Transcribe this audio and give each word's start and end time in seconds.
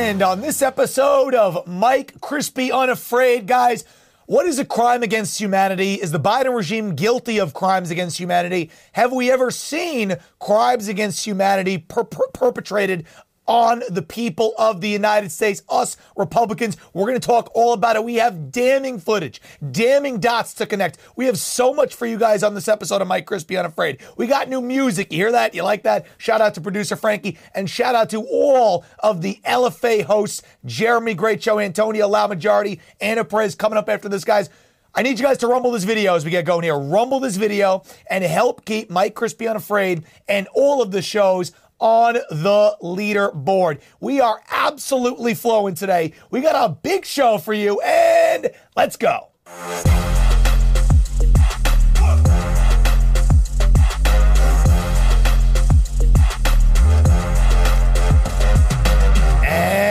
And 0.00 0.22
on 0.22 0.40
this 0.40 0.62
episode 0.62 1.34
of 1.34 1.66
Mike 1.66 2.14
Crispi 2.20 2.70
Unafraid, 2.70 3.46
guys, 3.46 3.84
what 4.24 4.46
is 4.46 4.58
a 4.58 4.64
crime 4.64 5.02
against 5.02 5.38
humanity? 5.38 5.96
Is 5.96 6.10
the 6.10 6.18
Biden 6.18 6.56
regime 6.56 6.94
guilty 6.94 7.38
of 7.38 7.52
crimes 7.52 7.90
against 7.90 8.18
humanity? 8.18 8.70
Have 8.92 9.12
we 9.12 9.30
ever 9.30 9.50
seen 9.50 10.16
crimes 10.38 10.88
against 10.88 11.26
humanity 11.26 11.76
per- 11.76 12.04
per- 12.04 12.28
perpetrated 12.32 13.04
on 13.50 13.82
the 13.90 14.00
people 14.00 14.54
of 14.58 14.80
the 14.80 14.88
United 14.88 15.32
States. 15.32 15.60
Us 15.68 15.96
Republicans, 16.16 16.76
we're 16.92 17.06
going 17.06 17.18
to 17.18 17.26
talk 17.26 17.50
all 17.52 17.72
about 17.72 17.96
it. 17.96 18.04
We 18.04 18.14
have 18.14 18.52
damning 18.52 19.00
footage, 19.00 19.42
damning 19.72 20.20
dots 20.20 20.54
to 20.54 20.66
connect. 20.66 20.98
We 21.16 21.26
have 21.26 21.36
so 21.36 21.74
much 21.74 21.96
for 21.96 22.06
you 22.06 22.16
guys 22.16 22.44
on 22.44 22.54
this 22.54 22.68
episode 22.68 23.02
of 23.02 23.08
Mike 23.08 23.26
Crispi 23.26 23.58
Unafraid. 23.58 23.98
We 24.16 24.28
got 24.28 24.48
new 24.48 24.60
music. 24.60 25.10
You 25.10 25.18
hear 25.18 25.32
that? 25.32 25.52
You 25.52 25.64
like 25.64 25.82
that? 25.82 26.06
Shout 26.16 26.40
out 26.40 26.54
to 26.54 26.60
producer 26.60 26.94
Frankie 26.94 27.38
and 27.52 27.68
shout 27.68 27.96
out 27.96 28.08
to 28.10 28.22
all 28.22 28.84
of 29.00 29.20
the 29.20 29.40
LFA 29.44 30.04
hosts, 30.04 30.42
Jeremy 30.64 31.14
Great 31.14 31.42
Show, 31.42 31.58
Antonio 31.58 32.06
La 32.06 32.28
Majority, 32.28 32.80
Anna 33.00 33.24
Perez 33.24 33.56
coming 33.56 33.76
up 33.76 33.88
after 33.88 34.08
this, 34.08 34.22
guys. 34.22 34.48
I 34.94 35.02
need 35.02 35.18
you 35.18 35.24
guys 35.24 35.38
to 35.38 35.48
rumble 35.48 35.72
this 35.72 35.84
video 35.84 36.14
as 36.14 36.24
we 36.24 36.30
get 36.30 36.44
going 36.44 36.62
here. 36.62 36.78
Rumble 36.78 37.18
this 37.18 37.36
video 37.36 37.82
and 38.08 38.22
help 38.22 38.64
keep 38.64 38.90
Mike 38.90 39.16
Crispi 39.16 39.50
Unafraid 39.50 40.04
and 40.28 40.46
all 40.54 40.82
of 40.82 40.92
the 40.92 41.02
shows 41.02 41.52
on 41.80 42.14
the 42.14 42.76
leaderboard. 42.82 43.80
We 44.00 44.20
are 44.20 44.40
absolutely 44.50 45.34
flowing 45.34 45.74
today. 45.74 46.12
We 46.30 46.40
got 46.40 46.70
a 46.70 46.72
big 46.72 47.04
show 47.04 47.38
for 47.38 47.54
you, 47.54 47.80
and 47.80 48.50
let's 48.76 48.96
go. 48.96 49.28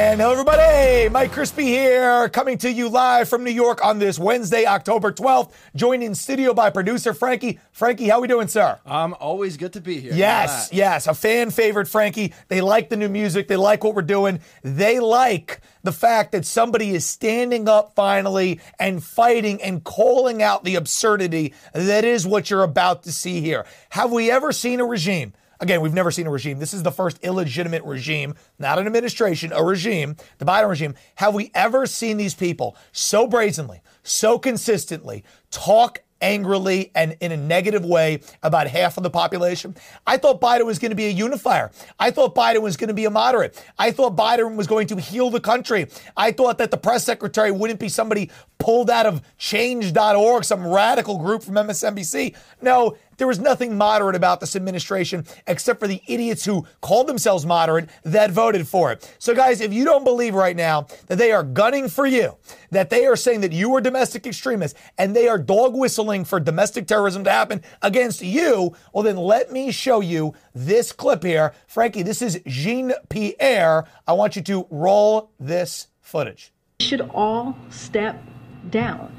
And 0.09 0.19
hello, 0.19 0.31
everybody. 0.31 1.07
Mike 1.09 1.31
Crispi 1.31 1.65
here, 1.65 2.29
coming 2.29 2.57
to 2.57 2.71
you 2.71 2.89
live 2.89 3.29
from 3.29 3.43
New 3.43 3.51
York 3.51 3.85
on 3.85 3.99
this 3.99 4.17
Wednesday, 4.17 4.65
October 4.65 5.11
12th. 5.11 5.51
Joined 5.75 6.01
in 6.01 6.15
studio 6.15 6.51
by 6.51 6.71
producer 6.71 7.13
Frankie. 7.13 7.59
Frankie, 7.71 8.07
how 8.07 8.19
we 8.19 8.27
doing, 8.27 8.47
sir? 8.47 8.79
I'm 8.87 9.13
um, 9.13 9.17
always 9.19 9.55
good 9.55 9.73
to 9.73 9.81
be 9.81 9.99
here. 9.99 10.11
Yes, 10.11 10.71
yes. 10.73 11.05
A 11.05 11.13
fan 11.13 11.51
favorite, 11.51 11.87
Frankie. 11.87 12.33
They 12.47 12.59
like 12.59 12.89
the 12.89 12.97
new 12.97 13.07
music. 13.07 13.47
They 13.47 13.55
like 13.55 13.83
what 13.83 13.93
we're 13.93 14.01
doing. 14.01 14.39
They 14.63 14.99
like 14.99 15.61
the 15.83 15.91
fact 15.91 16.31
that 16.31 16.43
somebody 16.43 16.89
is 16.95 17.05
standing 17.05 17.69
up 17.69 17.93
finally 17.93 18.61
and 18.79 19.03
fighting 19.03 19.61
and 19.61 19.83
calling 19.83 20.41
out 20.41 20.63
the 20.63 20.73
absurdity 20.73 21.53
that 21.71 22.03
is 22.03 22.25
what 22.25 22.49
you're 22.49 22.63
about 22.63 23.03
to 23.03 23.11
see 23.11 23.41
here. 23.41 23.63
Have 23.91 24.11
we 24.11 24.31
ever 24.31 24.53
seen 24.53 24.79
a 24.79 24.85
regime? 24.85 25.33
Again, 25.61 25.81
we've 25.81 25.93
never 25.93 26.11
seen 26.11 26.25
a 26.25 26.29
regime. 26.29 26.59
This 26.59 26.73
is 26.73 26.83
the 26.83 26.91
first 26.91 27.19
illegitimate 27.21 27.83
regime, 27.83 28.35
not 28.59 28.79
an 28.79 28.87
administration, 28.87 29.51
a 29.51 29.63
regime, 29.63 30.15
the 30.37 30.45
Biden 30.45 30.69
regime. 30.69 30.95
Have 31.15 31.33
we 31.33 31.51
ever 31.53 31.85
seen 31.85 32.17
these 32.17 32.33
people 32.33 32.77
so 32.91 33.27
brazenly, 33.27 33.81
so 34.03 34.39
consistently 34.39 35.23
talk 35.51 36.01
angrily 36.21 36.91
and 36.95 37.15
in 37.19 37.31
a 37.31 37.37
negative 37.37 37.85
way 37.85 38.21
about 38.43 38.67
half 38.67 38.97
of 38.97 39.03
the 39.03 39.09
population. 39.09 39.75
I 40.05 40.17
thought 40.17 40.41
Biden 40.41 40.65
was 40.65 40.79
going 40.79 40.89
to 40.91 40.95
be 40.95 41.07
a 41.07 41.11
unifier. 41.11 41.71
I 41.99 42.11
thought 42.11 42.35
Biden 42.35 42.61
was 42.61 42.77
going 42.77 42.89
to 42.89 42.93
be 42.93 43.05
a 43.05 43.09
moderate. 43.09 43.63
I 43.77 43.91
thought 43.91 44.15
Biden 44.15 44.55
was 44.55 44.67
going 44.67 44.87
to 44.87 44.97
heal 44.97 45.29
the 45.29 45.39
country. 45.39 45.87
I 46.17 46.31
thought 46.31 46.57
that 46.57 46.71
the 46.71 46.77
press 46.77 47.05
secretary 47.05 47.51
wouldn't 47.51 47.79
be 47.79 47.89
somebody 47.89 48.29
pulled 48.57 48.89
out 48.89 49.05
of 49.05 49.21
change.org, 49.37 50.43
some 50.43 50.67
radical 50.67 51.17
group 51.17 51.43
from 51.43 51.55
MSNBC. 51.55 52.35
No, 52.61 52.97
there 53.19 53.27
was 53.27 53.39
nothing 53.39 53.77
moderate 53.77 54.15
about 54.15 54.39
this 54.39 54.55
administration 54.55 55.25
except 55.45 55.79
for 55.79 55.87
the 55.87 56.01
idiots 56.07 56.43
who 56.43 56.65
called 56.81 57.07
themselves 57.07 57.45
moderate 57.45 57.89
that 58.03 58.31
voted 58.31 58.67
for 58.67 58.91
it. 58.91 59.15
So, 59.19 59.35
guys, 59.35 59.61
if 59.61 59.71
you 59.71 59.85
don't 59.85 60.03
believe 60.03 60.33
right 60.33 60.55
now 60.55 60.87
that 61.07 61.17
they 61.17 61.31
are 61.31 61.43
gunning 61.43 61.87
for 61.87 62.07
you, 62.07 62.37
that 62.71 62.89
they 62.89 63.05
are 63.05 63.15
saying 63.15 63.41
that 63.41 63.51
you 63.51 63.75
are 63.75 63.81
domestic 63.81 64.25
extremists 64.25 64.79
and 64.97 65.15
they 65.15 65.27
are 65.27 65.37
dog 65.37 65.75
whistling 65.75 66.25
for 66.25 66.39
domestic 66.39 66.87
terrorism 66.87 67.23
to 67.25 67.31
happen 67.31 67.61
against 67.81 68.21
you, 68.21 68.75
well, 68.93 69.03
then 69.03 69.17
let 69.17 69.51
me 69.51 69.71
show 69.71 69.99
you 69.99 70.33
this 70.55 70.91
clip 70.91 71.23
here. 71.23 71.53
Frankie, 71.67 72.03
this 72.03 72.21
is 72.21 72.41
Jean 72.47 72.93
Pierre. 73.09 73.85
I 74.07 74.13
want 74.13 74.35
you 74.35 74.41
to 74.43 74.65
roll 74.69 75.31
this 75.39 75.87
footage. 76.01 76.51
Should 76.79 77.01
all 77.13 77.57
step 77.69 78.23
down. 78.69 79.18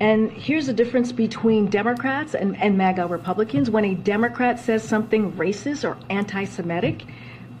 And 0.00 0.30
here's 0.30 0.66
the 0.66 0.72
difference 0.72 1.12
between 1.12 1.66
Democrats 1.68 2.34
and, 2.34 2.56
and 2.60 2.76
MAGA 2.76 3.06
Republicans. 3.06 3.70
When 3.70 3.84
a 3.84 3.94
Democrat 3.94 4.58
says 4.58 4.82
something 4.82 5.32
racist 5.32 5.88
or 5.88 5.96
anti 6.10 6.44
Semitic, 6.44 7.04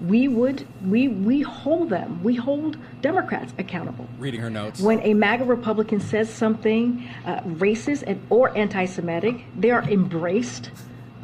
we 0.00 0.28
would 0.28 0.66
we 0.86 1.08
we 1.08 1.40
hold 1.42 1.90
them. 1.90 2.22
We 2.22 2.34
hold 2.34 2.76
democrats 3.00 3.52
accountable. 3.58 4.08
Reading 4.18 4.40
her 4.40 4.50
notes. 4.50 4.80
When 4.80 5.00
a 5.00 5.14
maga 5.14 5.44
republican 5.44 6.00
says 6.00 6.28
something 6.28 7.06
uh, 7.24 7.40
racist 7.40 8.04
and 8.06 8.20
or 8.30 8.56
anti-semitic 8.56 9.44
they 9.56 9.70
are 9.70 9.82
embraced 9.82 10.70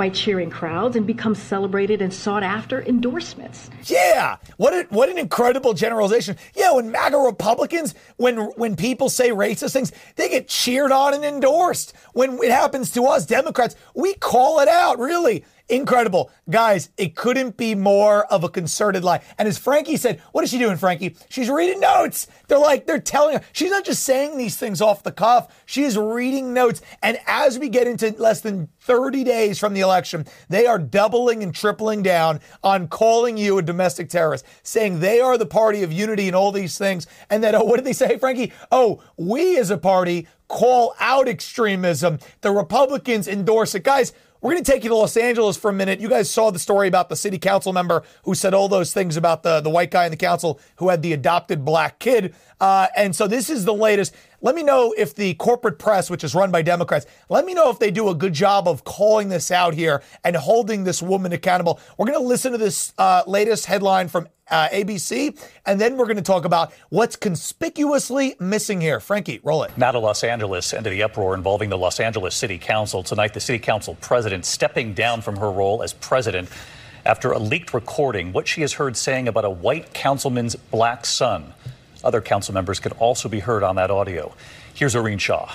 by 0.01 0.09
cheering 0.09 0.49
crowds 0.49 0.97
and 0.97 1.07
become 1.07 1.35
celebrated 1.35 2.01
and 2.01 2.11
sought 2.11 2.43
after 2.43 2.83
endorsements. 2.85 3.69
Yeah, 3.85 4.37
what 4.57 4.73
a, 4.73 4.87
what 4.89 5.11
an 5.11 5.19
incredible 5.19 5.75
generalization. 5.75 6.39
Yeah, 6.55 6.73
when 6.73 6.91
MAGA 6.91 7.19
Republicans, 7.19 7.95
when 8.17 8.39
when 8.57 8.77
people 8.77 9.11
say 9.11 9.29
racist 9.29 9.75
things, 9.75 9.93
they 10.17 10.31
get 10.31 10.49
cheered 10.49 10.91
on 10.91 11.13
and 11.13 11.23
endorsed. 11.23 11.93
When 12.15 12.43
it 12.43 12.51
happens 12.51 12.93
to 12.93 13.05
us 13.05 13.27
Democrats, 13.27 13.77
we 13.95 14.15
call 14.15 14.61
it 14.61 14.69
out. 14.69 14.99
Really, 14.99 15.45
Incredible. 15.71 16.33
Guys, 16.51 16.91
it 16.97 17.15
couldn't 17.15 17.57
be 17.57 17.77
more 17.77 18.25
of 18.27 18.43
a 18.43 18.49
concerted 18.49 19.05
lie. 19.05 19.23
And 19.39 19.47
as 19.47 19.57
Frankie 19.57 19.97
said, 19.97 20.19
what 20.33 20.43
is 20.43 20.51
she 20.51 20.59
doing, 20.59 20.77
Frankie? 20.77 21.15
She's 21.29 21.49
reading 21.49 21.79
notes. 21.79 22.27
They're 22.49 22.59
like, 22.59 22.87
they're 22.87 22.99
telling 22.99 23.37
her. 23.37 23.45
She's 23.53 23.71
not 23.71 23.85
just 23.85 24.03
saying 24.03 24.37
these 24.37 24.57
things 24.57 24.83
off 24.83 25.05
the 25.05 25.13
cuff. 25.13 25.63
She 25.67 25.85
is 25.85 25.97
reading 25.97 26.53
notes. 26.53 26.83
And 27.05 27.19
as 27.25 27.57
we 27.57 27.69
get 27.69 27.87
into 27.87 28.13
less 28.19 28.41
than 28.41 28.69
30 28.81 29.23
days 29.23 29.61
from 29.61 29.73
the 29.75 29.81
election, 29.81 30.27
they 30.49 30.67
are 30.67 30.79
doubling 30.79 31.45
and 31.45 31.55
tripling 31.55 32.03
down 32.03 32.41
on 32.65 32.89
calling 32.89 33.37
you 33.37 33.57
a 33.59 33.63
domestic 33.63 34.09
terrorist, 34.09 34.45
saying 34.65 34.99
they 34.99 35.21
are 35.21 35.39
the 35.39 35.47
party 35.47 35.85
of 35.85 35.93
unity 35.93 36.27
and 36.27 36.35
all 36.35 36.51
these 36.51 36.77
things. 36.79 37.07
And 37.31 37.45
then, 37.45 37.55
oh, 37.55 37.63
what 37.63 37.77
did 37.77 37.87
they 37.87 37.93
say, 37.93 38.19
Frankie? 38.21 38.53
Oh, 38.73 39.05
we 39.17 39.57
as 39.57 39.71
a 39.71 39.79
party 39.79 40.27
call 40.49 40.97
out 40.99 41.29
extremism. 41.29 42.19
The 42.41 42.51
Republicans 42.51 43.29
endorse 43.29 43.77
it. 43.77 43.85
Guys, 43.85 44.13
we're 44.41 44.53
going 44.53 44.65
to 44.65 44.71
take 44.71 44.85
you 44.85 44.91
to 44.91 44.97
Los 44.97 45.17
Angeles 45.17 45.57
for 45.57 45.71
a 45.71 45.73
minute. 45.73 46.01
You 46.01 46.09
guys 46.09 46.31
saw 46.31 46.51
the 46.51 46.59
story 46.59 46.89
about 46.89 47.09
the 47.09 47.17
city 47.17 47.39
council 47.39 47.73
member 47.73 48.03
who 48.25 48.35
said 48.35 48.55
all 48.55 48.69
those 48.69 48.93
things 48.93 49.17
about 49.17 49.43
the, 49.43 49.61
the 49.61 49.71
white 49.71 49.91
guy 49.91 50.07
in 50.07 50.11
the 50.11 50.17
council 50.17 50.59
who 50.77 50.89
had 50.89 51.03
the 51.03 51.13
adopted 51.13 51.65
black 51.65 51.99
kid. 51.99 52.35
Uh, 52.61 52.89
and 52.97 53.15
so 53.17 53.27
this 53.27 53.51
is 53.51 53.65
the 53.65 53.75
latest. 53.75 54.15
Let 54.43 54.55
me 54.55 54.63
know 54.63 54.95
if 54.97 55.15
the 55.15 55.35
corporate 55.35 55.79
press, 55.79 56.11
which 56.11 56.25
is 56.25 56.35
run 56.35 56.51
by 56.51 56.63
Democrats, 56.63 57.07
let 57.29 57.45
me 57.45 57.55
know 57.55 57.71
if 57.71 57.79
they 57.79 57.91
do 57.91 58.09
a 58.09 58.15
good 58.15 58.33
job 58.33 58.69
of 58.69 58.85
calling 58.85 59.29
this 59.29 59.51
out 59.51 59.75
here 59.75 60.03
and 60.25 60.37
holding 60.37 60.85
this 60.85 61.03
woman 61.03 61.33
accountable. 61.33 61.81
We're 61.99 62.07
going 62.07 62.19
to 62.19 62.27
listen 62.27 62.53
to 62.53 62.59
this 62.59 62.93
uh, 62.99 63.23
latest 63.27 63.67
headline 63.67 64.09
from 64.09 64.29
uh, 64.51 64.69
ABC, 64.69 65.39
and 65.65 65.81
then 65.81 65.97
we're 65.97 66.07
going 66.07 66.17
to 66.17 66.23
talk 66.23 66.45
about 66.45 66.73
what's 66.89 67.17
conspicuously 67.17 68.35
missing 68.41 68.81
here. 68.81 68.99
Frankie, 68.99 69.41
roll 69.43 69.63
it. 69.63 69.77
Now 69.77 69.93
to 69.93 69.99
Los 69.99 70.25
Angeles 70.25 70.73
and 70.73 70.85
to 70.85 70.91
the 70.91 71.03
uproar 71.03 71.35
involving 71.35 71.71
the 71.71 71.79
Los 71.79 72.01
Angeles 72.01 72.35
City 72.35 72.59
Council. 72.59 73.03
Tonight, 73.03 73.35
the 73.35 73.41
City 73.41 73.59
Council 73.59 73.97
president 74.01 74.45
stepping 74.45 74.93
down 74.93 75.21
from 75.21 75.37
her 75.37 75.51
role 75.51 75.83
as 75.83 75.93
president 75.93 76.49
after 77.07 77.33
a 77.33 77.39
leaked 77.39 77.73
recording 77.73 78.33
what 78.33 78.47
she 78.47 78.61
has 78.61 78.75
heard 78.75 78.97
saying 78.97 79.29
about 79.29 79.45
a 79.45 79.51
white 79.51 79.93
councilman's 79.95 80.57
black 80.57 81.07
son. 81.07 81.55
Other 82.03 82.21
council 82.21 82.55
members 82.55 82.81
could 82.81 82.93
also 82.93 83.29
be 83.29 83.41
heard 83.41 83.63
on 83.63 83.77
that 83.77 83.91
audio. 83.91 84.35
Here's 84.75 84.95
Zohreen 84.95 85.21
Shah. 85.21 85.53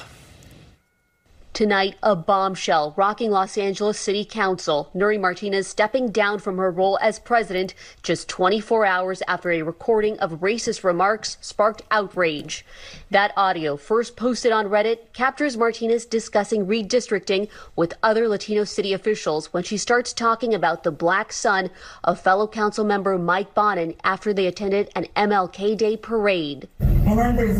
Tonight, 1.55 1.95
a 2.03 2.17
bombshell 2.17 2.93
rocking 2.97 3.31
Los 3.31 3.57
Angeles 3.57 3.97
City 3.97 4.25
Council. 4.25 4.91
Nury 4.93 5.17
Martinez 5.17 5.69
stepping 5.69 6.11
down 6.11 6.39
from 6.39 6.57
her 6.57 6.69
role 6.69 6.99
as 7.01 7.17
president 7.17 7.73
just 8.03 8.27
24 8.27 8.85
hours 8.85 9.23
after 9.25 9.53
a 9.53 9.61
recording 9.61 10.19
of 10.19 10.41
racist 10.41 10.83
remarks 10.83 11.37
sparked 11.39 11.81
outrage. 11.89 12.65
That 13.09 13.31
audio, 13.37 13.77
first 13.77 14.17
posted 14.17 14.51
on 14.51 14.67
Reddit, 14.67 15.13
captures 15.13 15.55
Martinez 15.55 16.05
discussing 16.05 16.65
redistricting 16.65 17.47
with 17.77 17.93
other 18.03 18.27
Latino 18.27 18.65
city 18.65 18.91
officials 18.91 19.53
when 19.53 19.63
she 19.63 19.77
starts 19.77 20.11
talking 20.11 20.53
about 20.53 20.83
the 20.83 20.91
black 20.91 21.31
son 21.31 21.69
of 22.03 22.19
fellow 22.19 22.49
council 22.49 22.83
member 22.83 23.17
Mike 23.17 23.53
Bonin 23.53 23.95
after 24.03 24.33
they 24.33 24.47
attended 24.47 24.89
an 24.93 25.07
MLK 25.15 25.77
Day 25.77 25.95
parade. 25.95 26.67
And 26.81 27.17
then 27.17 27.37
there's 27.37 27.57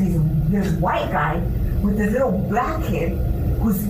this, 0.51 0.73
white 0.81 1.09
guy 1.13 1.37
with 1.81 1.97
this 1.97 2.11
little 2.11 2.31
black 2.49 2.83
kid 2.83 3.17
who's 3.65 3.83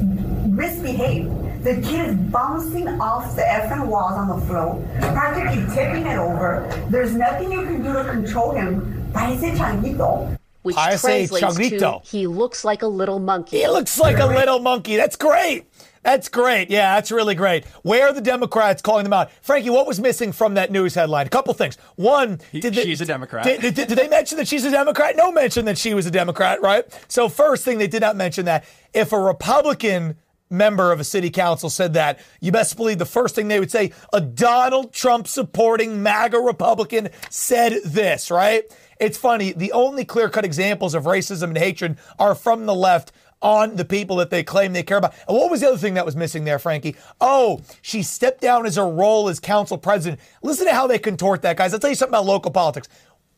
misbehaved. 0.47 1.29
The 1.63 1.81
kid 1.81 2.09
is 2.09 2.15
bouncing 2.31 2.87
off 3.01 3.35
the 3.35 3.41
effing 3.41 3.87
walls 3.87 4.13
on 4.13 4.39
the 4.39 4.45
floor, 4.45 4.81
practically 4.99 5.65
tipping 5.75 6.05
it 6.05 6.17
over. 6.17 6.69
There's 6.89 7.13
nothing 7.13 7.51
you 7.51 7.63
can 7.63 7.83
do 7.83 7.93
to 7.93 8.03
control 8.03 8.51
him. 8.51 9.11
Parece 9.13 9.55
changuito. 9.57 10.37
Which 10.61 10.75
Parece 10.75 11.01
translates 11.01 11.45
changuito. 11.45 12.01
to 12.03 12.09
he 12.09 12.27
looks 12.27 12.63
like 12.63 12.81
a 12.83 12.87
little 12.87 13.19
monkey. 13.19 13.59
He 13.59 13.67
looks 13.67 13.99
like 13.99 14.17
a 14.19 14.25
little 14.25 14.59
monkey. 14.59 14.95
That's 14.95 15.15
great. 15.15 15.65
That's 16.05 16.29
great. 16.29 16.69
Yeah, 16.69 16.93
that's 16.95 17.11
really 17.11 17.33
great. 17.33 17.65
Where 17.81 18.09
are 18.09 18.13
the 18.13 18.21
Democrats 18.21 18.79
calling 18.83 19.05
them 19.05 19.11
out? 19.11 19.31
Frankie, 19.41 19.71
what 19.71 19.87
was 19.87 19.99
missing 19.99 20.31
from 20.31 20.53
that 20.53 20.71
news 20.71 20.93
headline? 20.93 21.25
A 21.25 21.29
couple 21.29 21.51
things. 21.55 21.77
One, 21.95 22.39
did 22.51 22.75
she's 22.75 23.01
a 23.01 23.05
Democrat. 23.05 23.43
Did, 23.43 23.61
did, 23.61 23.73
did, 23.73 23.89
they 23.89 24.07
mention 24.07 24.37
that 24.37 24.47
she's 24.47 24.63
a 24.65 24.71
Democrat? 24.71 25.15
No 25.17 25.31
mention 25.31 25.65
that 25.65 25.79
she 25.79 25.95
was 25.95 26.05
a 26.05 26.11
Democrat, 26.11 26.61
right? 26.61 26.85
So, 27.07 27.27
first 27.27 27.65
thing, 27.65 27.79
they 27.79 27.87
did 27.87 28.01
not 28.01 28.15
mention 28.15 28.45
that. 28.45 28.65
If 28.93 29.13
a 29.13 29.19
Republican 29.19 30.17
member 30.51 30.91
of 30.91 30.99
a 30.99 31.03
city 31.03 31.31
council 31.31 31.71
said 31.71 31.93
that, 31.95 32.19
you 32.39 32.51
best 32.51 32.77
believe 32.77 32.99
the 32.99 33.05
first 33.05 33.33
thing 33.33 33.47
they 33.47 33.59
would 33.59 33.71
say, 33.71 33.91
a 34.13 34.21
Donald 34.21 34.93
Trump 34.93 35.27
supporting 35.27 36.03
MAGA 36.03 36.37
Republican 36.37 37.09
said 37.31 37.79
this, 37.83 38.29
right? 38.29 38.63
It's 38.99 39.17
funny. 39.17 39.51
The 39.51 39.71
only 39.71 40.05
clear 40.05 40.29
cut 40.29 40.45
examples 40.45 40.93
of 40.93 41.03
racism 41.03 41.45
and 41.45 41.57
hatred 41.57 41.97
are 42.19 42.35
from 42.35 42.65
the 42.65 42.75
left 42.75 43.11
on 43.41 43.75
the 43.75 43.85
people 43.85 44.15
that 44.17 44.29
they 44.29 44.43
claim 44.43 44.73
they 44.73 44.83
care 44.83 44.97
about. 44.97 45.13
And 45.27 45.37
what 45.37 45.51
was 45.51 45.61
the 45.61 45.67
other 45.67 45.77
thing 45.77 45.95
that 45.95 46.05
was 46.05 46.15
missing 46.15 46.45
there, 46.45 46.59
Frankie? 46.59 46.95
Oh, 47.21 47.61
she 47.81 48.01
stepped 48.03 48.41
down 48.41 48.65
as 48.65 48.75
her 48.75 48.89
role 48.89 49.29
as 49.29 49.39
council 49.39 49.77
president. 49.77 50.19
Listen 50.41 50.67
to 50.67 50.73
how 50.73 50.87
they 50.87 50.99
contort 50.99 51.41
that, 51.43 51.57
guys. 51.57 51.73
I'll 51.73 51.79
tell 51.79 51.89
you 51.89 51.95
something 51.95 52.13
about 52.13 52.25
local 52.25 52.51
politics. 52.51 52.87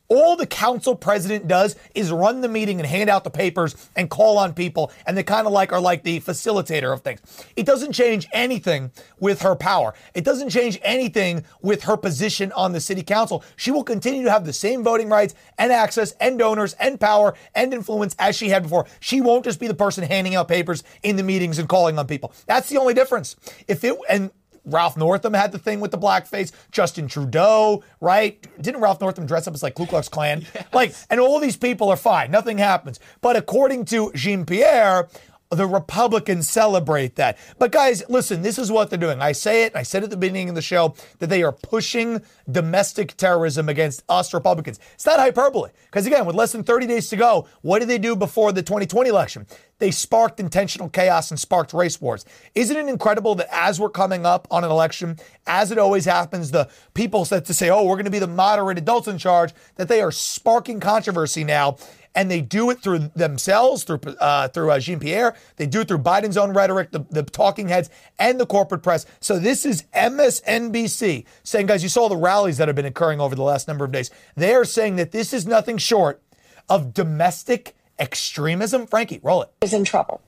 All 0.09 0.35
the 0.35 0.47
council 0.47 0.95
president 0.95 1.47
does 1.47 1.75
is 1.93 2.11
run 2.11 2.41
the 2.41 2.47
meeting 2.47 2.79
and 2.79 2.87
hand 2.87 3.09
out 3.09 3.23
the 3.23 3.29
papers 3.29 3.75
and 3.95 4.09
call 4.09 4.37
on 4.37 4.53
people, 4.53 4.91
and 5.05 5.17
they 5.17 5.23
kind 5.23 5.45
of 5.45 5.53
like 5.53 5.73
are 5.73 5.81
like 5.81 6.03
the 6.03 6.21
facilitator 6.21 6.93
of 6.93 7.01
things. 7.01 7.19
It 7.55 7.65
doesn't 7.65 7.91
change 7.91 8.27
anything 8.31 8.91
with 9.19 9.41
her 9.41 9.55
power. 9.55 9.93
It 10.13 10.23
doesn't 10.23 10.49
change 10.49 10.79
anything 10.81 11.43
with 11.61 11.83
her 11.83 11.97
position 11.97 12.51
on 12.53 12.71
the 12.71 12.79
city 12.79 13.03
council. 13.03 13.43
She 13.57 13.71
will 13.71 13.83
continue 13.83 14.23
to 14.23 14.31
have 14.31 14.45
the 14.45 14.53
same 14.53 14.83
voting 14.83 15.09
rights 15.09 15.35
and 15.57 15.71
access 15.71 16.11
and 16.13 16.39
donors 16.39 16.73
and 16.73 16.99
power 16.99 17.35
and 17.53 17.73
influence 17.73 18.15
as 18.17 18.37
she 18.37 18.49
had 18.49 18.63
before. 18.63 18.85
She 18.99 19.19
won't 19.19 19.43
just 19.43 19.59
be 19.59 19.67
the 19.67 19.73
person 19.73 20.03
handing 20.03 20.35
out 20.35 20.47
papers 20.47 20.83
in 21.03 21.17
the 21.17 21.23
meetings 21.23 21.59
and 21.59 21.67
calling 21.67 21.99
on 21.99 22.07
people. 22.07 22.31
That's 22.45 22.69
the 22.69 22.77
only 22.77 22.93
difference. 22.93 23.35
If 23.67 23.83
it 23.83 23.97
and 24.09 24.31
Ralph 24.67 24.97
Northam 24.97 25.33
had 25.33 25.51
the 25.51 25.57
thing 25.57 25.79
with 25.79 25.91
the 25.91 25.97
blackface. 25.97 26.51
Justin 26.71 27.07
Trudeau, 27.07 27.83
right? 28.01 28.45
Didn't 28.61 28.81
Ralph 28.81 29.01
Northam 29.01 29.25
dress 29.25 29.47
up 29.47 29.53
as 29.53 29.63
like 29.63 29.73
Ku 29.75 29.85
Klux 29.87 30.07
Klan? 30.09 30.45
Yes. 30.57 30.65
Like, 30.73 30.93
and 31.09 31.19
all 31.19 31.39
these 31.39 31.57
people 31.57 31.89
are 31.89 31.95
fine. 31.97 32.31
Nothing 32.31 32.57
happens. 32.57 32.99
But 33.21 33.35
according 33.35 33.85
to 33.85 34.11
Jean 34.15 34.45
Pierre, 34.45 35.07
the 35.49 35.65
Republicans 35.65 36.49
celebrate 36.49 37.15
that. 37.15 37.37
But 37.57 37.71
guys, 37.71 38.03
listen, 38.09 38.41
this 38.41 38.59
is 38.59 38.71
what 38.71 38.89
they're 38.89 38.99
doing. 38.99 39.21
I 39.21 39.31
say 39.31 39.63
it, 39.63 39.75
I 39.75 39.83
said 39.83 40.03
at 40.03 40.09
the 40.09 40.17
beginning 40.17 40.49
of 40.49 40.55
the 40.55 40.61
show 40.61 40.93
that 41.19 41.27
they 41.27 41.41
are 41.43 41.51
pushing 41.51 42.21
domestic 42.51 43.15
terrorism 43.15 43.69
against 43.69 44.03
us 44.09 44.33
Republicans. 44.33 44.79
It's 44.93 45.05
not 45.05 45.19
hyperbole. 45.19 45.71
Because 45.85 46.05
again, 46.05 46.25
with 46.25 46.35
less 46.35 46.51
than 46.51 46.63
30 46.63 46.87
days 46.87 47.09
to 47.09 47.15
go, 47.15 47.47
what 47.61 47.79
did 47.79 47.87
they 47.87 47.97
do 47.97 48.15
before 48.15 48.51
the 48.51 48.61
2020 48.61 49.09
election? 49.09 49.47
They 49.79 49.91
sparked 49.91 50.39
intentional 50.39 50.89
chaos 50.89 51.29
and 51.31 51.39
sparked 51.39 51.71
race 51.71 52.01
wars. 52.01 52.25
Isn't 52.55 52.75
it 52.75 52.87
incredible 52.87 53.35
that 53.35 53.47
as 53.51 53.79
we're 53.79 53.89
coming 53.89 54.25
up 54.25 54.47
on 54.49 54.63
an 54.63 54.71
election, 54.71 55.17
as 55.45 55.71
it 55.71 55.77
always 55.77 56.05
happens, 56.05 56.51
the 56.51 56.69
people 56.93 57.25
said 57.25 57.45
to 57.45 57.53
say, 57.53 57.69
oh, 57.69 57.83
we're 57.83 57.95
going 57.95 58.05
to 58.05 58.11
be 58.11 58.19
the 58.19 58.27
moderate 58.27 58.79
adults 58.79 59.07
in 59.07 59.17
charge, 59.17 59.53
that 59.75 59.87
they 59.87 60.01
are 60.01 60.11
sparking 60.11 60.79
controversy 60.79 61.43
now 61.43 61.77
and 62.17 62.31
they 62.31 62.41
do 62.41 62.71
it 62.71 62.81
through 62.81 63.11
themselves, 63.15 63.83
through 63.83 63.99
uh, 64.19 64.47
through 64.47 64.71
uh, 64.71 64.79
Jean 64.79 64.99
Pierre. 64.99 65.35
They 65.57 65.67
do 65.67 65.81
it 65.81 65.87
through 65.87 65.99
Biden's 65.99 66.35
own 66.35 66.51
rhetoric, 66.51 66.89
the, 66.89 67.05
the 67.11 67.21
talking 67.21 67.67
heads, 67.67 67.91
and 68.17 68.39
the 68.39 68.45
corporate 68.47 68.81
press. 68.81 69.05
So 69.19 69.37
this 69.37 69.67
is 69.67 69.83
MSNBC 69.93 71.25
saying, 71.43 71.67
guys, 71.67 71.83
you 71.83 71.89
saw 71.89 72.09
the 72.09 72.17
rallies 72.17 72.57
that 72.57 72.67
have 72.67 72.75
been 72.75 72.85
occurring 72.85 73.21
over 73.21 73.35
the 73.35 73.43
last 73.43 73.67
number 73.67 73.85
of 73.85 73.91
days. 73.91 74.09
They 74.35 74.55
are 74.55 74.65
saying 74.65 74.95
that 74.95 75.11
this 75.11 75.31
is 75.31 75.45
nothing 75.45 75.77
short 75.77 76.19
of 76.67 76.91
domestic 76.91 77.75
extremism. 77.99 78.87
Frankie, 78.87 79.19
roll 79.21 79.43
it. 79.43 79.51
Is 79.61 79.73
in 79.73 79.83
trouble. 79.83 80.19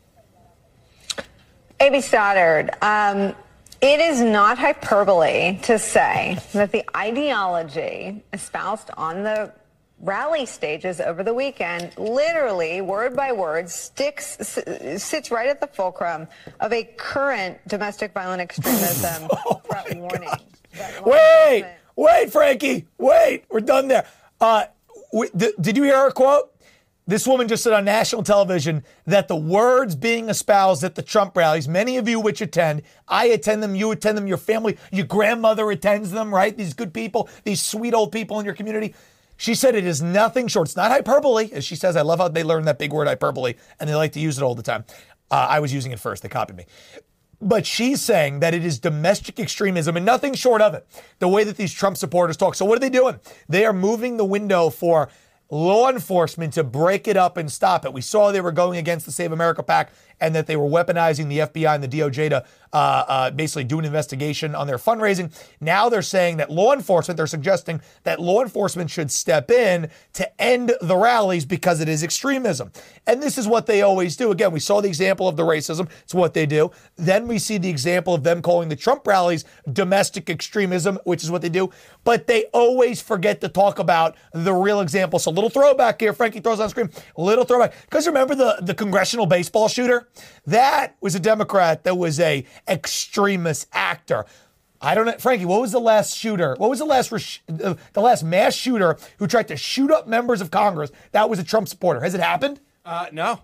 A.B. 1.80 2.02
Stoddard. 2.02 2.70
Um, 2.84 3.34
it 3.82 4.00
is 4.00 4.22
not 4.22 4.60
hyperbole 4.60 5.58
to 5.64 5.80
say 5.80 6.38
that 6.54 6.72
the 6.72 6.84
ideology 6.96 8.22
espoused 8.32 8.92
on 8.96 9.24
the 9.24 9.54
rally 10.02 10.46
stages 10.46 11.00
over 11.00 11.24
the 11.24 11.34
weekend, 11.34 11.98
literally 11.98 12.82
word 12.82 13.16
by 13.16 13.32
word, 13.32 13.70
sticks 13.70 14.38
sits 14.98 15.32
right 15.32 15.50
at 15.50 15.60
the 15.60 15.68
fulcrum 15.68 16.28
of 16.60 16.72
a 16.72 16.84
current 16.98 17.58
domestic 17.68 18.14
violent 18.14 18.42
extremism 18.42 19.28
oh 19.46 19.62
threat 19.66 19.98
warning. 19.98 20.30
Wait, 21.06 21.66
wait, 21.96 22.32
Frankie, 22.32 22.88
wait, 22.98 23.44
we're 23.50 23.60
done 23.60 23.88
there. 23.88 24.06
Uh, 24.40 24.66
did 25.36 25.76
you 25.76 25.84
hear 25.84 25.98
her 25.98 26.12
quote? 26.12 26.52
This 27.10 27.26
woman 27.26 27.48
just 27.48 27.64
said 27.64 27.74
on 27.74 27.86
national 27.86 28.22
television 28.22 28.84
that 29.08 29.28
the 29.28 29.36
words 29.36 29.96
being 29.96 30.30
espoused 30.30 30.84
at 30.84 30.94
the 30.94 31.02
Trump 31.02 31.36
rallies, 31.36 31.68
many 31.68 31.98
of 31.98 32.08
you 32.08 32.20
which 32.20 32.40
attend, 32.40 32.84
I 33.08 33.26
attend 33.26 33.64
them, 33.64 33.74
you 33.74 33.90
attend 33.90 34.16
them, 34.16 34.28
your 34.28 34.38
family, 34.38 34.78
your 34.92 35.08
grandmother 35.08 35.72
attends 35.72 36.12
them, 36.12 36.32
right? 36.32 36.56
These 36.56 36.76
good 36.76 36.94
people, 36.94 37.28
these 37.46 37.64
sweet 37.64 37.96
old 37.96 38.12
people 38.12 38.40
in 38.40 38.46
your 38.46 38.54
community. 38.54 38.94
She 39.40 39.56
said 39.56 39.74
it 39.74 39.86
is 39.86 40.02
nothing 40.02 40.50
short. 40.50 40.68
It's 40.68 40.76
not 40.76 40.92
hyperbole, 40.92 41.50
as 41.54 41.64
she 41.64 41.78
says. 41.78 41.96
I 41.96 42.02
love 42.02 42.20
how 42.20 42.28
they 42.28 42.44
learn 42.44 42.66
that 42.66 42.78
big 42.78 42.92
word 42.92 43.08
hyperbole 43.08 43.54
and 43.80 43.90
they 43.90 43.96
like 43.96 44.12
to 44.12 44.20
use 44.20 44.38
it 44.38 44.44
all 44.44 44.54
the 44.54 44.62
time. 44.62 44.84
Uh, 45.32 45.48
I 45.50 45.62
was 45.62 45.74
using 45.74 45.94
it 45.94 46.00
first. 46.00 46.24
They 46.24 46.28
copied 46.30 46.58
me. 46.58 46.66
But 47.42 47.66
she's 47.66 48.02
saying 48.02 48.42
that 48.42 48.54
it 48.54 48.66
is 48.66 48.80
domestic 48.80 49.40
extremism 49.40 49.96
and 49.96 50.06
nothing 50.06 50.34
short 50.34 50.62
of 50.62 50.74
it. 50.74 50.86
The 51.20 51.30
way 51.30 51.46
that 51.46 51.56
these 51.56 51.74
Trump 51.74 51.96
supporters 51.96 52.36
talk. 52.36 52.54
So 52.54 52.66
what 52.66 52.76
are 52.76 52.82
they 52.82 52.90
doing? 52.90 53.22
They 53.48 53.66
are 53.66 53.72
moving 53.72 54.18
the 54.18 54.26
window 54.26 54.70
for 54.70 55.08
law 55.50 55.90
enforcement 55.90 56.52
to 56.56 56.64
break 56.66 57.08
it 57.08 57.16
up 57.16 57.38
and 57.38 57.50
stop 57.50 57.86
it. 57.86 57.94
We 57.94 58.02
saw 58.02 58.34
they 58.34 58.42
were 58.42 58.52
going 58.52 58.78
against 58.78 59.06
the 59.06 59.14
Save 59.14 59.32
America 59.32 59.64
PAC 59.64 59.94
and 60.22 60.36
that 60.36 60.48
they 60.48 60.56
were 60.56 60.68
weaponizing 60.68 61.28
the 61.30 61.40
FBI 61.40 61.76
and 61.76 61.84
the 61.84 61.88
DOJ 61.88 62.30
to 62.30 62.46
uh, 62.72 62.76
uh, 63.08 63.32
basically 63.32 63.64
do 63.64 63.80
an 63.80 63.86
investigation 63.86 64.54
on 64.54 64.68
their 64.68 64.78
fundraising. 64.78 65.34
Now 65.60 65.90
they're 65.90 66.02
saying 66.02 66.38
that 66.38 66.52
law 66.52 66.74
enforcement, 66.74 67.18
they're 67.18 67.28
suggesting 67.28 67.82
that 68.04 68.20
law 68.20 68.42
enforcement 68.42 68.90
should 68.90 69.12
step 69.12 69.50
in 69.50 69.90
to 70.14 70.42
end 70.42 70.74
the 70.82 70.96
rallies 70.96 71.46
because 71.46 71.82
it 71.82 71.90
is 71.90 72.04
extremism. 72.04 72.72
And 73.08 73.24
this 73.24 73.38
is 73.38 73.48
what 73.48 73.66
they 73.66 73.82
always 73.82 74.16
do. 74.16 74.32
Again, 74.32 74.52
we 74.52 74.60
saw 74.60 74.82
the 74.82 74.88
example 74.88 75.28
of 75.28 75.36
the 75.36 75.44
racism, 75.44 75.90
it's 76.04 76.14
what 76.14 76.34
they 76.34 76.46
do. 76.46 76.72
Then 76.96 77.28
we 77.28 77.40
see 77.40 77.58
the 77.58 77.70
example 77.70 78.14
of 78.14 78.24
them 78.24 78.42
calling 78.42 78.70
the 78.70 78.76
Trump 78.76 79.08
rallies 79.08 79.46
domestic 79.72 80.30
extremism, 80.30 81.00
which 81.06 81.24
is 81.24 81.32
what 81.32 81.42
they 81.42 81.50
do. 81.50 81.72
But 82.04 82.28
they 82.28 82.46
always 82.54 83.02
forget 83.02 83.42
to 83.42 83.50
talk 83.50 83.80
about 83.80 84.16
the 84.34 84.54
real 84.54 84.82
example. 84.82 85.20
So, 85.20 85.32
little 85.32 85.50
throwback 85.50 86.00
here. 86.00 86.14
Frankie 86.14 86.40
throws 86.40 86.60
on 86.60 86.70
screen. 86.70 86.90
Little 87.18 87.46
throwback. 87.46 87.74
Because 87.82 88.06
remember 88.08 88.36
the, 88.36 88.58
the 88.62 88.74
congressional 88.74 89.26
baseball 89.26 89.68
shooter? 89.68 90.09
That 90.46 90.96
was 91.02 91.16
a 91.16 91.20
Democrat 91.20 91.84
that 91.84 91.98
was 91.98 92.20
a 92.20 92.46
extremist 92.68 93.68
actor. 93.74 94.26
I 94.82 94.96
don't 94.96 95.06
know, 95.06 95.18
Frankie. 95.20 95.46
What 95.46 95.62
was 95.62 95.72
the 95.72 95.80
last 95.80 96.16
shooter? 96.16 96.56
What 96.58 96.70
was 96.70 96.80
the 96.80 96.86
last 96.86 97.12
uh, 97.12 97.76
the 97.94 98.02
last 98.02 98.24
mass 98.24 98.54
shooter 98.56 98.98
who 99.18 99.28
tried 99.28 99.48
to 99.50 99.58
shoot 99.58 99.92
up 99.92 100.08
members 100.08 100.40
of 100.42 100.52
Congress? 100.52 100.92
That 101.12 101.30
was 101.30 101.40
a 101.40 101.44
Trump 101.44 101.68
supporter. 101.68 102.00
Has 102.00 102.14
it 102.14 102.22
happened? 102.22 102.62
Uh, 102.86 103.08
no. 103.12 103.42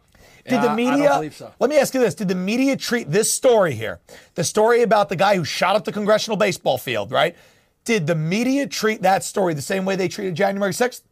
Did 0.48 0.62
the 0.62 0.76
media? 0.76 1.32
So. 1.32 1.52
Let 1.60 1.70
me 1.70 1.78
ask 1.78 1.94
you 1.94 2.00
this: 2.00 2.16
Did 2.16 2.28
the 2.28 2.36
media 2.36 2.78
treat 2.78 3.12
this 3.12 3.32
story 3.32 3.74
here, 3.74 4.00
the 4.36 4.44
story 4.44 4.84
about 4.84 5.10
the 5.10 5.16
guy 5.16 5.36
who 5.36 5.44
shot 5.44 5.76
up 5.76 5.86
the 5.86 5.92
congressional 5.92 6.38
baseball 6.38 6.78
field, 6.78 7.12
right? 7.12 7.36
Did 7.84 8.08
the 8.08 8.16
media 8.16 8.68
treat 8.68 9.02
that 9.02 9.24
story 9.24 9.54
the 9.54 9.62
same 9.62 9.86
way 9.86 9.96
they 9.96 10.08
treated 10.08 10.36
January 10.36 10.74
sixth? 10.74 11.04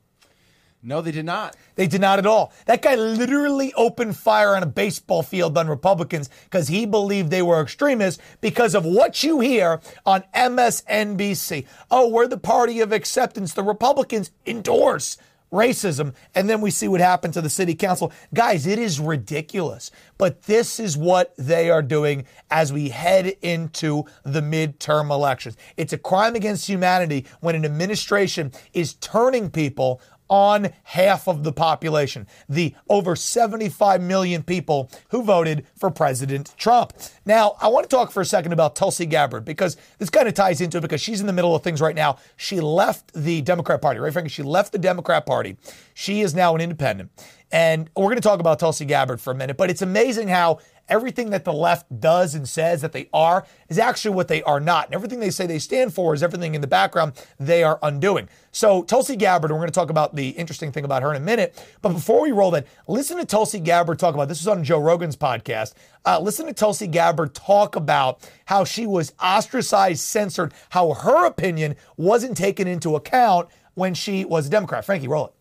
No, 0.85 1.01
they 1.01 1.11
did 1.11 1.25
not. 1.25 1.55
They 1.75 1.87
did 1.87 2.01
not 2.01 2.19
at 2.19 2.25
all. 2.25 2.51
That 2.65 2.81
guy 2.81 2.95
literally 2.95 3.73
opened 3.75 4.17
fire 4.17 4.53
on 4.53 4.63
a 4.63 4.67
baseball 4.67 5.23
field 5.23 5.57
on 5.57 5.69
Republicans 5.69 6.29
because 6.43 6.67
he 6.67 6.85
believed 6.85 7.31
they 7.31 7.41
were 7.41 7.61
extremists 7.61 8.21
because 8.41 8.75
of 8.75 8.83
what 8.83 9.23
you 9.23 9.39
hear 9.39 9.79
on 10.05 10.25
MSNBC. 10.35 11.65
Oh, 11.89 12.09
we're 12.09 12.27
the 12.27 12.37
party 12.37 12.81
of 12.81 12.91
acceptance. 12.91 13.53
The 13.53 13.63
Republicans 13.63 14.31
endorse 14.45 15.17
racism. 15.53 16.15
And 16.35 16.49
then 16.49 16.59
we 16.59 16.71
see 16.71 16.87
what 16.87 16.99
happened 16.99 17.35
to 17.35 17.41
the 17.41 17.49
city 17.49 17.75
council. 17.75 18.11
Guys, 18.33 18.65
it 18.67 18.79
is 18.79 18.99
ridiculous. 18.99 19.91
But 20.17 20.43
this 20.43 20.79
is 20.79 20.97
what 20.97 21.33
they 21.37 21.69
are 21.69 21.83
doing 21.83 22.25
as 22.49 22.73
we 22.73 22.89
head 22.89 23.27
into 23.41 24.03
the 24.23 24.41
midterm 24.41 25.11
elections. 25.11 25.55
It's 25.77 25.93
a 25.93 25.97
crime 25.97 26.35
against 26.35 26.67
humanity 26.67 27.25
when 27.39 27.55
an 27.55 27.63
administration 27.63 28.51
is 28.73 28.95
turning 28.95 29.49
people 29.49 30.01
on 30.33 30.67
half 30.81 31.27
of 31.27 31.43
the 31.43 31.53
population, 31.53 32.25
the 32.49 32.73
over 32.89 33.15
75 33.15 34.01
million 34.01 34.41
people 34.41 34.89
who 35.09 35.21
voted 35.21 35.63
for 35.77 35.91
President 35.91 36.55
Trump. 36.57 36.91
Now, 37.23 37.55
I 37.61 37.67
want 37.67 37.87
to 37.87 37.95
talk 37.95 38.11
for 38.11 38.19
a 38.19 38.25
second 38.25 38.51
about 38.51 38.75
Tulsi 38.75 39.05
Gabbard 39.05 39.45
because 39.45 39.77
this 39.99 40.09
kind 40.09 40.27
of 40.27 40.33
ties 40.33 40.59
into 40.59 40.79
it 40.79 40.81
because 40.81 41.01
she's 41.01 41.21
in 41.21 41.27
the 41.27 41.33
middle 41.33 41.55
of 41.55 41.61
things 41.61 41.81
right 41.81 41.95
now. 41.95 42.17
She 42.35 42.59
left 42.59 43.13
the 43.13 43.43
Democrat 43.43 43.79
Party, 43.79 43.99
right, 43.99 44.11
Frank? 44.11 44.31
She 44.31 44.41
left 44.41 44.71
the 44.71 44.79
Democrat 44.79 45.27
Party. 45.27 45.55
She 45.93 46.21
is 46.21 46.33
now 46.33 46.55
an 46.55 46.61
independent. 46.61 47.11
And 47.51 47.89
we're 47.95 48.05
going 48.05 48.15
to 48.15 48.21
talk 48.21 48.39
about 48.39 48.57
Tulsi 48.57 48.83
Gabbard 48.83 49.21
for 49.21 49.29
a 49.31 49.35
minute, 49.35 49.57
but 49.57 49.69
it's 49.69 49.83
amazing 49.83 50.27
how 50.27 50.57
everything 50.89 51.29
that 51.29 51.45
the 51.45 51.53
left 51.53 51.85
does 51.99 52.33
and 52.35 52.49
says 52.49 52.81
that 52.81 52.91
they 52.91 53.07
are 53.13 53.45
is 53.69 53.77
actually 53.77 54.15
what 54.15 54.27
they 54.27 54.41
are 54.43 54.59
not. 54.59 54.87
And 54.87 54.95
everything 54.95 55.19
they 55.19 55.29
say 55.29 55.45
they 55.45 55.59
stand 55.59 55.93
for 55.93 56.13
is 56.13 56.23
everything 56.23 56.55
in 56.55 56.61
the 56.61 56.67
background 56.67 57.13
they 57.39 57.63
are 57.63 57.77
undoing. 57.83 58.27
So, 58.51 58.81
Tulsi 58.83 59.15
Gabbard, 59.15 59.51
we're 59.51 59.57
going 59.57 59.67
to 59.67 59.73
talk 59.73 59.91
about 59.91 60.15
the 60.15 60.29
interesting 60.29 60.71
thing 60.71 60.83
about 60.83 61.03
her 61.03 61.11
in 61.11 61.17
a 61.17 61.23
minute. 61.23 61.63
But 61.83 61.89
before 61.89 62.23
we 62.23 62.31
roll 62.31 62.49
that, 62.51 62.65
listen 62.87 63.17
to 63.17 63.25
Tulsi 63.25 63.59
Gabbard 63.59 63.99
talk 63.99 64.15
about 64.15 64.29
this 64.29 64.41
was 64.41 64.47
on 64.47 64.63
Joe 64.63 64.79
Rogan's 64.79 65.15
podcast. 65.15 65.73
Uh, 66.05 66.19
listen 66.19 66.47
to 66.47 66.53
Tulsi 66.53 66.87
Gabbard 66.87 67.35
talk 67.35 67.75
about 67.75 68.27
how 68.45 68.63
she 68.63 68.87
was 68.87 69.13
ostracized, 69.23 70.01
censored, 70.01 70.53
how 70.71 70.93
her 70.93 71.27
opinion 71.27 71.75
wasn't 71.97 72.35
taken 72.35 72.67
into 72.67 72.95
account 72.95 73.47
when 73.75 73.93
she 73.93 74.25
was 74.25 74.47
a 74.47 74.49
Democrat. 74.49 74.85
Frankie, 74.85 75.07
roll 75.07 75.27
it. 75.27 75.33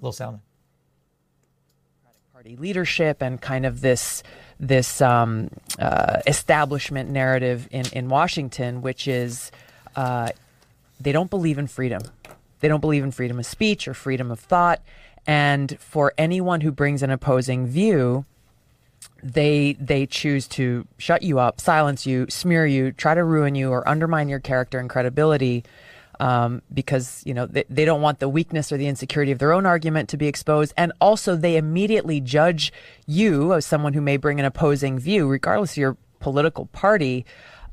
Little 0.00 0.12
sound. 0.12 0.40
Party 2.32 2.56
leadership 2.56 3.22
and 3.22 3.40
kind 3.40 3.64
of 3.64 3.80
this 3.80 4.22
this 4.60 5.00
um, 5.00 5.50
uh, 5.78 6.20
establishment 6.26 7.10
narrative 7.10 7.68
in, 7.70 7.84
in 7.92 8.08
Washington, 8.08 8.82
which 8.82 9.08
is 9.08 9.50
uh, 9.96 10.28
they 11.00 11.12
don't 11.12 11.30
believe 11.30 11.58
in 11.58 11.66
freedom. 11.66 12.02
They 12.60 12.68
don't 12.68 12.80
believe 12.80 13.04
in 13.04 13.10
freedom 13.10 13.38
of 13.38 13.46
speech 13.46 13.86
or 13.88 13.94
freedom 13.94 14.30
of 14.30 14.40
thought. 14.40 14.80
And 15.26 15.78
for 15.80 16.12
anyone 16.16 16.60
who 16.60 16.70
brings 16.70 17.02
an 17.02 17.10
opposing 17.10 17.66
view, 17.66 18.24
they 19.22 19.74
they 19.74 20.06
choose 20.06 20.46
to 20.48 20.86
shut 20.98 21.22
you 21.22 21.38
up, 21.38 21.60
silence 21.60 22.06
you, 22.06 22.26
smear 22.28 22.66
you, 22.66 22.92
try 22.92 23.14
to 23.14 23.24
ruin 23.24 23.54
you, 23.54 23.70
or 23.70 23.86
undermine 23.88 24.28
your 24.28 24.40
character 24.40 24.78
and 24.78 24.88
credibility 24.88 25.64
um, 26.20 26.62
because 26.72 27.22
you 27.26 27.34
know 27.34 27.46
they, 27.46 27.64
they 27.68 27.84
don't 27.84 28.00
want 28.02 28.18
the 28.20 28.28
weakness 28.28 28.72
or 28.72 28.76
the 28.76 28.86
insecurity 28.86 29.32
of 29.32 29.38
their 29.38 29.52
own 29.52 29.66
argument 29.66 30.08
to 30.10 30.16
be 30.16 30.26
exposed, 30.26 30.72
and 30.76 30.92
also 31.00 31.36
they 31.36 31.56
immediately 31.56 32.20
judge 32.20 32.72
you 33.06 33.52
as 33.54 33.66
someone 33.66 33.92
who 33.92 34.00
may 34.00 34.16
bring 34.16 34.38
an 34.40 34.46
opposing 34.46 34.98
view, 34.98 35.26
regardless 35.28 35.72
of 35.72 35.76
your 35.78 35.96
political 36.20 36.66
party, 36.66 37.24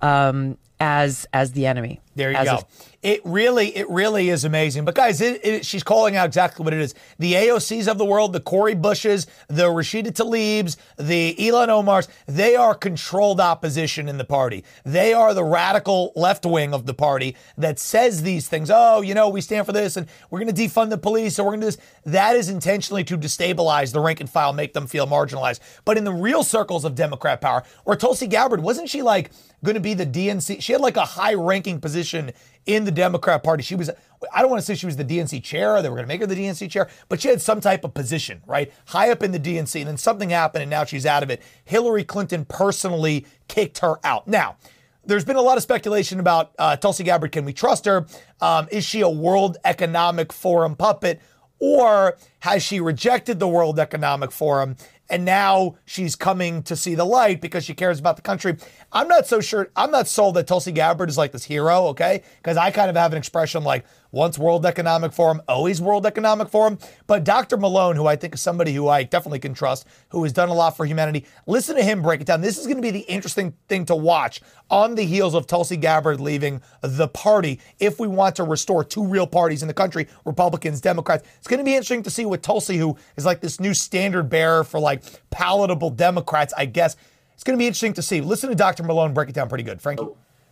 um, 0.02 0.58
as 0.80 1.26
as 1.34 1.54
the 1.54 1.66
enemy. 1.66 2.00
There 2.16 2.32
you 2.32 2.38
go. 2.46 2.56
a- 2.58 2.66
it 3.04 3.22
really, 3.26 3.76
it 3.76 3.90
really 3.90 4.30
is 4.30 4.46
amazing. 4.46 4.86
But 4.86 4.96
guys, 4.96 5.20
it, 5.20 5.46
it, 5.46 5.66
she's 5.66 5.84
calling 5.84 6.16
out 6.16 6.26
exactly 6.26 6.64
what 6.64 6.74
it 6.74 6.80
is. 6.80 6.96
The 7.20 7.34
AOCs 7.34 7.90
of 7.90 7.98
the 7.98 8.06
world, 8.06 8.32
the 8.32 8.40
Cori 8.40 8.76
Bushes, 8.76 9.28
the 9.50 9.66
Rashida 9.66 10.12
Tlaibs, 10.12 10.78
the 10.98 11.36
Ilhan 11.38 11.68
Omars, 11.68 12.08
they 12.28 12.56
are 12.56 12.74
controlled 12.74 13.42
opposition 13.42 14.08
in 14.08 14.18
the 14.18 14.24
party. 14.24 14.64
They 14.86 15.14
are 15.14 15.34
the 15.34 15.44
radical 15.44 16.14
left 16.16 16.46
wing 16.46 16.74
of 16.74 16.86
the 16.86 16.94
party 16.94 17.36
that 17.58 17.78
says 17.78 18.24
these 18.24 18.48
things. 18.48 18.72
Oh, 18.74 19.02
you 19.02 19.14
know, 19.14 19.28
we 19.28 19.42
stand 19.42 19.66
for 19.66 19.74
this 19.74 19.98
and 19.98 20.08
we're 20.30 20.40
going 20.40 20.54
to 20.54 20.62
defund 20.62 20.90
the 20.90 20.98
police 20.98 21.38
or 21.38 21.44
we're 21.44 21.52
going 21.52 21.62
to 21.62 21.68
do 21.68 21.76
this. 21.76 21.86
That 22.06 22.38
is 22.38 22.48
intentionally 22.48 23.04
to 23.04 23.18
destabilize 23.18 23.92
the 23.92 24.00
rank 24.00 24.22
and 24.22 24.30
file, 24.30 24.54
make 24.54 24.72
them 24.72 24.88
feel 24.88 25.08
marginalized. 25.08 25.60
But 25.84 25.98
in 25.98 26.06
the 26.06 26.14
real 26.14 26.44
circles 26.44 26.86
of 26.86 26.96
Democrat 26.96 27.42
power, 27.42 27.64
or 27.84 27.98
Tulsi 27.98 28.28
Gabbard, 28.28 28.62
wasn't 28.62 28.90
she 28.90 29.02
like 29.02 29.32
going 29.64 29.76
to 29.76 29.82
be 29.82 29.94
the 29.94 30.06
DNC? 30.06 30.62
She 30.62 30.72
had 30.72 30.82
like 30.82 30.98
a 30.98 31.06
high 31.06 31.34
ranking 31.34 31.82
position 31.82 32.32
in 32.66 32.86
the 32.86 32.92
Democrat 32.92 33.44
Party. 33.44 33.64
She 33.64 33.76
was, 33.76 33.90
I 34.34 34.42
don't 34.42 34.50
want 34.50 34.62
to 34.62 34.66
say 34.66 34.76
she 34.76 34.86
was 34.86 34.98
the 34.98 35.06
DNC 35.06 35.44
chair, 35.44 35.82
they 35.82 35.90
were 35.90 35.96
going 35.96 36.06
to 36.06 36.08
make 36.08 36.22
her 36.22 36.28
the 36.28 36.36
DNC 36.36 36.70
chair, 36.70 36.90
but 37.10 37.22
she 37.22 37.28
had 37.28 37.42
some 37.42 37.62
type 37.62 37.84
of 37.84 37.94
position, 37.94 38.42
right? 38.46 38.72
High 38.88 39.12
up 39.12 39.24
in 39.24 39.32
the 39.32 39.40
DNC. 39.40 39.80
And 39.80 39.90
then 39.90 39.98
something 39.98 40.30
happened 40.30 40.64
and 40.64 40.70
now 40.70 40.86
she's 40.86 41.06
out 41.06 41.24
of 41.24 41.30
it. 41.30 41.42
Hillary 41.66 42.04
Clinton 42.04 42.46
personally 42.46 43.26
kicked 43.48 43.80
her 43.80 44.06
out. 44.06 44.28
Now, 44.28 44.58
there's 45.06 45.26
been 45.26 45.36
a 45.36 45.42
lot 45.42 45.58
of 45.58 45.64
speculation 45.64 46.20
about 46.20 46.54
uh, 46.58 46.78
Tulsi 46.78 47.04
Gabbard. 47.04 47.34
Can 47.34 47.44
we 47.44 47.54
trust 47.54 47.86
her? 47.86 48.06
Um, 48.40 48.68
is 48.72 48.86
she 48.86 49.02
a 49.02 49.10
World 49.10 49.58
Economic 49.66 50.32
Forum 50.32 50.76
puppet? 50.76 51.22
Or 51.60 52.18
has 52.40 52.64
she 52.64 52.80
rejected 52.80 53.40
the 53.40 53.48
World 53.48 53.80
Economic 53.80 54.32
Forum 54.32 54.76
and 55.10 55.26
now 55.26 55.76
she's 55.86 56.16
coming 56.16 56.64
to 56.64 56.76
see 56.76 56.96
the 56.96 57.06
light 57.06 57.42
because 57.42 57.66
she 57.66 57.74
cares 57.74 58.00
about 58.00 58.16
the 58.16 58.22
country? 58.22 58.58
I'm 58.92 59.08
not 59.08 59.28
so 59.28 59.42
sure. 59.42 59.70
I'm 59.76 59.92
not 59.92 60.08
sold 60.08 60.36
that 60.36 60.48
Tulsi 60.48 60.72
Gabbard 60.72 61.10
is 61.10 61.18
like 61.18 61.32
this 61.32 61.44
hero, 61.44 61.88
okay? 61.88 62.24
Because 62.38 62.58
I 62.58 62.72
kind 62.72 62.90
of 62.90 62.96
have 62.96 63.12
an 63.12 63.18
expression 63.18 63.64
like 63.64 63.86
once 64.14 64.38
World 64.38 64.66
Economic 64.66 65.12
Forum, 65.12 65.42
always 65.48 65.82
World 65.82 66.06
Economic 66.06 66.48
Forum. 66.48 66.78
But 67.08 67.26
Dr. 67.26 67.58
Malone, 67.58 67.96
who 67.98 68.06
I 68.06 68.16
think 68.16 68.36
is 68.36 68.42
somebody 68.42 68.72
who 68.72 68.88
I 68.88 69.04
definitely 69.04 69.40
can 69.40 69.54
trust, 69.54 69.86
who 70.10 70.24
has 70.24 70.32
done 70.32 70.50
a 70.50 70.54
lot 70.54 70.78
for 70.78 70.86
humanity, 70.86 71.26
listen 71.48 71.76
to 71.76 71.84
him 71.84 72.02
break 72.02 72.22
it 72.22 72.28
down. 72.28 72.40
This 72.40 72.60
is 72.60 72.66
going 72.66 72.78
to 72.78 72.82
be 72.82 72.92
the 72.92 73.02
interesting 73.02 73.54
thing 73.68 73.86
to 73.86 73.96
watch 73.96 74.40
on 74.70 74.96
the 74.96 75.04
heels 75.04 75.34
of 75.34 75.48
Tulsi 75.48 75.76
Gabbard 75.76 76.22
leaving 76.22 76.62
the 76.82 77.08
party 77.08 77.60
if 77.80 78.00
we 78.00 78.08
want 78.08 78.36
to 78.36 78.44
restore 78.44 78.84
two 78.84 79.06
real 79.06 79.28
parties 79.28 79.64
in 79.64 79.68
the 79.68 79.74
country, 79.74 80.08
Republicans, 80.26 80.80
Democrats. 80.80 81.28
It's 81.40 81.48
going 81.48 81.58
to 81.58 81.66
be 81.66 81.74
interesting 81.74 82.04
to 82.04 82.12
see 82.12 82.26
what 82.26 82.44
Tulsi, 82.44 82.78
who 82.78 82.96
is 83.18 83.26
like 83.26 83.42
this 83.42 83.60
new 83.60 83.74
standard 83.74 84.30
bearer 84.30 84.64
for 84.64 84.80
like 84.80 85.02
palatable 85.32 85.90
Democrats, 85.90 86.54
I 86.56 86.68
guess. 86.68 86.96
It's 87.34 87.44
going 87.44 87.58
to 87.58 87.62
be 87.62 87.66
interesting 87.66 87.94
to 87.94 88.04
see. 88.04 88.22
Listen 88.22 88.50
to 88.50 88.56
Dr. 88.56 88.84
Malone 88.84 89.16
break 89.16 89.30
it 89.30 89.36
down 89.36 89.50
pretty 89.50 89.64
good. 89.64 89.82
Frank. 89.82 90.00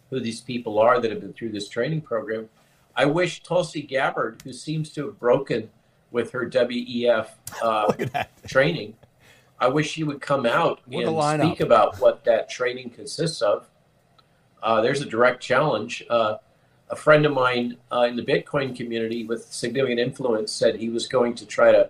who 0.09 0.19
these 0.19 0.41
people 0.41 0.79
are 0.79 0.99
that 0.99 1.11
have 1.11 1.21
been 1.21 1.33
through 1.33 1.49
this 1.49 1.69
training 1.69 2.01
program. 2.01 2.49
I 2.95 3.05
wish 3.05 3.43
Tulsi 3.43 3.81
Gabbard, 3.81 4.41
who 4.43 4.53
seems 4.53 4.91
to 4.93 5.05
have 5.05 5.19
broken 5.19 5.69
with 6.11 6.31
her 6.31 6.49
WEF 6.49 7.29
uh, 7.63 7.93
training, 8.47 8.95
I 9.59 9.67
wish 9.67 9.89
she 9.89 10.03
would 10.03 10.21
come 10.21 10.45
out 10.45 10.81
What 10.85 11.05
and 11.05 11.41
speak 11.41 11.59
about 11.59 11.99
what 11.99 12.23
that 12.25 12.49
training 12.49 12.89
consists 12.89 13.41
of. 13.41 13.69
Uh, 14.61 14.81
there's 14.81 15.01
a 15.01 15.05
direct 15.05 15.41
challenge. 15.41 16.03
Uh, 16.09 16.37
a 16.89 16.95
friend 16.95 17.25
of 17.25 17.31
mine 17.31 17.77
uh, 17.91 18.01
in 18.01 18.15
the 18.15 18.23
Bitcoin 18.23 18.75
community 18.75 19.25
with 19.25 19.45
significant 19.51 19.99
influence 19.99 20.51
said 20.51 20.75
he 20.75 20.89
was 20.89 21.07
going 21.07 21.35
to 21.35 21.45
try 21.45 21.71
to 21.71 21.89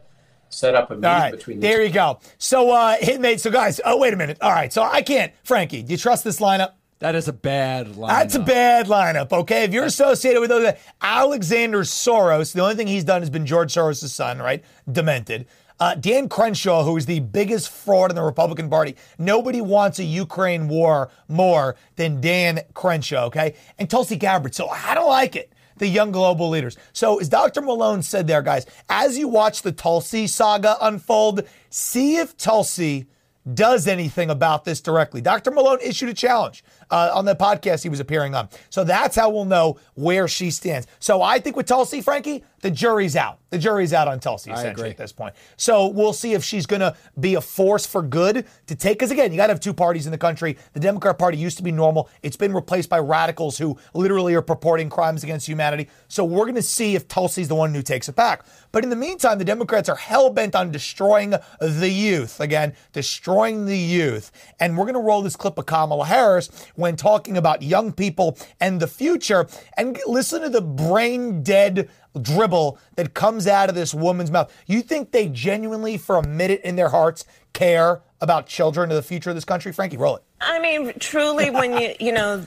set 0.50 0.75
up 0.75 0.91
a 0.91 0.96
meeting 0.96 1.10
right, 1.10 1.31
between 1.31 1.60
the 1.60 1.67
there 1.67 1.84
you 1.84 1.91
go. 1.91 2.20
So, 2.38 2.72
uh, 2.72 2.98
hitmate. 2.98 3.39
So, 3.39 3.50
guys, 3.50 3.81
oh 3.84 3.98
wait 3.98 4.13
a 4.13 4.17
minute. 4.17 4.38
All 4.41 4.51
right, 4.51 4.72
so 4.72 4.84
I 4.84 5.01
can't, 5.01 5.34
Frankie. 5.43 5.81
Do 5.81 5.91
you 5.91 5.98
trust 5.98 6.24
this 6.24 6.39
lineup? 6.39 6.74
That 7.01 7.15
is 7.15 7.27
a 7.27 7.34
bad 7.34 7.88
lineup. 7.88 8.08
That's 8.10 8.36
a 8.36 8.39
bad 8.39 8.86
lineup. 8.86 9.34
Okay, 9.34 9.63
if 9.63 9.74
you're 9.74 9.86
associated 9.86 10.39
with 10.39 10.51
those, 10.51 10.72
Alexander 11.01 11.79
Soros, 11.79 12.53
the 12.53 12.62
only 12.62 12.75
thing 12.75 12.86
he's 12.86 13.03
done 13.03 13.24
has 13.24 13.29
been 13.31 13.48
George 13.48 13.74
Soros' 13.74 14.08
son, 14.10 14.38
right? 14.38 14.63
Demented. 14.89 15.48
Uh, 15.79 15.96
Dan 15.96 16.29
Crenshaw, 16.29 16.84
who 16.84 16.96
is 16.96 17.08
the 17.08 17.20
biggest 17.20 17.72
fraud 17.72 18.12
in 18.12 18.15
the 18.15 18.22
Republican 18.22 18.70
Party. 18.70 18.96
Nobody 19.17 19.62
wants 19.62 19.98
a 19.98 20.03
Ukraine 20.03 20.67
war 20.67 21.10
more 21.27 21.75
than 21.96 22.22
Dan 22.22 22.60
Crenshaw, 22.75 23.25
okay? 23.25 23.55
And 23.79 23.89
Tulsi 23.89 24.15
Gabbard. 24.15 24.53
So 24.53 24.70
I 24.70 24.93
don't 24.93 25.10
like 25.10 25.36
it. 25.36 25.51
The 25.77 25.88
young 25.88 26.12
global 26.12 26.50
leaders. 26.50 26.77
So, 26.93 27.20
as 27.20 27.27
Dr. 27.29 27.62
Malone 27.62 28.03
said 28.03 28.27
there, 28.27 28.43
guys, 28.43 28.67
as 28.88 29.17
you 29.17 29.27
watch 29.27 29.63
the 29.63 29.72
Tulsi 29.72 30.27
saga 30.27 30.77
unfold, 30.79 31.48
see 31.72 32.17
if 32.17 32.38
Tulsi 32.38 33.08
does 33.51 33.88
anything 33.88 34.29
about 34.29 34.65
this 34.65 34.81
directly. 34.81 35.22
Dr. 35.22 35.51
Malone 35.51 35.79
issued 35.81 36.10
a 36.10 36.13
challenge 36.13 36.63
uh, 36.91 37.12
on 37.13 37.25
the 37.25 37.36
podcast 37.36 37.83
he 37.83 37.89
was 37.89 38.00
appearing 38.00 38.36
on. 38.36 38.50
So 38.69 38.83
that's 38.83 39.15
how 39.15 39.29
we'll 39.29 39.45
know 39.45 39.79
where 39.95 40.27
she 40.27 40.51
stands. 40.51 40.88
So 41.00 41.21
I 41.21 41.39
think 41.39 41.55
with 41.55 41.65
Tulsi, 41.65 42.01
Frankie, 42.01 42.43
the 42.62 42.72
jury's 42.72 43.15
out. 43.15 43.39
The 43.50 43.58
jury's 43.58 43.91
out 43.91 44.08
on 44.08 44.20
Tulsi 44.20 44.50
essentially 44.50 44.72
agree. 44.72 44.89
at 44.91 44.98
this 44.98 45.12
point. 45.12 45.36
So 45.58 45.88
we'll 45.88 46.13
see 46.13 46.34
if 46.34 46.44
she's 46.44 46.65
going 46.65 46.80
to 46.80 46.96
be 47.20 47.36
a 47.36 47.41
force 47.41 47.86
for 47.86 48.01
good 48.01 48.46
to 48.68 48.75
take. 48.75 48.98
Because 48.98 49.12
again, 49.12 49.32
you 49.32 49.38
got 49.38 49.48
to 49.48 49.53
have 49.53 49.60
two 49.60 49.74
parties 49.74 50.06
in 50.06 50.12
the 50.12 50.18
country. 50.18 50.58
The 50.74 50.80
Democrat 50.80 51.20
Party 51.20 51.38
used 51.38 51.58
to 51.58 51.63
be 51.63 51.72
normal. 51.72 52.10
It's 52.24 52.38
been 52.38 52.53
replaced 52.53 52.89
by 52.89 53.00
radicals 53.00 53.58
who 53.58 53.77
literally 53.94 54.34
are 54.36 54.41
purporting 54.41 54.89
crimes 54.89 55.24
against 55.24 55.48
humanity. 55.48 55.89
So 56.08 56.24
we're 56.24 56.46
going 56.46 56.56
to 56.56 56.62
see 56.62 56.96
if 56.96 57.10
Tulsi's 57.10 57.50
the 57.50 57.56
one 57.56 57.74
who 57.74 57.82
takes 57.82 58.08
it 58.08 58.15
back. 58.15 58.46
But 58.72 58.86
in 58.86 58.89
the 58.89 58.96
meantime, 58.96 59.38
the 59.38 59.44
Democrats 59.44 59.89
are 59.89 59.98
hell 59.98 60.30
bent 60.30 60.56
on 60.56 60.72
destroying 60.72 61.34
the 61.60 61.89
youth. 61.89 62.39
Again, 62.39 62.74
destroying 62.94 63.65
the 63.65 63.77
youth. 63.77 64.32
And 64.62 64.77
we're 64.77 64.86
going 64.86 64.94
to 64.94 65.01
roll 65.01 65.22
this 65.22 65.36
clip 65.36 65.58
of 65.58 65.65
Kamala 65.65 66.06
Harris 66.06 66.50
when 66.75 66.96
talking 66.96 67.36
about 67.36 67.63
young 67.63 67.91
people 67.91 68.38
and 68.62 68.80
the 68.80 68.88
future. 68.88 69.48
And 69.75 70.00
listen 70.08 70.41
to 70.41 70.50
the 70.50 70.62
brain 70.62 71.44
dead 71.44 71.89
dribble 72.20 72.77
that 72.96 73.13
comes 73.13 73.48
out 73.48 73.70
of 73.70 73.75
this 73.75 73.94
woman's 73.94 74.32
mouth. 74.32 74.51
You 74.68 74.82
think 74.82 75.12
they 75.12 75.27
genuinely, 75.27 75.98
for 75.98 76.18
a 76.18 76.27
minute 76.27 76.62
in 76.63 76.75
their 76.75 76.89
hearts, 76.89 77.25
care 77.53 78.01
about 78.20 78.48
children 78.48 78.89
of 78.89 78.96
the 78.96 79.01
future 79.01 79.30
of 79.30 79.36
this 79.36 79.46
country? 79.46 79.72
Frankie, 79.72 79.98
roll 79.98 80.18
it. 80.18 80.24
I 80.41 80.60
mean, 80.60 80.94
truly, 81.00 81.50
when 81.50 81.77
you 81.80 81.94
you 82.00 82.12
know, 82.12 82.46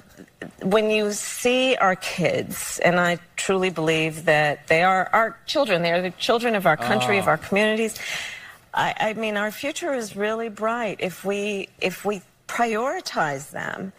when 0.63 0.91
you 0.91 1.13
see 1.13 1.77
our 1.77 1.97
kids, 1.97 2.81
and 2.85 2.99
I 2.99 3.19
truly 3.37 3.71
believe 3.71 4.25
that 4.25 4.67
they 4.69 4.83
are 4.83 5.09
our 5.13 5.39
children. 5.47 5.83
They 5.83 5.93
are 5.93 6.03
the 6.03 6.11
children 6.11 6.55
of 6.55 6.67
our 6.67 6.77
country, 6.77 7.19
of 7.19 7.29
ah. 7.29 7.33
our 7.33 7.39
communities. 7.39 7.99
I, 8.73 8.95
I 8.99 9.13
mean, 9.15 9.37
our 9.37 9.53
future 9.53 9.95
is 9.95 10.17
really 10.17 10.49
bright 10.49 10.97
if 10.99 11.25
we 11.25 11.69
if 11.81 12.05
we 12.05 12.23
prioritize 12.49 13.51
them, 13.53 13.93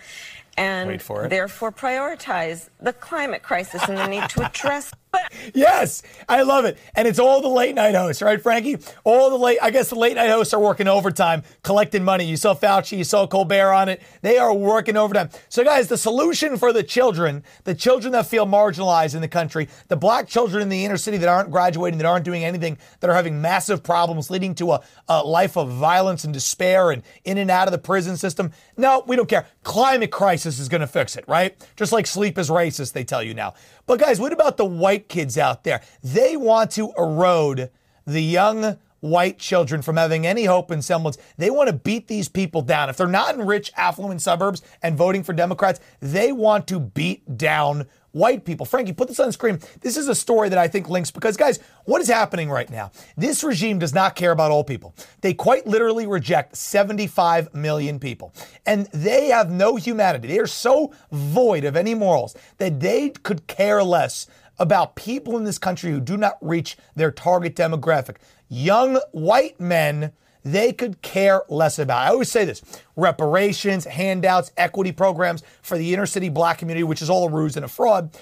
and 0.58 0.90
Wait 0.90 1.02
for 1.02 1.26
it. 1.26 1.30
therefore 1.30 1.72
prioritize 1.72 2.70
the 2.80 2.94
climate 2.94 3.44
crisis 3.44 3.88
and 3.88 3.98
the 3.98 4.08
need 4.08 4.28
to 4.30 4.46
address 4.46 4.92
Yes, 5.54 6.02
I 6.28 6.42
love 6.42 6.66
it. 6.66 6.78
And 6.96 7.08
it's 7.08 7.20
all 7.20 7.40
the 7.40 7.48
late 7.48 7.76
night 7.76 7.94
hosts, 7.94 8.22
right, 8.22 8.42
Frankie? 8.42 8.78
All 9.04 9.30
the 9.30 9.38
late, 9.38 9.60
I 9.62 9.70
guess 9.70 9.90
the 9.90 9.96
late 9.96 10.16
night 10.16 10.30
hosts 10.30 10.54
are 10.54 10.60
working 10.60 10.88
overtime, 10.88 11.44
collecting 11.62 12.04
money. 12.04 12.26
You 12.26 12.36
saw 12.36 12.56
Fauci, 12.56 12.98
you 12.98 13.04
saw 13.04 13.28
Colbert 13.28 13.72
on 13.72 13.88
it. 13.90 14.02
They 14.22 14.38
are 14.38 14.54
working 14.54 14.98
overtime. 14.98 15.30
So, 15.50 15.64
guys, 15.64 15.88
the 15.88 15.98
solution 15.98 16.58
for 16.58 16.74
the 16.74 16.84
children, 16.84 17.44
the 17.64 17.76
children 17.76 18.12
that 18.14 18.26
feel 18.26 18.46
marginalized 18.48 19.14
in 19.14 19.22
the 19.22 19.28
country, 19.28 19.70
the 19.88 19.96
black 19.96 20.28
children 20.28 20.62
in 20.64 20.70
the 20.70 20.84
inner 20.84 20.98
city 20.98 21.18
that 21.18 21.30
aren't 21.30 21.52
graduating, 21.52 22.00
that 22.00 22.08
aren't 22.08 22.26
doing 22.26 22.44
anything, 22.44 22.78
that 23.02 23.10
are 23.10 23.16
having 23.16 23.42
massive 23.42 23.84
problems 23.84 24.30
leading 24.30 24.56
to 24.56 24.72
a, 24.72 24.82
a 25.08 25.24
life 25.24 25.58
of 25.58 25.70
violence 25.70 26.24
and 26.24 26.34
despair 26.34 26.92
and 26.92 27.04
in 27.24 27.38
and 27.38 27.52
out 27.52 27.68
of 27.68 27.72
the 27.72 27.78
prison 27.78 28.18
system. 28.18 28.52
No, 28.78 29.04
we 29.06 29.16
don't 29.16 29.30
care. 29.30 29.46
Climate 29.66 30.12
crisis 30.12 30.60
is 30.60 30.70
going 30.70 30.82
to 30.82 30.88
fix 30.88 31.18
it, 31.18 31.26
right? 31.28 31.58
Just 31.76 31.92
like 31.92 32.06
sleep 32.06 32.38
is 32.38 32.52
racist, 32.52 32.94
they 32.94 33.04
tell 33.04 33.24
you 33.24 33.34
now. 33.34 33.56
But 33.88 34.00
guys, 34.00 34.20
what 34.20 34.32
about 34.32 34.58
the 34.58 34.66
white 34.66 35.10
kids 35.10 35.40
out 35.40 35.64
there? 35.64 35.82
They 36.04 36.38
want 36.38 36.70
to 36.72 36.94
erode 36.98 37.72
the 38.06 38.22
young 38.22 38.78
white 39.00 39.40
children 39.40 39.82
from 39.82 39.98
having 39.98 40.28
any 40.28 40.46
hope 40.46 40.70
and 40.70 40.86
semblance. 40.86 41.18
They 41.38 41.50
want 41.50 41.68
to 41.68 41.74
beat 41.74 42.08
these 42.08 42.30
people 42.30 42.62
down. 42.62 42.90
If 42.90 42.98
they're 42.98 43.08
not 43.08 43.34
in 43.34 43.46
rich, 43.46 43.72
affluent 43.76 44.22
suburbs 44.22 44.62
and 44.84 44.96
voting 44.96 45.24
for 45.24 45.34
Democrats, 45.34 45.80
they 46.00 46.32
want 46.32 46.68
to 46.68 46.80
beat 46.80 47.36
down 47.36 47.88
white 48.16 48.46
people. 48.46 48.66
Frankie, 48.66 48.94
put 48.94 49.10
this 49.10 49.20
on 49.20 49.28
the 49.28 49.34
screen. 49.34 49.60
This 49.82 49.98
is 49.98 50.08
a 50.08 50.16
story 50.16 50.48
that 50.48 50.58
I 50.58 50.70
think 50.70 50.90
links 50.90 51.12
because, 51.12 51.36
guys, 51.36 51.60
what 51.84 52.02
is 52.02 52.08
happening 52.08 52.50
right 52.50 52.70
now? 52.70 52.92
This 53.18 53.44
regime 53.44 53.78
does 53.78 53.94
not 53.94 54.16
care 54.16 54.32
about 54.32 54.52
old 54.52 54.68
people. 54.68 54.96
They 55.20 55.34
quite 55.34 55.68
literally 55.68 56.08
reject 56.08 56.56
75 56.56 57.54
million 57.54 58.00
people. 58.00 58.34
And 58.66 58.86
they 58.94 59.28
have 59.28 59.52
no 59.52 59.76
humanity. 59.76 60.30
They 60.30 60.40
are 60.40 60.48
so 60.48 60.94
void 61.12 61.66
of 61.66 61.76
any 61.76 61.94
morals 61.94 62.36
that 62.58 62.80
they 62.80 63.10
could 63.10 63.48
care 63.48 63.84
less 63.84 64.28
about 64.58 64.96
people 64.96 65.38
in 65.38 65.44
this 65.44 65.58
country 65.58 65.92
who 65.92 66.00
do 66.00 66.16
not 66.16 66.38
reach 66.40 66.78
their 66.96 67.12
target 67.12 67.54
demographic. 67.54 68.16
Young 68.48 68.96
white 69.12 69.60
men 69.60 70.14
they 70.46 70.72
could 70.72 71.02
care 71.02 71.42
less 71.50 71.80
about. 71.80 72.04
I 72.04 72.10
always 72.10 72.32
say 72.32 72.46
this 72.46 72.62
reparations, 72.96 73.84
handouts, 73.86 74.52
equity 74.56 74.92
programs 74.92 75.44
for 75.62 75.78
the 75.78 75.94
inner 75.94 76.06
city 76.06 76.30
black 76.30 76.60
community, 76.60 76.84
which 76.84 77.02
is 77.02 77.10
all 77.10 77.28
a 77.28 77.32
ruse 77.32 77.58
and 77.58 77.66
a 77.66 77.68
fraud. 77.68 78.16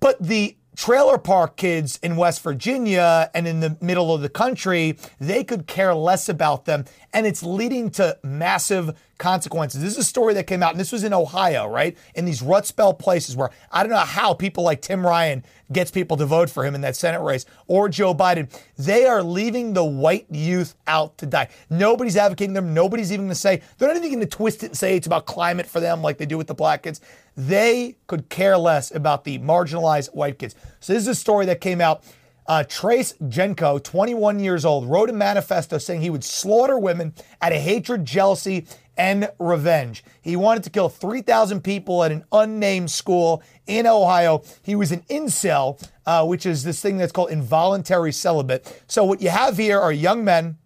But 0.00 0.20
the 0.20 0.56
trailer 0.76 1.16
park 1.16 1.56
kids 1.56 1.98
in 2.02 2.16
West 2.16 2.42
Virginia 2.42 3.30
and 3.34 3.46
in 3.48 3.60
the 3.60 3.76
middle 3.80 4.12
of 4.12 4.20
the 4.20 4.28
country, 4.28 4.98
they 5.20 5.44
could 5.44 5.66
care 5.66 5.94
less 5.94 6.28
about 6.28 6.64
them. 6.66 6.84
And 7.12 7.24
it's 7.24 7.42
leading 7.42 7.90
to 7.92 8.18
massive 8.22 8.96
consequences. 9.18 9.82
This 9.82 9.92
is 9.92 9.98
a 9.98 10.04
story 10.04 10.34
that 10.34 10.46
came 10.46 10.62
out, 10.62 10.70
and 10.70 10.80
this 10.80 10.92
was 10.92 11.04
in 11.04 11.12
Ohio, 11.12 11.68
right? 11.68 11.96
In 12.14 12.24
these 12.24 12.40
Rust 12.40 12.76
Belt 12.76 12.98
places 12.98 13.36
where 13.36 13.50
I 13.70 13.82
don't 13.82 13.90
know 13.90 13.98
how 13.98 14.32
people 14.32 14.64
like 14.64 14.80
Tim 14.80 15.06
Ryan 15.06 15.44
gets 15.70 15.90
people 15.90 16.16
to 16.16 16.26
vote 16.26 16.48
for 16.48 16.64
him 16.64 16.74
in 16.74 16.80
that 16.80 16.96
Senate 16.96 17.20
race 17.20 17.44
or 17.66 17.88
Joe 17.88 18.14
Biden. 18.14 18.50
They 18.78 19.04
are 19.04 19.22
leaving 19.22 19.74
the 19.74 19.84
white 19.84 20.26
youth 20.30 20.74
out 20.86 21.18
to 21.18 21.26
die. 21.26 21.48
Nobody's 21.68 22.16
advocating 22.16 22.54
them. 22.54 22.72
Nobody's 22.72 23.12
even 23.12 23.26
going 23.26 23.30
to 23.30 23.34
say, 23.34 23.60
they're 23.76 23.88
not 23.88 23.96
even 23.96 24.08
going 24.08 24.20
to 24.20 24.26
twist 24.26 24.62
it 24.62 24.66
and 24.66 24.78
say 24.78 24.96
it's 24.96 25.06
about 25.06 25.26
climate 25.26 25.66
for 25.66 25.80
them 25.80 26.02
like 26.02 26.18
they 26.18 26.26
do 26.26 26.38
with 26.38 26.46
the 26.46 26.54
black 26.54 26.84
kids. 26.84 27.00
They 27.36 27.96
could 28.06 28.28
care 28.28 28.56
less 28.56 28.94
about 28.94 29.24
the 29.24 29.38
marginalized 29.40 30.14
white 30.14 30.38
kids. 30.38 30.54
So 30.80 30.92
this 30.92 31.02
is 31.02 31.08
a 31.08 31.14
story 31.14 31.46
that 31.46 31.60
came 31.60 31.80
out. 31.80 32.02
Uh, 32.48 32.64
Tres 32.66 33.12
Genco, 33.24 33.82
21 33.82 34.40
years 34.40 34.64
old, 34.64 34.88
wrote 34.88 35.10
a 35.10 35.12
manifesto 35.12 35.76
saying 35.76 36.00
he 36.00 36.08
would 36.08 36.24
slaughter 36.24 36.78
women 36.78 37.12
out 37.42 37.52
of 37.52 37.60
hatred, 37.60 38.06
jealousy, 38.06 38.66
and 38.98 39.30
revenge. 39.38 40.04
He 40.20 40.34
wanted 40.34 40.64
to 40.64 40.70
kill 40.70 40.88
3,000 40.88 41.62
people 41.62 42.02
at 42.02 42.10
an 42.10 42.24
unnamed 42.32 42.90
school 42.90 43.42
in 43.66 43.86
Ohio. 43.86 44.42
He 44.62 44.74
was 44.74 44.90
an 44.90 45.02
incel, 45.08 45.82
uh, 46.04 46.26
which 46.26 46.44
is 46.44 46.64
this 46.64 46.82
thing 46.82 46.98
that's 46.98 47.12
called 47.12 47.30
involuntary 47.30 48.12
celibate. 48.12 48.82
So, 48.88 49.04
what 49.04 49.22
you 49.22 49.30
have 49.30 49.56
here 49.56 49.80
are 49.80 49.92
young 49.92 50.24
men 50.24 50.58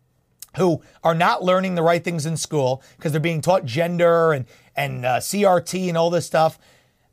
who 0.56 0.82
are 1.04 1.14
not 1.14 1.44
learning 1.44 1.74
the 1.74 1.82
right 1.82 2.02
things 2.02 2.26
in 2.26 2.36
school 2.36 2.82
because 2.96 3.12
they're 3.12 3.20
being 3.20 3.40
taught 3.40 3.64
gender 3.64 4.32
and, 4.32 4.46
and 4.74 5.04
uh, 5.04 5.16
CRT 5.18 5.88
and 5.88 5.96
all 5.96 6.10
this 6.10 6.26
stuff. 6.26 6.58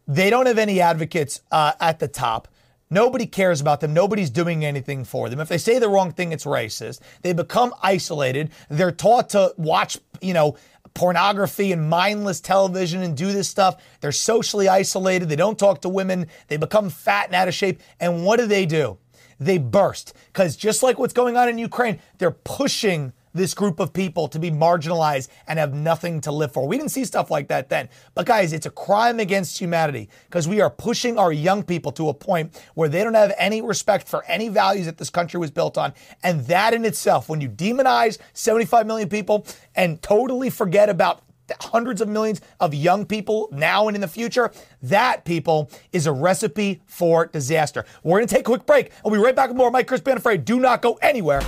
They 0.07 0.29
don't 0.29 0.47
have 0.47 0.57
any 0.57 0.81
advocates 0.81 1.41
uh, 1.51 1.73
at 1.79 1.99
the 1.99 2.07
top. 2.07 2.47
Nobody 2.89 3.27
cares 3.27 3.61
about 3.61 3.81
them. 3.81 3.93
Nobody's 3.93 4.31
doing 4.31 4.65
anything 4.65 5.03
for 5.05 5.29
them. 5.29 5.39
If 5.39 5.47
they 5.47 5.59
say 5.59 5.77
the 5.77 5.89
wrong 5.89 6.11
thing, 6.11 6.31
it's 6.31 6.45
racist. 6.45 7.01
They 7.21 7.33
become 7.33 7.73
isolated. 7.83 8.49
They're 8.67 8.91
taught 8.91 9.29
to 9.29 9.53
watch, 9.57 9.99
you 10.21 10.33
know, 10.33 10.57
pornography 10.93 11.72
and 11.72 11.89
mindless 11.89 12.41
television 12.41 13.01
and 13.01 13.15
do 13.15 13.31
this 13.31 13.48
stuff. 13.48 13.81
They're 14.01 14.12
socially 14.12 14.67
isolated. 14.67 15.29
They 15.29 15.36
don't 15.36 15.60
talk 15.60 15.81
to 15.81 15.89
women. 15.89 16.27
They 16.48 16.58
become 16.58 16.89
fat 16.89 17.27
and 17.27 17.36
out 17.36 17.48
of 17.48 17.53
shape. 17.53 17.81
And 18.00 18.25
what 18.25 18.39
do 18.39 18.48
they 18.48 18.65
do? 18.65 18.98
They 19.39 19.58
burst. 19.58 20.13
Because 20.27 20.55
just 20.55 20.84
like 20.84 21.00
what's 21.00 21.13
going 21.13 21.38
on 21.38 21.48
in 21.48 21.58
Ukraine, 21.58 22.00
they're 22.17 22.31
pushing 22.31 23.13
this 23.33 23.53
group 23.53 23.79
of 23.79 23.93
people 23.93 24.27
to 24.27 24.39
be 24.39 24.51
marginalized 24.51 25.29
and 25.48 25.59
have 25.59 25.74
nothing 25.74 26.21
to 26.21 26.31
live 26.31 26.51
for. 26.51 26.67
We 26.67 26.77
didn't 26.77 26.91
see 26.91 27.05
stuff 27.05 27.29
like 27.29 27.48
that 27.50 27.69
then. 27.69 27.89
But 28.15 28.25
guys, 28.25 28.53
it's 28.53 28.65
a 28.65 28.71
crime 28.71 29.19
against 29.19 29.59
humanity 29.59 30.09
because 30.25 30.48
we 30.48 30.62
are 30.62 30.69
pushing 30.69 31.17
our 31.17 31.31
young 31.31 31.63
people 31.63 31.91
to 31.93 32.09
a 32.09 32.13
point 32.13 32.62
where 32.74 32.89
they 32.89 33.03
don't 33.03 33.13
have 33.13 33.33
any 33.38 33.62
respect 33.62 34.07
for 34.07 34.24
any 34.25 34.50
values 34.50 34.86
that 34.86 34.98
this 34.98 35.09
country 35.09 35.39
was 35.39 35.51
built 35.51 35.77
on. 35.77 35.93
And 36.24 36.41
that 36.48 36.74
in 36.74 36.86
itself, 36.86 37.29
when 37.29 37.41
you 37.41 37.50
demonize 37.50 38.17
75 38.33 38.88
million 38.88 39.09
people 39.09 39.45
and 39.75 40.01
totally 40.01 40.49
forget 40.49 40.89
about 40.89 41.21
hundreds 41.62 42.01
of 42.01 42.08
millions 42.08 42.41
of 42.60 42.73
young 42.73 43.06
people 43.06 43.49
now 43.51 43.88
and 43.88 43.95
in 43.95 44.01
the 44.01 44.08
future, 44.08 44.51
that, 44.84 45.25
people, 45.25 45.69
is 45.91 46.06
a 46.06 46.12
recipe 46.12 46.82
for 46.86 47.25
disaster. 47.27 47.86
We're 48.03 48.19
going 48.19 48.27
to 48.27 48.36
take 48.36 48.41
a 48.41 48.51
quick 48.51 48.65
break. 48.65 48.91
I'll 49.03 49.12
be 49.12 49.17
right 49.17 49.36
back 49.36 49.49
with 49.49 49.58
more 49.58 49.71
Mike 49.71 49.88
Chris 49.88 50.01
Afraid. 50.06 50.45
Do 50.45 50.60
not 50.60 50.82
go 50.82 50.93
anywhere. 51.01 51.41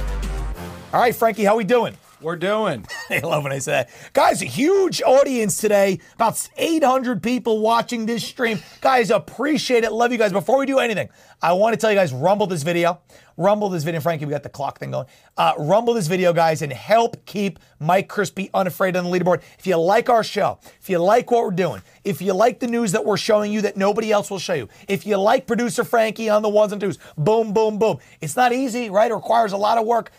All 0.93 0.99
right, 0.99 1.15
Frankie, 1.15 1.45
how 1.45 1.55
we 1.55 1.63
doing? 1.63 1.95
We're 2.19 2.35
doing. 2.35 2.85
I 3.09 3.19
love 3.19 3.43
when 3.43 3.53
I 3.53 3.59
say 3.59 3.71
that. 3.71 3.89
Guys, 4.11 4.41
a 4.41 4.45
huge 4.45 5.01
audience 5.01 5.55
today. 5.55 5.99
About 6.15 6.49
800 6.57 7.23
people 7.23 7.61
watching 7.61 8.05
this 8.05 8.25
stream. 8.25 8.59
Guys, 8.81 9.09
appreciate 9.09 9.85
it. 9.85 9.93
Love 9.93 10.11
you 10.11 10.17
guys. 10.17 10.33
Before 10.33 10.59
we 10.59 10.65
do 10.65 10.79
anything, 10.79 11.07
I 11.41 11.53
want 11.53 11.73
to 11.75 11.79
tell 11.79 11.91
you 11.91 11.97
guys, 11.97 12.11
rumble 12.11 12.45
this 12.45 12.63
video. 12.63 12.99
Rumble 13.37 13.69
this 13.69 13.85
video. 13.85 14.01
Frankie, 14.01 14.25
we 14.25 14.31
got 14.31 14.43
the 14.43 14.49
clock 14.49 14.79
thing 14.79 14.91
going. 14.91 15.07
Uh, 15.37 15.53
rumble 15.57 15.93
this 15.93 16.07
video, 16.07 16.33
guys, 16.33 16.61
and 16.61 16.73
help 16.73 17.25
keep 17.25 17.57
Mike 17.79 18.09
Crispi 18.09 18.49
unafraid 18.53 18.97
on 18.97 19.05
the 19.05 19.09
leaderboard. 19.09 19.41
If 19.59 19.65
you 19.65 19.77
like 19.77 20.09
our 20.09 20.25
show, 20.25 20.59
if 20.81 20.89
you 20.89 20.97
like 20.97 21.31
what 21.31 21.45
we're 21.45 21.51
doing, 21.51 21.81
if 22.03 22.21
you 22.21 22.33
like 22.33 22.59
the 22.59 22.67
news 22.67 22.91
that 22.91 23.05
we're 23.05 23.15
showing 23.15 23.53
you 23.53 23.61
that 23.61 23.77
nobody 23.77 24.11
else 24.11 24.29
will 24.29 24.39
show 24.39 24.55
you, 24.55 24.67
if 24.89 25.05
you 25.05 25.15
like 25.15 25.47
producer 25.47 25.85
Frankie 25.85 26.29
on 26.29 26.41
the 26.41 26.49
ones 26.49 26.73
and 26.73 26.81
twos, 26.81 26.99
boom, 27.17 27.53
boom, 27.53 27.79
boom. 27.79 27.99
It's 28.19 28.35
not 28.35 28.51
easy, 28.51 28.89
right? 28.89 29.09
It 29.09 29.15
requires 29.15 29.53
a 29.53 29.57
lot 29.57 29.77
of 29.77 29.87
work 29.87 30.11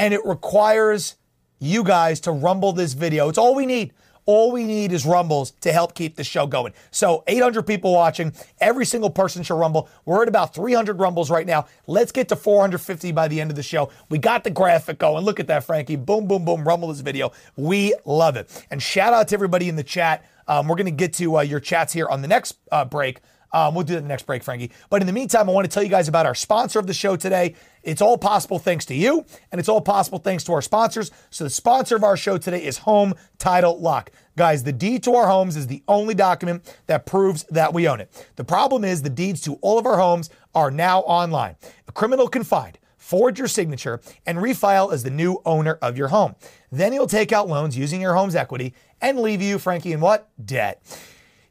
and 0.00 0.14
it 0.14 0.24
requires 0.24 1.16
you 1.60 1.84
guys 1.84 2.20
to 2.20 2.32
rumble 2.32 2.72
this 2.72 2.94
video. 2.94 3.28
It's 3.28 3.36
all 3.36 3.54
we 3.54 3.66
need. 3.66 3.92
All 4.24 4.50
we 4.50 4.64
need 4.64 4.92
is 4.92 5.04
rumbles 5.04 5.50
to 5.60 5.72
help 5.72 5.94
keep 5.94 6.16
the 6.16 6.24
show 6.24 6.46
going. 6.46 6.72
So 6.90 7.22
800 7.26 7.66
people 7.66 7.92
watching. 7.92 8.32
Every 8.60 8.86
single 8.86 9.10
person 9.10 9.42
should 9.42 9.58
rumble. 9.58 9.90
We're 10.06 10.22
at 10.22 10.28
about 10.28 10.54
300 10.54 10.98
rumbles 10.98 11.30
right 11.30 11.46
now. 11.46 11.66
Let's 11.86 12.12
get 12.12 12.28
to 12.28 12.36
450 12.36 13.12
by 13.12 13.28
the 13.28 13.40
end 13.40 13.50
of 13.50 13.56
the 13.56 13.62
show. 13.62 13.90
We 14.08 14.18
got 14.18 14.42
the 14.44 14.50
graphic 14.50 14.98
going. 14.98 15.24
Look 15.24 15.38
at 15.38 15.48
that, 15.48 15.64
Frankie. 15.64 15.96
Boom, 15.96 16.26
boom, 16.26 16.46
boom. 16.46 16.66
Rumble 16.66 16.88
this 16.88 17.00
video. 17.00 17.32
We 17.56 17.94
love 18.06 18.36
it. 18.36 18.66
And 18.70 18.82
shout 18.82 19.12
out 19.12 19.28
to 19.28 19.34
everybody 19.34 19.68
in 19.68 19.76
the 19.76 19.84
chat. 19.84 20.24
Um, 20.48 20.66
we're 20.66 20.76
going 20.76 20.86
to 20.86 20.92
get 20.92 21.12
to 21.14 21.38
uh, 21.38 21.42
your 21.42 21.60
chats 21.60 21.92
here 21.92 22.08
on 22.08 22.22
the 22.22 22.28
next 22.28 22.56
uh, 22.72 22.86
break. 22.86 23.20
Um, 23.52 23.74
we'll 23.74 23.84
do 23.84 23.94
that 23.94 24.04
next 24.04 24.26
break, 24.26 24.42
Frankie. 24.42 24.70
But 24.88 25.00
in 25.00 25.06
the 25.06 25.12
meantime, 25.12 25.48
I 25.48 25.52
want 25.52 25.64
to 25.64 25.72
tell 25.72 25.82
you 25.82 25.88
guys 25.88 26.08
about 26.08 26.26
our 26.26 26.34
sponsor 26.34 26.78
of 26.78 26.86
the 26.86 26.94
show 26.94 27.16
today. 27.16 27.54
It's 27.82 28.02
all 28.02 28.18
possible 28.18 28.58
thanks 28.58 28.84
to 28.86 28.94
you, 28.94 29.24
and 29.50 29.58
it's 29.58 29.68
all 29.68 29.80
possible 29.80 30.18
thanks 30.18 30.44
to 30.44 30.52
our 30.52 30.62
sponsors. 30.62 31.10
So 31.30 31.44
the 31.44 31.50
sponsor 31.50 31.96
of 31.96 32.04
our 32.04 32.16
show 32.16 32.38
today 32.38 32.64
is 32.64 32.78
Home 32.78 33.14
Title 33.38 33.80
Lock. 33.80 34.10
Guys, 34.36 34.64
the 34.64 34.72
deed 34.72 35.02
to 35.04 35.14
our 35.14 35.26
homes 35.26 35.56
is 35.56 35.66
the 35.66 35.82
only 35.88 36.14
document 36.14 36.76
that 36.86 37.06
proves 37.06 37.44
that 37.44 37.72
we 37.72 37.88
own 37.88 38.00
it. 38.00 38.26
The 38.36 38.44
problem 38.44 38.84
is 38.84 39.02
the 39.02 39.10
deeds 39.10 39.40
to 39.42 39.54
all 39.62 39.78
of 39.78 39.86
our 39.86 39.98
homes 39.98 40.30
are 40.54 40.70
now 40.70 41.00
online. 41.00 41.56
A 41.88 41.92
criminal 41.92 42.28
can 42.28 42.44
find 42.44 42.78
forge 43.10 43.40
your 43.40 43.48
signature, 43.48 44.00
and 44.24 44.38
refile 44.38 44.92
as 44.92 45.02
the 45.02 45.10
new 45.10 45.42
owner 45.44 45.78
of 45.82 45.98
your 45.98 46.08
home. 46.08 46.36
Then 46.70 46.92
he'll 46.92 47.08
take 47.08 47.32
out 47.32 47.48
loans 47.48 47.76
using 47.76 48.00
your 48.00 48.14
home's 48.14 48.36
equity 48.36 48.72
and 49.00 49.18
leave 49.18 49.42
you, 49.42 49.58
Frankie, 49.58 49.92
in 49.92 50.00
what? 50.00 50.28
Debt. 50.44 50.80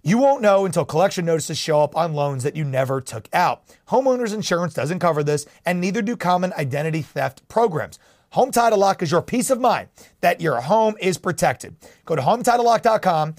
You 0.02 0.18
won't 0.18 0.42
know 0.42 0.66
until 0.66 0.86
collection 0.86 1.26
notices 1.26 1.58
show 1.58 1.82
up 1.82 1.96
on 1.98 2.14
loans 2.14 2.44
that 2.44 2.56
you 2.56 2.64
never 2.64 3.02
took 3.02 3.28
out. 3.34 3.64
Homeowners 3.90 4.34
insurance 4.34 4.74
doesn't 4.74 5.00
cover 5.00 5.24
this, 5.24 5.46
and 5.66 5.82
neither 5.82 6.02
do 6.02 6.16
common 6.16 6.54
identity 6.54 7.02
theft 7.02 7.46
programs. 7.50 8.00
Home 8.30 8.52
Title 8.52 8.80
Lock 8.80 9.02
is 9.02 9.12
your 9.12 9.22
peace 9.22 9.50
of 9.50 9.60
mind 9.60 9.90
that 10.22 10.40
your 10.40 10.62
home 10.62 10.96
is 11.02 11.18
protected. 11.18 11.76
Go 12.06 12.16
to 12.16 12.22
HomeTitleLock.com, 12.22 13.36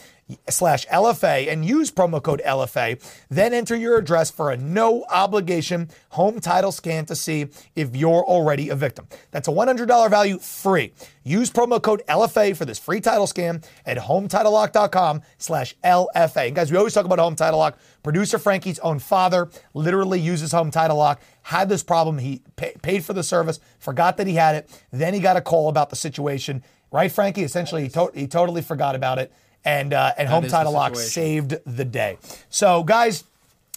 slash 0.49 0.87
LFA 0.87 1.51
and 1.51 1.65
use 1.65 1.91
promo 1.91 2.23
code 2.23 2.43
LFA. 2.47 3.01
Then 3.29 3.53
enter 3.55 3.77
your 3.77 3.99
address 3.99 4.31
for 4.31 4.51
a 4.51 4.57
no 4.57 5.05
obligation 5.11 5.89
home 6.11 6.41
title 6.41 6.73
scan 6.73 7.07
to 7.07 7.17
see 7.17 7.47
if 7.77 7.95
you're 7.95 8.25
already 8.25 8.69
a 8.69 8.77
victim. 8.77 9.07
That's 9.31 9.49
a 9.49 9.53
$100 9.53 10.11
value 10.11 10.39
free. 10.39 10.93
Use 11.23 11.51
promo 11.51 11.81
code 11.83 12.03
LFA 12.09 12.57
for 12.57 12.65
this 12.65 12.79
free 12.79 13.01
title 13.01 13.27
scan 13.27 13.63
at 13.85 13.99
hometitlelock.com 13.99 15.23
slash 15.39 15.77
LFA. 15.85 16.47
And 16.47 16.57
guys, 16.57 16.71
we 16.71 16.79
always 16.79 16.95
talk 16.95 17.05
about 17.05 17.19
Home 17.19 17.37
Title 17.37 17.59
Lock. 17.59 17.79
Producer 18.03 18.39
Frankie's 18.39 18.79
own 18.79 18.99
father 18.99 19.51
literally 19.75 20.19
uses 20.21 20.53
Home 20.53 20.71
Title 20.71 20.97
Lock, 20.97 21.21
had 21.43 21.69
this 21.69 21.83
problem. 21.83 22.19
He 22.19 22.43
pay, 22.57 22.75
paid 22.83 23.05
for 23.05 23.13
the 23.13 23.23
service, 23.23 23.61
forgot 23.79 24.17
that 24.17 24.27
he 24.27 24.35
had 24.35 24.57
it. 24.57 24.71
Then 24.91 25.13
he 25.13 25.21
got 25.21 25.37
a 25.37 25.41
call 25.41 25.69
about 25.69 25.91
the 25.91 25.97
situation. 25.97 26.63
Right, 26.91 27.13
Frankie? 27.13 27.43
Essentially, 27.45 27.85
he, 27.85 27.89
to- 27.91 28.11
he 28.15 28.27
totally 28.27 28.63
forgot 28.63 28.95
about 28.95 29.19
it 29.19 29.33
and 29.65 29.93
uh, 29.93 30.13
and 30.17 30.29
Home 30.29 30.47
Title 30.47 30.73
Lock 30.73 30.97
saved 30.97 31.57
the 31.67 31.85
day. 31.85 32.19
So, 32.49 32.83
guys, 32.83 33.25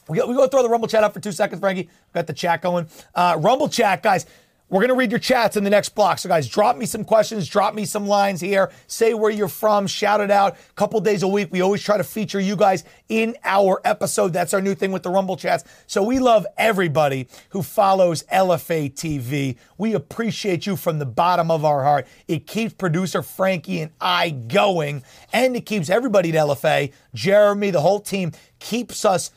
we 0.08 0.18
go, 0.18 0.28
we 0.28 0.36
go 0.36 0.48
throw 0.48 0.64
the 0.64 0.70
Rumble 0.70 0.88
chat 0.88 1.04
up 1.04 1.14
for 1.14 1.20
two 1.20 1.32
seconds, 1.32 1.60
Frankie. 1.60 1.90
Got 2.14 2.28
the 2.28 2.34
chat 2.34 2.62
going. 2.62 2.88
Uh, 3.16 3.38
Rumble 3.40 3.70
chat, 3.70 4.04
guys. 4.04 4.26
We're 4.74 4.80
going 4.80 4.90
to 4.90 4.96
read 4.96 5.12
your 5.12 5.20
chats 5.20 5.56
in 5.56 5.64
the 5.64 5.70
next 5.70 5.90
block. 5.90 6.18
So, 6.18 6.28
guys, 6.28 6.50
drop 6.50 6.78
me 6.78 6.88
some 6.88 7.06
questions, 7.06 7.48
drop 7.48 7.76
me 7.76 7.86
some 7.86 8.08
lines 8.08 8.42
here. 8.42 8.72
Say 8.88 9.14
where 9.14 9.30
you're 9.30 9.48
from, 9.48 9.86
shout 9.86 10.20
it 10.20 10.32
out. 10.32 10.58
A 10.58 10.74
couple 10.74 11.00
days 11.00 11.22
a 11.22 11.28
week. 11.28 11.50
We 11.52 11.62
always 11.62 11.84
try 11.84 11.96
to 11.96 12.04
feature 12.04 12.40
you 12.40 12.56
guys 12.56 12.84
in 13.08 13.38
our 13.44 13.82
episode. 13.86 14.34
That's 14.34 14.52
our 14.52 14.62
new 14.62 14.74
thing 14.74 14.92
with 14.92 15.04
the 15.04 15.12
Rumble 15.12 15.38
chats. 15.38 15.64
So, 15.86 16.02
we 16.02 16.18
love 16.18 16.48
everybody 16.58 17.28
who 17.50 17.62
follows 17.62 18.24
LFA 18.34 18.92
TV. 18.92 19.58
We 19.78 19.94
appreciate 19.94 20.66
you 20.66 20.76
from 20.76 20.98
the 20.98 21.06
bottom 21.06 21.52
of 21.52 21.64
our 21.64 21.84
heart. 21.84 22.08
It 22.28 22.48
keeps 22.48 22.74
producer 22.74 23.22
Frankie 23.22 23.80
and 23.80 23.92
I 24.02 24.32
going, 24.32 25.04
and 25.32 25.56
it 25.56 25.68
keeps 25.68 25.88
everybody 25.88 26.36
at 26.36 26.48
LFA, 26.48 26.92
Jeremy, 27.14 27.70
the 27.70 27.82
whole 27.82 28.00
team, 28.00 28.32
keeps 28.58 29.06
us 29.06 29.30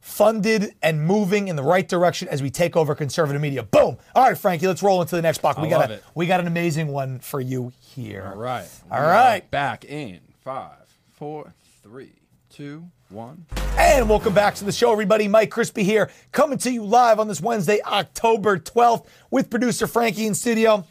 funded 0.00 0.74
and 0.82 1.02
moving 1.02 1.48
in 1.48 1.56
the 1.56 1.62
right 1.62 1.88
direction 1.88 2.28
as 2.28 2.42
we 2.42 2.50
take 2.50 2.76
over 2.76 2.94
conservative 2.94 3.40
media. 3.40 3.62
Boom. 3.62 3.98
All 4.14 4.24
right, 4.24 4.36
Frankie, 4.36 4.66
let's 4.66 4.82
roll 4.82 5.00
into 5.02 5.14
the 5.14 5.22
next 5.22 5.42
block. 5.42 5.58
We 5.58 5.66
I 5.66 5.70
got 5.70 5.90
a, 5.90 5.94
it. 5.94 6.04
we 6.14 6.26
got 6.26 6.40
an 6.40 6.46
amazing 6.46 6.88
one 6.88 7.18
for 7.18 7.40
you 7.40 7.72
here. 7.80 8.30
All 8.32 8.38
right. 8.38 8.68
All 8.90 9.02
right. 9.02 9.48
Back 9.50 9.84
in 9.84 10.20
five, 10.42 10.88
four, 11.12 11.52
three, 11.82 12.14
two, 12.50 12.84
one. 13.10 13.44
And 13.76 14.08
welcome 14.08 14.34
back 14.34 14.54
to 14.56 14.64
the 14.64 14.72
show, 14.72 14.92
everybody. 14.92 15.28
Mike 15.28 15.50
Crispi 15.50 15.82
here, 15.82 16.10
coming 16.32 16.58
to 16.58 16.70
you 16.70 16.84
live 16.84 17.18
on 17.20 17.28
this 17.28 17.40
Wednesday, 17.40 17.80
October 17.84 18.58
12th, 18.58 19.06
with 19.30 19.50
producer 19.50 19.86
Frankie 19.86 20.26
in 20.26 20.34
studio. 20.34 20.84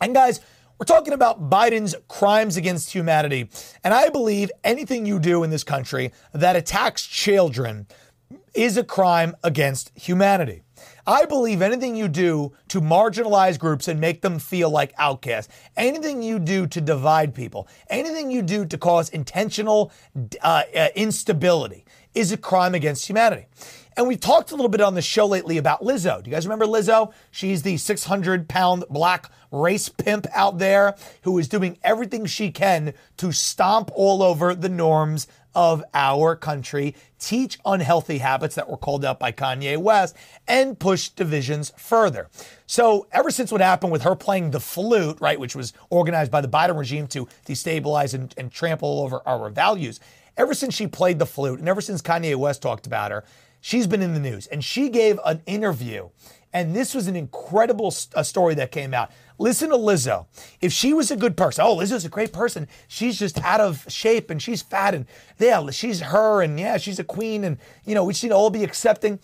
And 0.00 0.14
guys, 0.14 0.40
we're 0.78 0.86
talking 0.86 1.12
about 1.12 1.48
Biden's 1.48 1.94
crimes 2.08 2.56
against 2.56 2.92
humanity. 2.92 3.48
And 3.84 3.94
I 3.94 4.08
believe 4.08 4.50
anything 4.64 5.06
you 5.06 5.18
do 5.18 5.44
in 5.44 5.50
this 5.50 5.64
country 5.64 6.12
that 6.32 6.56
attacks 6.56 7.06
children 7.06 7.86
is 8.54 8.76
a 8.76 8.84
crime 8.84 9.34
against 9.42 9.90
humanity. 9.96 10.62
I 11.06 11.26
believe 11.26 11.60
anything 11.60 11.96
you 11.96 12.08
do 12.08 12.52
to 12.68 12.80
marginalize 12.80 13.58
groups 13.58 13.88
and 13.88 14.00
make 14.00 14.22
them 14.22 14.38
feel 14.38 14.70
like 14.70 14.94
outcasts, 14.96 15.52
anything 15.76 16.22
you 16.22 16.38
do 16.38 16.66
to 16.68 16.80
divide 16.80 17.34
people, 17.34 17.68
anything 17.90 18.30
you 18.30 18.42
do 18.42 18.64
to 18.64 18.78
cause 18.78 19.10
intentional 19.10 19.92
uh, 20.42 20.62
uh, 20.74 20.88
instability 20.94 21.84
is 22.14 22.32
a 22.32 22.36
crime 22.36 22.74
against 22.74 23.06
humanity. 23.06 23.46
And 23.96 24.08
we've 24.08 24.20
talked 24.20 24.50
a 24.50 24.56
little 24.56 24.70
bit 24.70 24.80
on 24.80 24.94
the 24.94 25.02
show 25.02 25.26
lately 25.26 25.56
about 25.58 25.82
Lizzo. 25.82 26.22
Do 26.22 26.28
you 26.28 26.34
guys 26.34 26.46
remember 26.46 26.66
Lizzo? 26.66 27.12
She's 27.30 27.62
the 27.62 27.76
600 27.76 28.48
pound 28.48 28.84
black 28.90 29.30
race 29.52 29.88
pimp 29.88 30.26
out 30.32 30.58
there 30.58 30.96
who 31.22 31.38
is 31.38 31.48
doing 31.48 31.78
everything 31.84 32.26
she 32.26 32.50
can 32.50 32.94
to 33.18 33.30
stomp 33.30 33.90
all 33.94 34.22
over 34.22 34.54
the 34.54 34.68
norms 34.68 35.28
of 35.54 35.82
our 35.94 36.36
country, 36.36 36.94
teach 37.18 37.58
unhealthy 37.64 38.18
habits 38.18 38.54
that 38.54 38.68
were 38.68 38.76
called 38.76 39.04
out 39.04 39.18
by 39.18 39.32
Kanye 39.32 39.76
West, 39.78 40.16
and 40.46 40.78
push 40.78 41.08
divisions 41.08 41.72
further. 41.76 42.28
So, 42.66 43.06
ever 43.12 43.30
since 43.30 43.52
what 43.52 43.60
happened 43.60 43.92
with 43.92 44.02
her 44.02 44.14
playing 44.14 44.50
the 44.50 44.60
flute, 44.60 45.18
right, 45.20 45.38
which 45.38 45.56
was 45.56 45.72
organized 45.90 46.30
by 46.30 46.40
the 46.40 46.48
Biden 46.48 46.78
regime 46.78 47.06
to 47.08 47.26
destabilize 47.46 48.14
and, 48.14 48.34
and 48.36 48.50
trample 48.50 49.00
over 49.00 49.20
our 49.26 49.50
values, 49.50 50.00
ever 50.36 50.54
since 50.54 50.74
she 50.74 50.86
played 50.86 51.18
the 51.18 51.26
flute 51.26 51.58
and 51.58 51.68
ever 51.68 51.80
since 51.80 52.02
Kanye 52.02 52.36
West 52.36 52.62
talked 52.62 52.86
about 52.86 53.10
her, 53.10 53.24
she's 53.60 53.86
been 53.86 54.02
in 54.02 54.14
the 54.14 54.20
news. 54.20 54.46
And 54.48 54.64
she 54.64 54.88
gave 54.88 55.18
an 55.24 55.42
interview, 55.46 56.08
and 56.52 56.74
this 56.74 56.94
was 56.94 57.06
an 57.08 57.16
incredible 57.16 57.88
s- 57.88 58.08
a 58.14 58.24
story 58.24 58.54
that 58.56 58.70
came 58.72 58.92
out. 58.94 59.10
Listen 59.38 59.70
to 59.70 59.76
Lizzo. 59.76 60.26
If 60.60 60.72
she 60.72 60.94
was 60.94 61.10
a 61.10 61.16
good 61.16 61.36
person, 61.36 61.64
oh, 61.66 61.76
Lizzo's 61.76 62.04
a 62.04 62.08
great 62.08 62.32
person. 62.32 62.68
She's 62.86 63.18
just 63.18 63.42
out 63.42 63.60
of 63.60 63.84
shape 63.88 64.30
and 64.30 64.40
she's 64.40 64.62
fat 64.62 64.94
and 64.94 65.06
yeah, 65.38 65.70
she's 65.70 66.00
her 66.00 66.42
and 66.42 66.58
yeah, 66.58 66.76
she's 66.76 66.98
a 66.98 67.04
queen 67.04 67.42
and 67.44 67.58
you 67.84 67.94
know, 67.94 68.04
we 68.04 68.14
should 68.14 68.32
all 68.32 68.50
be 68.50 68.62
accepting. 68.62 69.18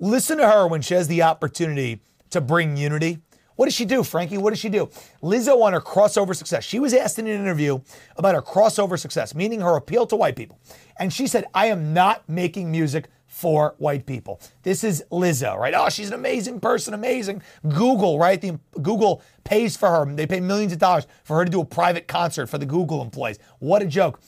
Listen 0.00 0.38
to 0.38 0.48
her 0.48 0.66
when 0.66 0.82
she 0.82 0.94
has 0.94 1.06
the 1.06 1.22
opportunity 1.22 2.00
to 2.30 2.40
bring 2.40 2.76
unity. 2.76 3.20
What 3.56 3.66
does 3.66 3.74
she 3.74 3.84
do, 3.84 4.02
Frankie? 4.02 4.38
What 4.38 4.50
does 4.50 4.58
she 4.58 4.68
do? 4.68 4.90
Lizzo 5.22 5.62
on 5.62 5.72
her 5.72 5.80
crossover 5.80 6.34
success. 6.34 6.64
She 6.64 6.80
was 6.80 6.92
asked 6.92 7.20
in 7.20 7.28
an 7.28 7.40
interview 7.40 7.80
about 8.16 8.34
her 8.34 8.42
crossover 8.42 8.98
success, 8.98 9.34
meaning 9.34 9.60
her 9.60 9.76
appeal 9.76 10.06
to 10.08 10.16
white 10.16 10.34
people. 10.34 10.58
And 10.98 11.12
she 11.12 11.28
said, 11.28 11.44
I 11.54 11.66
am 11.66 11.94
not 11.94 12.28
making 12.28 12.72
music 12.72 13.06
for 13.34 13.74
white 13.78 14.06
people. 14.06 14.40
This 14.62 14.84
is 14.84 15.04
Lizzo, 15.10 15.58
right? 15.58 15.74
Oh, 15.76 15.88
she's 15.88 16.06
an 16.06 16.14
amazing 16.14 16.60
person, 16.60 16.94
amazing. 16.94 17.42
Google, 17.68 18.16
right? 18.16 18.40
The 18.40 18.60
Google 18.80 19.22
pays 19.42 19.76
for 19.76 19.90
her. 19.90 20.06
They 20.06 20.24
pay 20.24 20.38
millions 20.38 20.72
of 20.72 20.78
dollars 20.78 21.08
for 21.24 21.38
her 21.38 21.44
to 21.44 21.50
do 21.50 21.60
a 21.60 21.64
private 21.64 22.06
concert 22.06 22.46
for 22.46 22.58
the 22.58 22.64
Google 22.64 23.02
employees. 23.02 23.40
What 23.58 23.82
a 23.82 23.86
joke. 23.86 24.20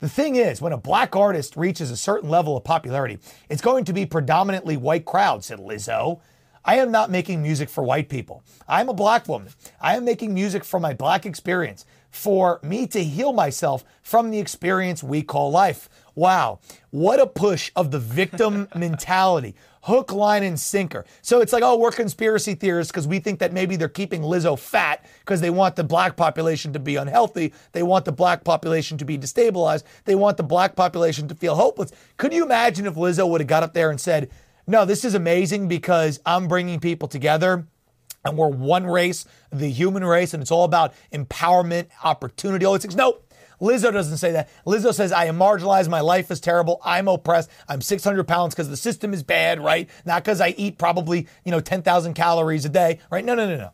The 0.00 0.08
thing 0.08 0.34
is, 0.34 0.60
when 0.60 0.72
a 0.72 0.76
black 0.76 1.14
artist 1.14 1.56
reaches 1.56 1.92
a 1.92 1.96
certain 1.96 2.30
level 2.30 2.56
of 2.56 2.64
popularity, 2.64 3.20
it's 3.48 3.62
going 3.62 3.84
to 3.84 3.92
be 3.92 4.04
predominantly 4.04 4.76
white 4.76 5.04
crowd, 5.04 5.44
said 5.44 5.60
Lizzo. 5.60 6.20
I 6.64 6.78
am 6.78 6.90
not 6.90 7.12
making 7.12 7.40
music 7.40 7.68
for 7.68 7.84
white 7.84 8.08
people. 8.08 8.42
I'm 8.66 8.88
a 8.88 8.94
black 8.94 9.28
woman. 9.28 9.52
I 9.80 9.96
am 9.96 10.04
making 10.04 10.34
music 10.34 10.64
for 10.64 10.80
my 10.80 10.94
black 10.94 11.24
experience, 11.24 11.86
for 12.10 12.58
me 12.64 12.88
to 12.88 13.04
heal 13.04 13.32
myself 13.32 13.84
from 14.02 14.30
the 14.30 14.40
experience 14.40 15.02
we 15.02 15.22
call 15.22 15.52
life. 15.52 15.88
Wow, 16.18 16.58
what 16.90 17.20
a 17.20 17.28
push 17.28 17.70
of 17.76 17.92
the 17.92 18.00
victim 18.00 18.66
mentality. 18.74 19.54
Hook, 19.82 20.12
line, 20.12 20.42
and 20.42 20.58
sinker. 20.58 21.04
So 21.22 21.40
it's 21.40 21.52
like, 21.52 21.62
oh, 21.62 21.78
we're 21.78 21.92
conspiracy 21.92 22.56
theorists 22.56 22.90
because 22.90 23.06
we 23.06 23.20
think 23.20 23.38
that 23.38 23.52
maybe 23.52 23.76
they're 23.76 23.88
keeping 23.88 24.22
Lizzo 24.22 24.58
fat 24.58 25.06
because 25.20 25.40
they 25.40 25.50
want 25.50 25.76
the 25.76 25.84
black 25.84 26.16
population 26.16 26.72
to 26.72 26.80
be 26.80 26.96
unhealthy. 26.96 27.54
They 27.70 27.84
want 27.84 28.04
the 28.04 28.10
black 28.10 28.42
population 28.42 28.98
to 28.98 29.04
be 29.04 29.16
destabilized. 29.16 29.84
They 30.06 30.16
want 30.16 30.38
the 30.38 30.42
black 30.42 30.74
population 30.74 31.28
to 31.28 31.36
feel 31.36 31.54
hopeless. 31.54 31.92
Could 32.16 32.32
you 32.32 32.44
imagine 32.44 32.86
if 32.86 32.94
Lizzo 32.94 33.30
would 33.30 33.40
have 33.40 33.46
got 33.46 33.62
up 33.62 33.72
there 33.72 33.90
and 33.90 34.00
said, 34.00 34.28
no, 34.66 34.84
this 34.84 35.04
is 35.04 35.14
amazing 35.14 35.68
because 35.68 36.18
I'm 36.26 36.48
bringing 36.48 36.80
people 36.80 37.06
together 37.06 37.64
and 38.24 38.36
we're 38.36 38.48
one 38.48 38.86
race, 38.86 39.24
the 39.52 39.68
human 39.70 40.04
race, 40.04 40.34
and 40.34 40.42
it's 40.42 40.50
all 40.50 40.64
about 40.64 40.94
empowerment, 41.12 41.86
opportunity, 42.02 42.64
all 42.64 42.72
these 42.72 42.82
things. 42.82 42.96
No, 42.96 43.18
Lizzo 43.60 43.92
doesn't 43.92 44.18
say 44.18 44.32
that. 44.32 44.48
Lizzo 44.66 44.94
says, 44.94 45.12
I 45.12 45.26
am 45.26 45.38
marginalized. 45.38 45.88
My 45.88 46.00
life 46.00 46.30
is 46.30 46.40
terrible. 46.40 46.80
I'm 46.84 47.08
oppressed. 47.08 47.50
I'm 47.68 47.80
600 47.80 48.26
pounds 48.26 48.54
because 48.54 48.68
the 48.68 48.76
system 48.76 49.12
is 49.12 49.22
bad, 49.22 49.60
right? 49.60 49.88
Not 50.04 50.22
because 50.22 50.40
I 50.40 50.54
eat 50.56 50.78
probably, 50.78 51.26
you 51.44 51.50
know, 51.50 51.60
10,000 51.60 52.14
calories 52.14 52.64
a 52.64 52.68
day, 52.68 53.00
right? 53.10 53.24
No, 53.24 53.34
no, 53.34 53.48
no, 53.48 53.56
no. 53.56 53.70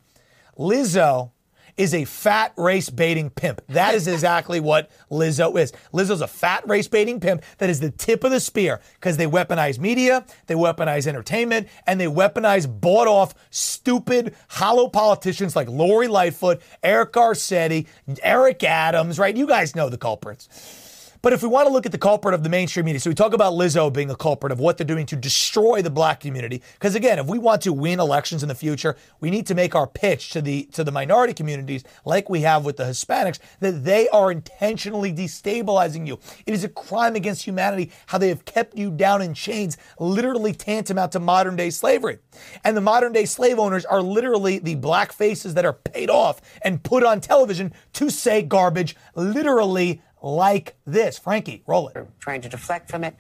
Lizzo 0.59 1.33
is 1.77 1.95
a 1.95 2.05
fat 2.05 2.53
race 2.57 2.91
baiting 2.91 3.31
pimp. 3.31 3.61
That 3.69 3.95
is 3.95 4.07
exactly 4.07 4.61
what 4.61 4.91
Lizzo 5.11 5.59
is. 5.59 5.73
Lizzo's 5.93 6.21
a 6.21 6.27
fat 6.27 6.67
race 6.69 6.89
baiting 6.89 7.21
pimp 7.21 7.43
that 7.59 7.71
is 7.71 7.81
the 7.81 7.91
tip 7.91 8.25
of 8.25 8.31
the 8.31 8.41
spear 8.41 8.81
because 8.95 9.17
they 9.17 9.27
weaponize 9.27 9.79
media, 9.79 10.25
they 10.47 10.55
weaponize 10.55 11.07
entertainment, 11.07 11.69
and 11.87 12.01
they 12.01 12.07
weaponize 12.07 12.69
bought 12.81 13.09
off, 13.09 13.35
stupid, 13.51 14.35
hollow 14.49 14.89
politicians 14.89 15.57
like 15.57 15.69
Lori 15.69 16.09
Lightfoot, 16.09 16.61
Eric 16.83 17.13
Garcetti, 17.13 17.87
Eric 18.23 18.63
Adams, 18.63 19.19
right? 19.19 19.37
You 19.37 19.47
guys 19.47 19.75
know 19.75 19.89
the 19.89 19.99
culprits. 19.99 20.84
But 21.25 21.33
if 21.33 21.43
we 21.43 21.49
want 21.49 21.67
to 21.67 21.73
look 21.73 21.87
at 21.87 21.93
the 21.93 21.97
culprit 21.97 22.35
of 22.35 22.43
the 22.43 22.51
mainstream 22.51 22.85
media, 22.85 23.01
so 23.01 23.09
we 23.09 23.15
talk 23.15 23.33
about 23.33 23.55
Lizzo 23.55 23.91
being 23.91 24.11
a 24.11 24.15
culprit 24.15 24.53
of 24.53 24.61
what 24.61 24.77
they're 24.77 24.87
doing 24.87 25.07
to 25.07 25.17
destroy 25.17 25.81
the 25.81 25.89
black 25.89 26.21
community. 26.21 26.61
Because 26.75 26.95
again, 26.95 27.19
if 27.19 27.25
we 27.25 27.39
want 27.39 27.63
to 27.63 27.73
win 27.73 27.99
elections 27.99 28.43
in 28.43 28.51
the 28.51 28.55
future, 28.55 28.95
we 29.21 29.31
need 29.31 29.47
to 29.47 29.55
make 29.55 29.75
our 29.75 29.87
pitch 29.87 30.29
to 30.33 30.43
the 30.43 30.65
to 30.75 30.85
the 30.85 30.93
minority 30.93 31.33
communities, 31.33 31.83
like 32.05 32.29
we 32.29 32.43
have 32.43 32.67
with 32.67 32.77
the 32.77 32.85
Hispanics, 32.85 33.39
that 33.61 33.85
they 33.85 34.07
are 34.11 34.31
intentionally 34.31 35.15
destabilizing 35.15 36.07
you. 36.07 36.19
It 36.45 36.53
is 36.53 36.63
a 36.63 36.69
crime 36.69 37.17
against 37.17 37.43
humanity 37.43 37.91
how 38.05 38.19
they 38.19 38.29
have 38.29 38.45
kept 38.45 38.77
you 38.77 38.91
down 38.91 39.23
in 39.23 39.33
chains, 39.33 39.79
literally 39.99 40.53
tantamount 40.53 41.13
to 41.13 41.21
modern 41.21 41.57
day 41.57 41.71
slavery. 41.71 42.19
And 42.65 42.77
the 42.77 42.83
modern 42.83 43.15
day 43.15 43.25
slave 43.25 43.59
owners 43.59 43.87
are 43.87 44.03
literally 44.03 44.59
the 44.59 44.75
black 44.75 45.11
faces 45.11 45.55
that 45.55 45.65
are 45.65 45.73
paid 45.73 46.11
off 46.11 46.43
and 46.61 46.83
put 46.83 47.03
on 47.03 47.23
television 47.23 47.73
to 47.95 48.11
say 48.11 48.43
garbage, 48.43 48.95
literally 49.15 50.03
like 50.25 50.77
this. 50.87 51.19
Frankie, 51.19 51.63
roll 51.67 51.89
it. 51.89 52.09
trying 52.19 52.41
to 52.41 52.49
deflect 52.49 52.91
from 52.91 53.05
it. 53.05 53.15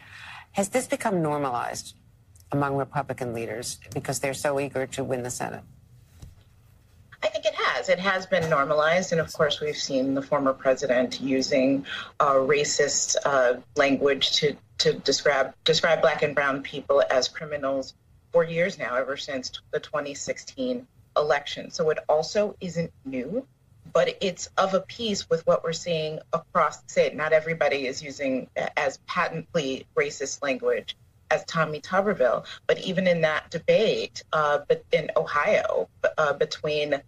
Has 0.53 0.71
this 0.71 0.87
become 0.87 1.23
normalized 1.23 1.95
among 2.51 2.77
Republican 2.77 3.35
leaders 3.35 3.79
because 3.93 4.21
they're 4.21 4.35
so 4.35 4.59
eager 4.59 4.87
to 4.87 5.05
win 5.05 5.23
the 5.23 5.31
Senate? 5.31 5.63
I 7.23 7.29
think 7.29 7.45
it 7.45 7.55
has. 7.55 7.65
has. 7.75 7.89
It 7.89 7.99
has 7.99 8.27
been 8.27 8.49
normalized. 8.49 9.13
And 9.13 9.21
of 9.21 9.33
course, 9.33 9.61
we've 9.61 9.77
seen 9.77 10.15
the 10.15 10.23
former 10.23 10.53
president 10.53 11.21
using 11.21 11.85
uh, 12.21 12.35
racist 12.35 13.17
uh, 13.25 13.55
language 13.77 14.33
to, 14.37 14.57
to 14.79 14.95
describe, 14.95 15.55
describe 15.65 16.01
black 16.01 16.23
and 16.23 16.35
brown 16.35 16.63
people 16.63 17.03
as 17.11 17.29
criminals 17.29 17.95
for 18.33 18.45
years 18.45 18.79
now, 18.79 18.97
ever 18.97 19.17
since 19.17 19.61
the 19.71 19.81
2016 19.81 20.87
election. 21.17 21.71
So 21.71 21.91
it 21.91 21.99
also 22.09 22.57
isn't 22.61 22.93
new, 23.05 23.47
but 23.95 24.19
it's 24.21 24.49
of 24.59 24.75
a 24.75 24.81
piece 24.81 25.31
with 25.31 25.47
what 25.47 25.65
we're 25.65 25.73
seeing 25.73 26.19
across 26.33 26.83
the 26.83 26.89
state. 26.91 27.17
Not 27.17 27.33
everybody 27.33 27.87
is 27.87 28.03
using 28.03 28.49
as 28.77 28.99
patently 29.07 29.87
racist 29.97 30.43
language 30.43 30.97
as 31.31 31.45
Tommy 31.45 31.81
Tuberville, 31.81 32.45
but 32.67 32.79
even 32.81 33.07
in 33.07 33.23
that 33.23 33.51
debate 33.51 34.23
uh, 34.33 34.59
but 34.69 34.85
in 34.93 35.11
Ohio 35.17 35.89
uh, 36.19 36.35
between 36.35 37.01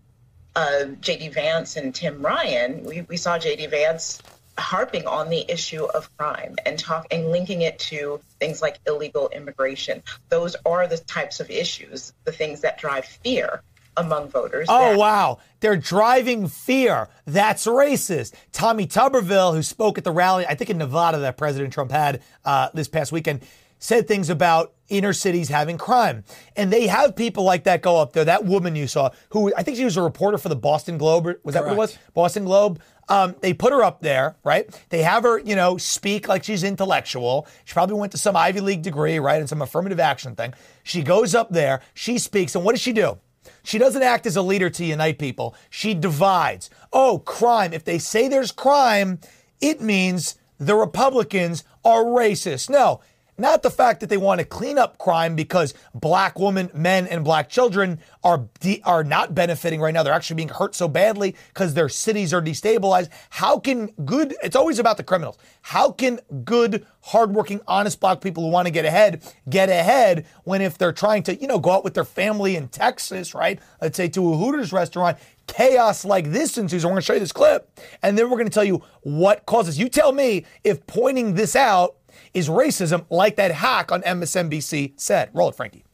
uh, 0.54 0.84
J.D. 1.00 1.28
Vance 1.28 1.76
and 1.76 1.94
Tim 1.94 2.22
Ryan, 2.22 2.84
we, 2.84 3.02
we 3.02 3.16
saw 3.18 3.38
J.D. 3.38 3.66
Vance 3.66 4.22
harping 4.58 5.06
on 5.06 5.28
the 5.28 5.44
issue 5.50 5.84
of 5.84 6.16
crime 6.16 6.56
and 6.64 6.78
talk 6.78 7.06
and 7.10 7.30
linking 7.30 7.60
it 7.60 7.78
to 7.78 8.20
things 8.40 8.62
like 8.62 8.78
illegal 8.86 9.28
immigration. 9.28 10.02
Those 10.30 10.56
are 10.64 10.86
the 10.86 10.96
types 10.96 11.40
of 11.40 11.50
issues, 11.50 12.14
the 12.24 12.32
things 12.32 12.62
that 12.62 12.78
drive 12.78 13.04
fear 13.04 13.62
among 13.96 14.28
voters. 14.28 14.66
Oh, 14.68 14.90
that- 14.90 14.98
wow. 14.98 15.38
They're 15.60 15.76
driving 15.76 16.48
fear. 16.48 17.08
That's 17.24 17.66
racist. 17.66 18.34
Tommy 18.52 18.86
Tuberville, 18.86 19.54
who 19.54 19.62
spoke 19.62 19.98
at 19.98 20.04
the 20.04 20.12
rally, 20.12 20.46
I 20.46 20.54
think 20.54 20.70
in 20.70 20.78
Nevada 20.78 21.18
that 21.18 21.36
President 21.36 21.72
Trump 21.72 21.90
had 21.90 22.22
uh, 22.44 22.68
this 22.74 22.88
past 22.88 23.10
weekend, 23.12 23.40
said 23.78 24.06
things 24.08 24.30
about 24.30 24.72
inner 24.88 25.12
cities 25.12 25.48
having 25.48 25.76
crime. 25.76 26.24
And 26.56 26.72
they 26.72 26.86
have 26.86 27.16
people 27.16 27.44
like 27.44 27.64
that 27.64 27.82
go 27.82 28.00
up 28.00 28.12
there. 28.12 28.24
That 28.24 28.44
woman 28.44 28.76
you 28.76 28.86
saw, 28.86 29.10
who 29.30 29.52
I 29.56 29.62
think 29.62 29.76
she 29.76 29.84
was 29.84 29.96
a 29.96 30.02
reporter 30.02 30.38
for 30.38 30.48
the 30.48 30.56
Boston 30.56 30.98
Globe. 30.98 31.26
Was 31.42 31.54
that 31.54 31.64
what 31.64 31.72
it 31.72 31.76
was? 31.76 31.98
Boston 32.14 32.44
Globe. 32.44 32.80
Um, 33.08 33.36
they 33.40 33.52
put 33.54 33.72
her 33.72 33.84
up 33.84 34.00
there, 34.00 34.36
right? 34.44 34.68
They 34.88 35.02
have 35.02 35.22
her, 35.22 35.38
you 35.38 35.54
know, 35.54 35.76
speak 35.76 36.26
like 36.26 36.42
she's 36.42 36.64
intellectual. 36.64 37.46
She 37.64 37.72
probably 37.72 37.96
went 37.96 38.12
to 38.12 38.18
some 38.18 38.34
Ivy 38.36 38.60
League 38.60 38.82
degree, 38.82 39.18
right? 39.18 39.38
And 39.38 39.48
some 39.48 39.62
affirmative 39.62 40.00
action 40.00 40.34
thing. 40.34 40.54
She 40.82 41.02
goes 41.02 41.34
up 41.34 41.50
there, 41.50 41.82
she 41.94 42.18
speaks, 42.18 42.54
and 42.56 42.64
what 42.64 42.72
does 42.72 42.80
she 42.80 42.92
do? 42.92 43.18
She 43.66 43.78
doesn't 43.78 44.04
act 44.04 44.26
as 44.26 44.36
a 44.36 44.42
leader 44.42 44.70
to 44.70 44.84
unite 44.84 45.18
people. 45.18 45.56
She 45.70 45.92
divides. 45.92 46.70
Oh, 46.92 47.18
crime. 47.18 47.72
If 47.72 47.84
they 47.84 47.98
say 47.98 48.28
there's 48.28 48.52
crime, 48.52 49.18
it 49.60 49.80
means 49.80 50.36
the 50.56 50.76
Republicans 50.76 51.64
are 51.84 52.04
racist. 52.04 52.70
No, 52.70 53.00
not 53.38 53.62
the 53.62 53.70
fact 53.70 54.00
that 54.00 54.08
they 54.08 54.16
want 54.16 54.40
to 54.40 54.46
clean 54.46 54.78
up 54.78 54.98
crime 54.98 55.36
because 55.36 55.74
black 55.94 56.38
women, 56.38 56.70
men, 56.74 57.06
and 57.06 57.24
black 57.24 57.48
children 57.48 58.00
are 58.24 58.48
de- 58.60 58.82
are 58.84 59.04
not 59.04 59.34
benefiting 59.34 59.80
right 59.80 59.92
now. 59.92 60.02
They're 60.02 60.12
actually 60.12 60.36
being 60.36 60.48
hurt 60.48 60.74
so 60.74 60.88
badly 60.88 61.36
because 61.48 61.74
their 61.74 61.88
cities 61.88 62.32
are 62.32 62.42
destabilized. 62.42 63.08
How 63.30 63.58
can 63.58 63.88
good? 64.04 64.34
It's 64.42 64.56
always 64.56 64.78
about 64.78 64.96
the 64.96 65.04
criminals. 65.04 65.36
How 65.62 65.90
can 65.90 66.20
good, 66.44 66.86
hardworking, 67.02 67.60
honest 67.66 68.00
black 68.00 68.20
people 68.20 68.44
who 68.44 68.50
want 68.50 68.66
to 68.66 68.72
get 68.72 68.84
ahead 68.84 69.22
get 69.48 69.68
ahead 69.68 70.26
when 70.44 70.60
if 70.60 70.78
they're 70.78 70.92
trying 70.92 71.22
to 71.24 71.36
you 71.36 71.46
know 71.46 71.58
go 71.58 71.72
out 71.72 71.84
with 71.84 71.94
their 71.94 72.04
family 72.04 72.56
in 72.56 72.68
Texas, 72.68 73.34
right? 73.34 73.60
Let's 73.80 73.96
say 73.96 74.08
to 74.08 74.32
a 74.32 74.36
Hooters 74.36 74.72
restaurant. 74.72 75.18
Chaos 75.46 76.04
like 76.04 76.32
this 76.32 76.58
ensues. 76.58 76.84
We're 76.84 76.90
going 76.90 77.00
to 77.00 77.06
show 77.06 77.12
you 77.12 77.20
this 77.20 77.30
clip, 77.30 77.78
and 78.02 78.18
then 78.18 78.28
we're 78.28 78.36
going 78.36 78.48
to 78.48 78.52
tell 78.52 78.64
you 78.64 78.82
what 79.02 79.46
causes. 79.46 79.78
You 79.78 79.88
tell 79.88 80.10
me 80.10 80.44
if 80.64 80.84
pointing 80.88 81.34
this 81.34 81.54
out 81.54 81.94
is 82.34 82.48
racism, 82.48 83.04
like 83.10 83.36
that 83.36 83.50
hack 83.52 83.92
on 83.92 84.02
MSNBC 84.02 84.92
said. 84.96 85.30
Roll 85.32 85.48
it, 85.48 85.54
Frankie. 85.54 85.84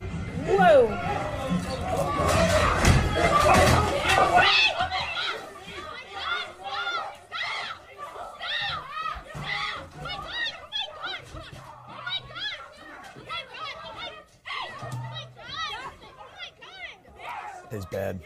Whoa. 0.44 0.98
Is 17.70 17.87
bad. 17.87 18.20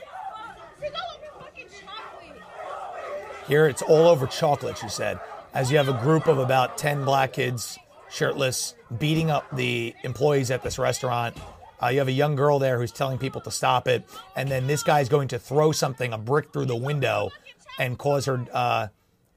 Here 3.46 3.68
it's 3.68 3.80
all 3.80 4.08
over 4.08 4.26
chocolate, 4.26 4.76
she 4.76 4.88
said, 4.88 5.20
as 5.54 5.70
you 5.70 5.76
have 5.76 5.88
a 5.88 5.92
group 6.02 6.26
of 6.26 6.38
about 6.38 6.76
10 6.76 7.04
black 7.04 7.34
kids, 7.34 7.78
shirtless, 8.16 8.74
beating 8.98 9.30
up 9.30 9.44
the 9.54 9.94
employees 10.02 10.50
at 10.50 10.62
this 10.62 10.78
restaurant. 10.78 11.36
Uh, 11.82 11.88
you 11.88 11.98
have 11.98 12.08
a 12.08 12.12
young 12.12 12.34
girl 12.34 12.58
there 12.58 12.78
who's 12.78 12.92
telling 12.92 13.18
people 13.18 13.40
to 13.42 13.50
stop 13.50 13.86
it. 13.86 14.08
And 14.34 14.48
then 14.48 14.66
this 14.66 14.82
guy's 14.82 15.08
going 15.10 15.28
to 15.28 15.38
throw 15.38 15.72
something, 15.72 16.12
a 16.14 16.18
brick 16.18 16.52
through 16.52 16.64
the 16.64 16.76
window, 16.76 17.30
and 17.78 17.98
cause 17.98 18.24
her. 18.24 18.46
Uh, 18.50 18.88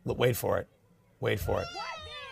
wait 0.05 0.37
for 0.37 0.57
it. 0.59 0.67
Wait 1.19 1.39
for 1.39 1.61
it. 1.61 1.67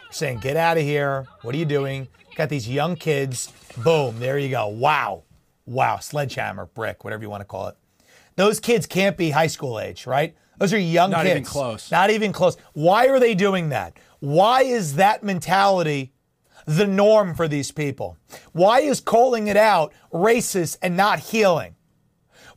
Saying, 0.09 0.39
get 0.39 0.55
out 0.55 0.77
of 0.77 0.83
here. 0.83 1.25
What 1.41 1.53
are 1.53 1.57
you 1.57 1.65
doing? 1.65 2.07
Got 2.35 2.47
these 2.47 2.69
young 2.69 2.95
kids. 2.95 3.51
Boom. 3.77 4.19
There 4.19 4.37
you 4.37 4.49
go. 4.49 4.67
Wow. 4.69 5.23
Wow. 5.65 5.97
Sledgehammer, 5.97 6.67
brick, 6.67 7.03
whatever 7.03 7.23
you 7.23 7.29
want 7.29 7.41
to 7.41 7.45
call 7.45 7.67
it. 7.67 7.75
Those 8.37 8.61
kids 8.61 8.85
can't 8.85 9.17
be 9.17 9.31
high 9.31 9.47
school 9.47 9.79
age, 9.79 10.07
right? 10.07 10.35
Those 10.59 10.73
are 10.73 10.79
young 10.79 11.11
Not 11.11 11.23
kids. 11.23 11.29
Not 11.29 11.31
even 11.31 11.43
close. 11.43 11.91
Not 11.91 12.09
even 12.09 12.31
close. 12.31 12.55
Why 12.73 13.07
are 13.09 13.19
they 13.19 13.35
doing 13.35 13.69
that? 13.69 13.97
Why 14.19 14.61
is 14.61 14.95
that 14.95 15.23
mentality 15.23 16.13
the 16.67 16.85
norm 16.85 17.33
for 17.33 17.47
these 17.47 17.71
people? 17.71 18.17
Why 18.51 18.81
is 18.81 18.99
calling 18.99 19.47
it 19.47 19.57
out 19.57 19.93
racist 20.13 20.77
and 20.83 20.95
not 20.95 21.19
healing? 21.19 21.75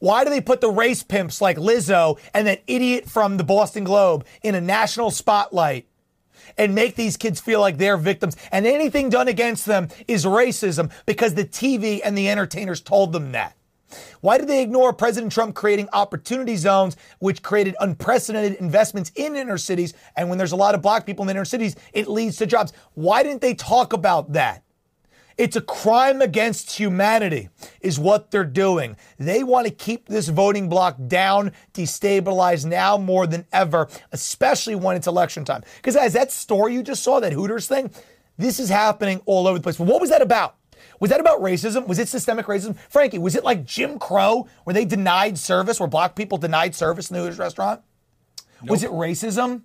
Why 0.00 0.24
do 0.24 0.30
they 0.30 0.40
put 0.40 0.60
the 0.60 0.70
race 0.70 1.02
pimps 1.02 1.40
like 1.40 1.56
Lizzo 1.56 2.18
and 2.34 2.46
that 2.46 2.62
idiot 2.66 3.08
from 3.08 3.36
the 3.36 3.44
Boston 3.44 3.84
Globe 3.84 4.26
in 4.42 4.54
a 4.54 4.60
national 4.60 5.10
spotlight 5.10 5.86
and 6.58 6.74
make 6.74 6.96
these 6.96 7.16
kids 7.16 7.40
feel 7.40 7.60
like 7.60 7.78
they're 7.78 7.96
victims 7.96 8.36
and 8.50 8.66
anything 8.66 9.10
done 9.10 9.28
against 9.28 9.66
them 9.66 9.88
is 10.08 10.24
racism 10.24 10.90
because 11.06 11.34
the 11.34 11.44
TV 11.44 12.00
and 12.04 12.16
the 12.18 12.28
entertainers 12.28 12.80
told 12.80 13.12
them 13.12 13.32
that? 13.32 13.56
Why 14.20 14.38
did 14.38 14.48
they 14.48 14.62
ignore 14.62 14.92
President 14.92 15.32
Trump 15.32 15.54
creating 15.54 15.88
opportunity 15.92 16.56
zones, 16.56 16.96
which 17.18 17.42
created 17.42 17.76
unprecedented 17.80 18.60
investments 18.60 19.12
in 19.14 19.36
inner 19.36 19.58
cities? 19.58 19.94
And 20.16 20.28
when 20.28 20.38
there's 20.38 20.52
a 20.52 20.56
lot 20.56 20.74
of 20.74 20.82
black 20.82 21.06
people 21.06 21.24
in 21.24 21.30
inner 21.30 21.44
cities, 21.44 21.76
it 21.92 22.08
leads 22.08 22.36
to 22.36 22.46
jobs. 22.46 22.72
Why 22.94 23.22
didn't 23.22 23.40
they 23.40 23.54
talk 23.54 23.92
about 23.92 24.32
that? 24.32 24.62
It's 25.40 25.56
a 25.56 25.62
crime 25.62 26.20
against 26.20 26.72
humanity, 26.72 27.48
is 27.80 27.98
what 27.98 28.30
they're 28.30 28.44
doing. 28.44 28.96
They 29.18 29.42
want 29.42 29.66
to 29.66 29.72
keep 29.72 30.06
this 30.06 30.28
voting 30.28 30.68
block 30.68 30.96
down, 31.06 31.52
destabilized 31.72 32.66
now 32.66 32.98
more 32.98 33.26
than 33.26 33.46
ever, 33.50 33.88
especially 34.12 34.74
when 34.74 34.96
it's 34.96 35.06
election 35.06 35.46
time. 35.46 35.62
Because 35.76 35.96
as 35.96 36.12
that 36.12 36.30
story 36.30 36.74
you 36.74 36.82
just 36.82 37.02
saw, 37.02 37.20
that 37.20 37.32
Hooters 37.32 37.66
thing, 37.66 37.90
this 38.36 38.60
is 38.60 38.68
happening 38.68 39.22
all 39.24 39.46
over 39.46 39.58
the 39.58 39.62
place. 39.62 39.78
But 39.78 39.86
what 39.86 40.02
was 40.02 40.10
that 40.10 40.20
about? 40.20 40.56
Was 40.98 41.10
that 41.10 41.20
about 41.20 41.40
racism? 41.40 41.86
Was 41.86 41.98
it 41.98 42.08
systemic 42.08 42.46
racism? 42.46 42.76
Frankie, 42.88 43.18
was 43.18 43.34
it 43.34 43.44
like 43.44 43.64
Jim 43.64 43.98
Crow, 43.98 44.48
where 44.64 44.74
they 44.74 44.84
denied 44.84 45.38
service, 45.38 45.80
where 45.80 45.88
black 45.88 46.14
people 46.14 46.38
denied 46.38 46.74
service 46.74 47.10
in 47.10 47.14
the 47.14 47.20
Hooters 47.20 47.38
restaurant? 47.38 47.82
Was 48.66 48.82
it 48.82 48.90
racism? 48.90 49.62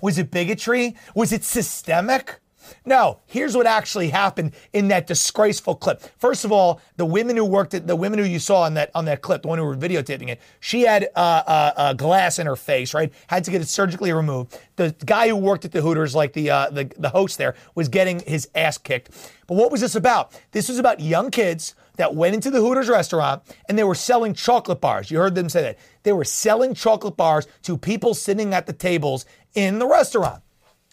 Was 0.00 0.18
it 0.18 0.30
bigotry? 0.30 0.96
Was 1.14 1.32
it 1.32 1.44
systemic? 1.44 2.40
No, 2.84 3.20
here's 3.26 3.56
what 3.56 3.66
actually 3.66 4.10
happened 4.10 4.52
in 4.72 4.88
that 4.88 5.06
disgraceful 5.06 5.74
clip. 5.74 6.02
First 6.18 6.44
of 6.44 6.52
all, 6.52 6.80
the 6.96 7.04
women 7.04 7.36
who 7.36 7.44
worked 7.44 7.74
at 7.74 7.86
the 7.86 7.96
women 7.96 8.18
who 8.18 8.24
you 8.24 8.38
saw 8.38 8.62
on 8.62 8.74
that 8.74 8.90
on 8.94 9.04
that 9.06 9.22
clip, 9.22 9.42
the 9.42 9.48
one 9.48 9.58
who 9.58 9.64
were 9.64 9.76
videotaping 9.76 10.28
it, 10.28 10.40
she 10.60 10.82
had 10.82 11.08
uh, 11.14 11.42
uh, 11.46 11.72
uh, 11.76 11.92
glass 11.92 12.38
in 12.38 12.46
her 12.46 12.56
face, 12.56 12.94
right? 12.94 13.12
Had 13.28 13.44
to 13.44 13.50
get 13.50 13.60
it 13.60 13.68
surgically 13.68 14.12
removed. 14.12 14.58
The 14.76 14.94
guy 15.04 15.28
who 15.28 15.36
worked 15.36 15.64
at 15.64 15.72
the 15.72 15.82
Hooters, 15.82 16.14
like 16.14 16.32
the 16.32 16.50
uh, 16.50 16.70
the 16.70 16.90
the 16.98 17.10
host 17.10 17.38
there, 17.38 17.54
was 17.74 17.88
getting 17.88 18.20
his 18.20 18.48
ass 18.54 18.78
kicked. 18.78 19.10
But 19.46 19.54
what 19.54 19.70
was 19.70 19.80
this 19.80 19.94
about? 19.94 20.38
This 20.52 20.68
was 20.68 20.78
about 20.78 21.00
young 21.00 21.30
kids 21.30 21.74
that 21.98 22.14
went 22.14 22.34
into 22.34 22.50
the 22.50 22.60
Hooters 22.60 22.88
restaurant 22.88 23.42
and 23.68 23.78
they 23.78 23.84
were 23.84 23.94
selling 23.94 24.32
chocolate 24.32 24.80
bars. 24.80 25.10
You 25.10 25.18
heard 25.18 25.34
them 25.34 25.48
say 25.48 25.62
that. 25.62 25.78
They 26.04 26.12
were 26.12 26.24
selling 26.24 26.72
chocolate 26.74 27.16
bars 27.16 27.46
to 27.62 27.76
people 27.76 28.14
sitting 28.14 28.54
at 28.54 28.66
the 28.66 28.72
tables 28.72 29.26
in 29.54 29.78
the 29.78 29.86
restaurant. 29.86 30.42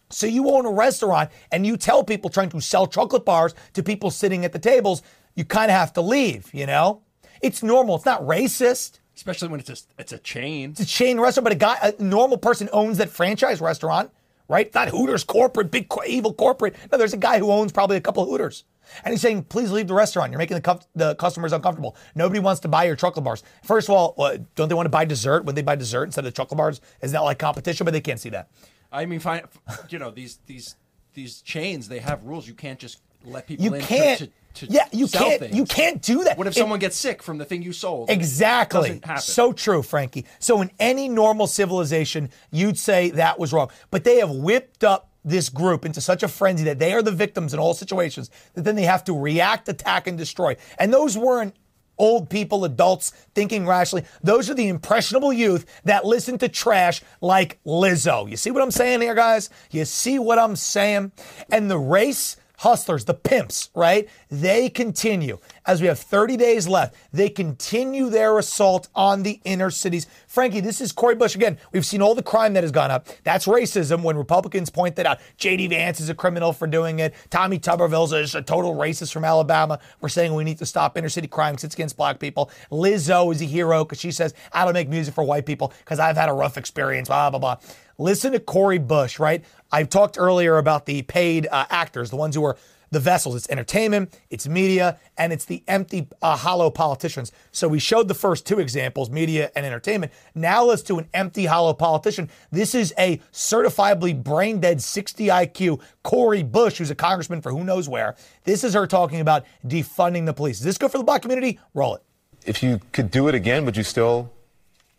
So 0.10 0.28
you 0.28 0.50
own 0.50 0.66
a 0.66 0.72
restaurant 0.72 1.32
and 1.52 1.66
you 1.66 1.78
tell 1.78 2.04
people 2.04 2.30
trying 2.30 2.50
to 2.50 2.62
sell 2.62 2.88
chocolate 2.88 3.26
bars 3.26 3.56
to 3.74 3.84
people 3.84 4.12
sitting 4.12 4.46
at 4.46 4.54
the 4.54 4.60
tables, 4.60 5.02
you 5.36 5.46
kind 5.46 5.72
of 5.72 5.78
have 5.78 5.94
to 5.94 6.02
leave, 6.02 6.54
you 6.54 6.66
know? 6.66 7.02
It's 7.42 7.64
normal. 7.64 7.96
It's 7.96 8.06
not 8.06 8.22
racist. 8.22 9.00
Especially 9.16 9.48
when 9.48 9.60
it's 9.60 9.70
a, 9.70 9.78
it's 9.98 10.12
a 10.12 10.18
chain. 10.18 10.72
It's 10.72 10.82
a 10.82 10.86
chain 10.86 11.20
restaurant, 11.20 11.46
but 11.46 11.54
a 11.54 11.58
guy, 11.58 11.78
a 11.82 12.04
normal 12.04 12.38
person 12.38 12.70
owns 12.74 12.98
that 12.98 13.10
franchise 13.10 13.62
restaurant, 13.62 14.12
right? 14.48 14.74
Not 14.74 14.90
Hooters 14.90 15.24
corporate, 15.24 15.72
big 15.72 15.92
evil 16.08 16.34
corporate. 16.34 16.76
No, 16.92 16.98
there's 16.98 17.14
a 17.14 17.18
guy 17.18 17.40
who 17.40 17.52
owns 17.52 17.72
probably 17.72 17.98
a 17.98 18.02
couple 18.02 18.24
of 18.24 18.30
Hooters. 18.30 18.66
And 19.04 19.12
he's 19.12 19.22
saying, 19.22 19.46
please 19.46 19.72
leave 19.72 19.88
the 19.88 19.94
restaurant. 19.94 20.32
You're 20.32 20.38
making 20.38 20.56
the, 20.56 20.62
cu- 20.62 20.86
the 20.96 21.16
customers 21.16 21.54
uncomfortable. 21.54 21.96
Nobody 22.14 22.40
wants 22.40 22.62
to 22.62 22.68
buy 22.68 22.84
your 22.84 22.96
chocolate 22.96 23.26
bars. 23.26 23.42
First 23.64 23.90
of 23.90 23.96
all, 23.96 24.16
uh, 24.20 24.38
don't 24.56 24.70
they 24.70 24.76
want 24.76 24.86
to 24.86 24.92
buy 24.92 25.06
dessert? 25.06 25.46
When 25.46 25.56
they 25.56 25.64
buy 25.64 25.76
dessert 25.76 26.04
instead 26.04 26.26
of 26.26 26.34
chocolate 26.34 26.58
bars, 26.58 26.82
isn't 27.02 27.14
that 27.14 27.24
like 27.24 27.40
competition? 27.40 27.86
But 27.86 27.92
they 27.92 28.02
can't 28.02 28.20
see 28.20 28.30
that. 28.30 28.50
I 28.96 29.06
mean, 29.06 29.20
fine, 29.20 29.44
you 29.90 30.00
know 30.00 30.12
these 30.12 30.40
these 30.46 30.76
these 31.14 31.42
chains 31.42 31.88
they 31.88 32.00
have 32.00 32.24
rules. 32.24 32.48
You 32.48 32.54
can't 32.54 32.80
just 32.80 33.00
let 33.24 33.48
people 33.48 33.66
you 33.66 33.74
in 33.74 33.82
can't. 33.82 34.20
to- 34.20 34.30
to 34.56 34.68
yeah, 34.68 34.88
you 34.94 35.06
sell 35.06 35.28
can't. 35.28 35.40
things. 35.42 35.54
You 35.56 35.66
can't 35.66 36.02
do 36.02 36.24
that. 36.24 36.38
What 36.38 36.48
if 36.48 36.56
It- 36.56 36.60
someone 36.60 36.80
gets 36.80 36.96
sick 36.96 37.22
from 37.22 37.38
the 37.38 37.44
thing 37.44 37.62
you 37.62 37.74
sold? 37.74 38.10
Exactly. 38.10 39.02
So 39.20 39.52
true, 39.52 39.84
Frankie. 39.84 40.26
So 40.40 40.62
in 40.62 40.72
any 40.80 41.10
normal 41.10 41.46
civilization, 41.46 42.30
you'd 42.52 42.80
say 42.80 43.10
that 43.12 43.38
was 43.38 43.52
wrong. 43.52 43.70
But 43.92 44.06
they 44.06 44.20
have 44.20 44.32
whipped 44.32 44.86
up 44.86 45.10
this 45.26 45.50
group 45.50 45.84
into 45.86 46.00
such 46.00 46.24
a 46.24 46.30
frenzy 46.30 46.64
that 46.64 46.80
they 46.80 46.94
are 46.94 47.02
the 47.02 47.12
victims 47.12 47.54
in 47.54 47.60
all 47.60 47.74
situations 47.74 48.30
that 48.54 48.62
then 48.64 48.76
they 48.78 48.84
have 48.84 49.04
to 49.06 49.14
react, 49.14 49.68
attack, 49.68 50.08
and 50.08 50.18
destroy. 50.18 50.56
And 50.80 50.94
those 50.94 51.18
weren't 51.18 51.54
old 51.98 52.30
people, 52.30 52.66
adults 52.66 53.12
thinking 53.34 53.66
rationally. 53.66 54.06
Those 54.24 54.50
are 54.50 54.54
the 54.54 54.68
impressionable 54.68 55.34
youth 55.34 55.66
that 55.84 56.06
listen 56.06 56.38
to 56.40 56.50
trash 56.50 57.02
like 57.22 57.60
Lizzo. 57.66 58.30
You 58.30 58.38
see 58.38 58.52
what 58.52 58.62
I'm 58.62 58.72
saying 58.72 59.02
here, 59.02 59.16
guys? 59.16 59.50
You 59.72 59.86
see 59.86 60.20
what 60.20 60.40
I'm 60.40 60.56
saying? 60.56 61.12
And 61.52 61.70
the 61.70 61.78
race 61.78 62.38
hustlers, 62.58 63.06
the 63.06 63.14
pimps, 63.14 63.70
right? 63.76 64.08
They 64.30 64.70
continue. 64.70 65.40
As 65.68 65.82
we 65.82 65.88
have 65.88 65.98
30 65.98 66.38
days 66.38 66.68
left, 66.68 66.96
they 67.12 67.28
continue 67.28 68.10
their 68.10 68.38
assault 68.38 68.88
on 68.94 69.24
the 69.24 69.42
inner 69.44 69.72
cities. 69.72 70.06
Frankie, 70.28 70.60
this 70.60 70.80
is 70.80 70.92
Cori 70.92 71.16
Bush 71.16 71.34
again. 71.34 71.58
We've 71.72 71.86
seen 71.86 72.04
all 72.04 72.14
the 72.14 72.22
crime 72.22 72.54
that 72.54 72.64
has 72.64 72.72
gone 72.72 72.92
up. 72.92 73.08
That's 73.24 73.48
racism 73.48 74.04
when 74.04 74.16
Republicans 74.16 74.70
point 74.70 74.96
that 74.98 75.08
out. 75.08 75.20
J.D. 75.38 75.68
Vance 75.68 76.00
is 76.00 76.10
a 76.10 76.14
criminal 76.14 76.54
for 76.54 76.68
doing 76.68 77.00
it. 77.00 77.16
Tommy 77.32 77.58
Tuberville's 77.58 78.14
a, 78.14 78.38
a 78.38 78.44
total 78.44 78.76
racist 78.76 79.12
from 79.12 79.26
Alabama. 79.26 79.80
We're 80.02 80.10
saying 80.10 80.36
we 80.36 80.44
need 80.44 80.60
to 80.60 80.68
stop 80.68 80.98
inner 81.00 81.10
city 81.10 81.28
crime 81.28 81.54
because 81.54 81.64
it's 81.64 81.76
against 81.76 81.98
black 81.98 82.20
people. 82.20 82.52
Lizzo 82.72 83.34
is 83.34 83.42
a 83.42 83.46
hero 83.46 83.84
because 83.84 84.00
she 84.00 84.12
says, 84.12 84.36
I 84.54 84.66
don't 84.66 84.74
make 84.76 84.88
music 84.88 85.16
for 85.16 85.24
white 85.24 85.48
people 85.48 85.74
because 85.80 85.98
I've 85.98 86.16
had 86.16 86.30
a 86.30 86.34
rough 86.34 86.58
experience, 86.58 87.08
blah, 87.08 87.32
blah, 87.32 87.40
blah. 87.40 87.58
Listen 87.98 88.34
to 88.34 88.40
Cori 88.40 88.78
Bush, 88.78 89.20
right? 89.20 89.44
I've 89.72 89.90
talked 89.90 90.18
earlier 90.20 90.58
about 90.58 90.86
the 90.86 91.02
paid 91.04 91.48
uh, 91.52 91.66
actors, 91.70 92.10
the 92.10 92.18
ones 92.18 92.36
who 92.36 92.44
are 92.44 92.58
the 92.92 93.00
vessels. 93.00 93.36
It's 93.36 93.50
entertainment, 93.50 94.20
it's 94.30 94.48
media, 94.48 95.00
and 95.18 95.34
it's 95.34 95.46
the 95.46 95.64
empty, 95.68 96.08
uh, 96.22 96.36
hollow 96.36 96.70
politicians. 96.70 97.32
So 97.52 97.68
we 97.68 97.80
showed 97.80 98.08
the 98.08 98.14
first 98.14 98.46
two 98.46 98.60
examples, 98.60 99.10
media 99.10 99.52
and 99.56 99.66
entertainment. 99.66 100.12
Now 100.34 100.64
let's 100.64 100.82
do 100.82 101.00
an 101.00 101.08
empty, 101.14 101.46
hollow 101.46 101.74
politician. 101.74 102.30
This 102.52 102.76
is 102.76 102.94
a 102.98 103.18
certifiably 103.32 104.22
brain 104.22 104.60
dead 104.60 104.82
60 104.82 105.28
IQ 105.28 105.82
Cori 106.04 106.44
Bush, 106.44 106.78
who's 106.78 106.92
a 106.92 106.96
congressman 106.96 107.42
for 107.42 107.52
who 107.52 107.64
knows 107.64 107.90
where. 107.90 108.16
This 108.44 108.64
is 108.64 108.74
her 108.74 108.88
talking 108.88 109.20
about 109.20 109.46
defunding 109.66 110.26
the 110.26 110.34
police. 110.34 110.60
Is 110.60 110.66
this 110.66 110.78
good 110.78 110.92
for 110.92 110.98
the 110.98 111.04
black 111.04 111.22
community? 111.22 111.60
Roll 111.74 111.96
it. 111.96 112.04
If 112.46 112.62
you 112.62 112.80
could 112.92 113.10
do 113.10 113.28
it 113.28 113.36
again, 113.36 113.66
would 113.66 113.76
you 113.76 113.84
still 113.84 114.32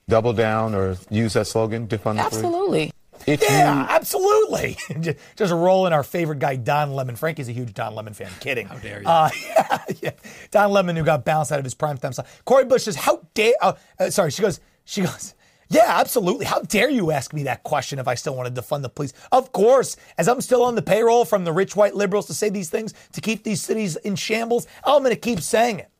double 0.09 0.33
down 0.33 0.75
or 0.75 0.97
use 1.11 1.35
that 1.35 1.47
slogan, 1.47 1.87
defund 1.87 2.17
the 2.17 2.29
police? 2.29 2.35
Absolutely. 2.35 2.93
If 3.27 3.43
yeah, 3.43 3.83
you, 3.83 3.89
absolutely. 3.89 4.79
Just- 5.37 5.53
roll 5.53 5.87
in 5.87 5.93
our 5.93 6.03
favorite 6.03 6.39
guy, 6.39 6.57
Don 6.57 6.95
Lemon. 6.95 7.17
Frankie's 7.17 7.49
a 7.49 7.53
huge 7.53 7.75
Don 7.75 7.95
Lemon 7.95 8.15
fan. 8.15 8.31
Kidding. 8.41 8.67
How 8.67 8.77
dare 8.77 9.01
you? 9.01 9.09
Uh, 9.09 9.31
yeah, 9.49 9.79
yeah. 10.01 10.11
Don 10.51 10.71
Lemon, 10.71 10.97
who 10.97 11.03
got 11.03 11.25
bounced 11.25 11.51
out 11.51 11.59
of 11.59 11.65
his 11.65 11.75
primetime 11.75 12.15
slot. 12.15 12.27
Cori 12.45 12.65
Bush 12.65 12.85
says, 12.85 12.97
"How 12.97 13.27
dare?" 13.35 13.55
Uh, 13.61 13.73
uh, 13.99 14.11
sorry, 14.11 14.31
she 14.31 14.43
goes. 14.43 14.61
She 14.85 15.03
goes. 15.03 15.35
Yeah, 15.69 15.99
absolutely. 15.99 16.47
How 16.47 16.61
dare 16.61 16.89
you 16.91 17.11
ask 17.11 17.33
me 17.33 17.43
that 17.45 17.65
question 17.65 17.99
if 17.99 18.07
I 18.07 18.15
still 18.15 18.37
wanted 18.37 18.55
to 18.55 18.63
fund 18.63 18.85
the 18.85 18.89
police? 18.89 19.13
Of 19.33 19.51
course, 19.51 19.97
as 20.17 20.29
I'm 20.29 20.41
still 20.41 20.63
on 20.63 20.77
the 20.77 20.83
payroll 20.83 21.25
from 21.25 21.45
the 21.45 21.53
rich 21.53 21.75
white 21.75 21.97
liberals 21.97 22.27
to 22.29 22.35
say 22.35 22.49
these 22.51 22.71
things 22.71 22.95
to 23.13 23.21
keep 23.21 23.43
these 23.43 23.61
cities 23.63 23.97
in 23.97 24.15
shambles, 24.15 24.69
I'm 24.85 25.03
going 25.03 25.15
to 25.15 25.21
keep 25.21 25.41
saying 25.41 25.81
it. 25.81 25.91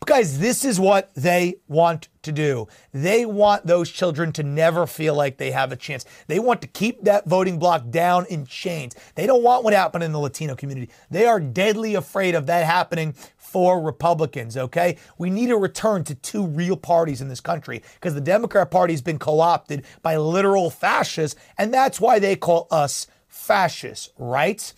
But 0.00 0.08
guys, 0.08 0.40
this 0.40 0.64
is 0.64 0.80
what 0.80 1.14
they 1.14 1.56
want 1.68 2.08
to 2.22 2.32
do. 2.32 2.68
They 2.92 3.24
want 3.24 3.66
those 3.66 3.90
children 3.90 4.32
to 4.32 4.42
never 4.42 4.86
feel 4.86 5.14
like 5.14 5.38
they 5.38 5.50
have 5.50 5.72
a 5.72 5.76
chance. 5.76 6.04
They 6.26 6.38
want 6.38 6.60
to 6.62 6.68
keep 6.68 7.04
that 7.04 7.26
voting 7.26 7.58
block 7.58 7.90
down 7.90 8.26
in 8.26 8.46
chains. 8.46 8.94
They 9.14 9.26
don't 9.26 9.42
want 9.42 9.64
what 9.64 9.72
happened 9.72 10.04
in 10.04 10.12
the 10.12 10.18
Latino 10.18 10.54
community. 10.54 10.90
They 11.10 11.26
are 11.26 11.40
deadly 11.40 11.94
afraid 11.94 12.34
of 12.34 12.46
that 12.46 12.66
happening 12.66 13.14
for 13.36 13.80
Republicans, 13.80 14.56
okay? 14.56 14.96
We 15.18 15.28
need 15.28 15.50
a 15.50 15.56
return 15.56 16.04
to 16.04 16.14
two 16.14 16.46
real 16.46 16.76
parties 16.76 17.20
in 17.20 17.28
this 17.28 17.40
country 17.40 17.82
because 17.94 18.14
the 18.14 18.20
Democrat 18.20 18.70
Party 18.70 18.92
has 18.92 19.02
been 19.02 19.18
co 19.18 19.40
opted 19.40 19.84
by 20.02 20.16
literal 20.16 20.70
fascists, 20.70 21.38
and 21.58 21.74
that's 21.74 22.00
why 22.00 22.18
they 22.18 22.36
call 22.36 22.68
us 22.70 23.08
fascists, 23.26 24.10
right? 24.18 24.72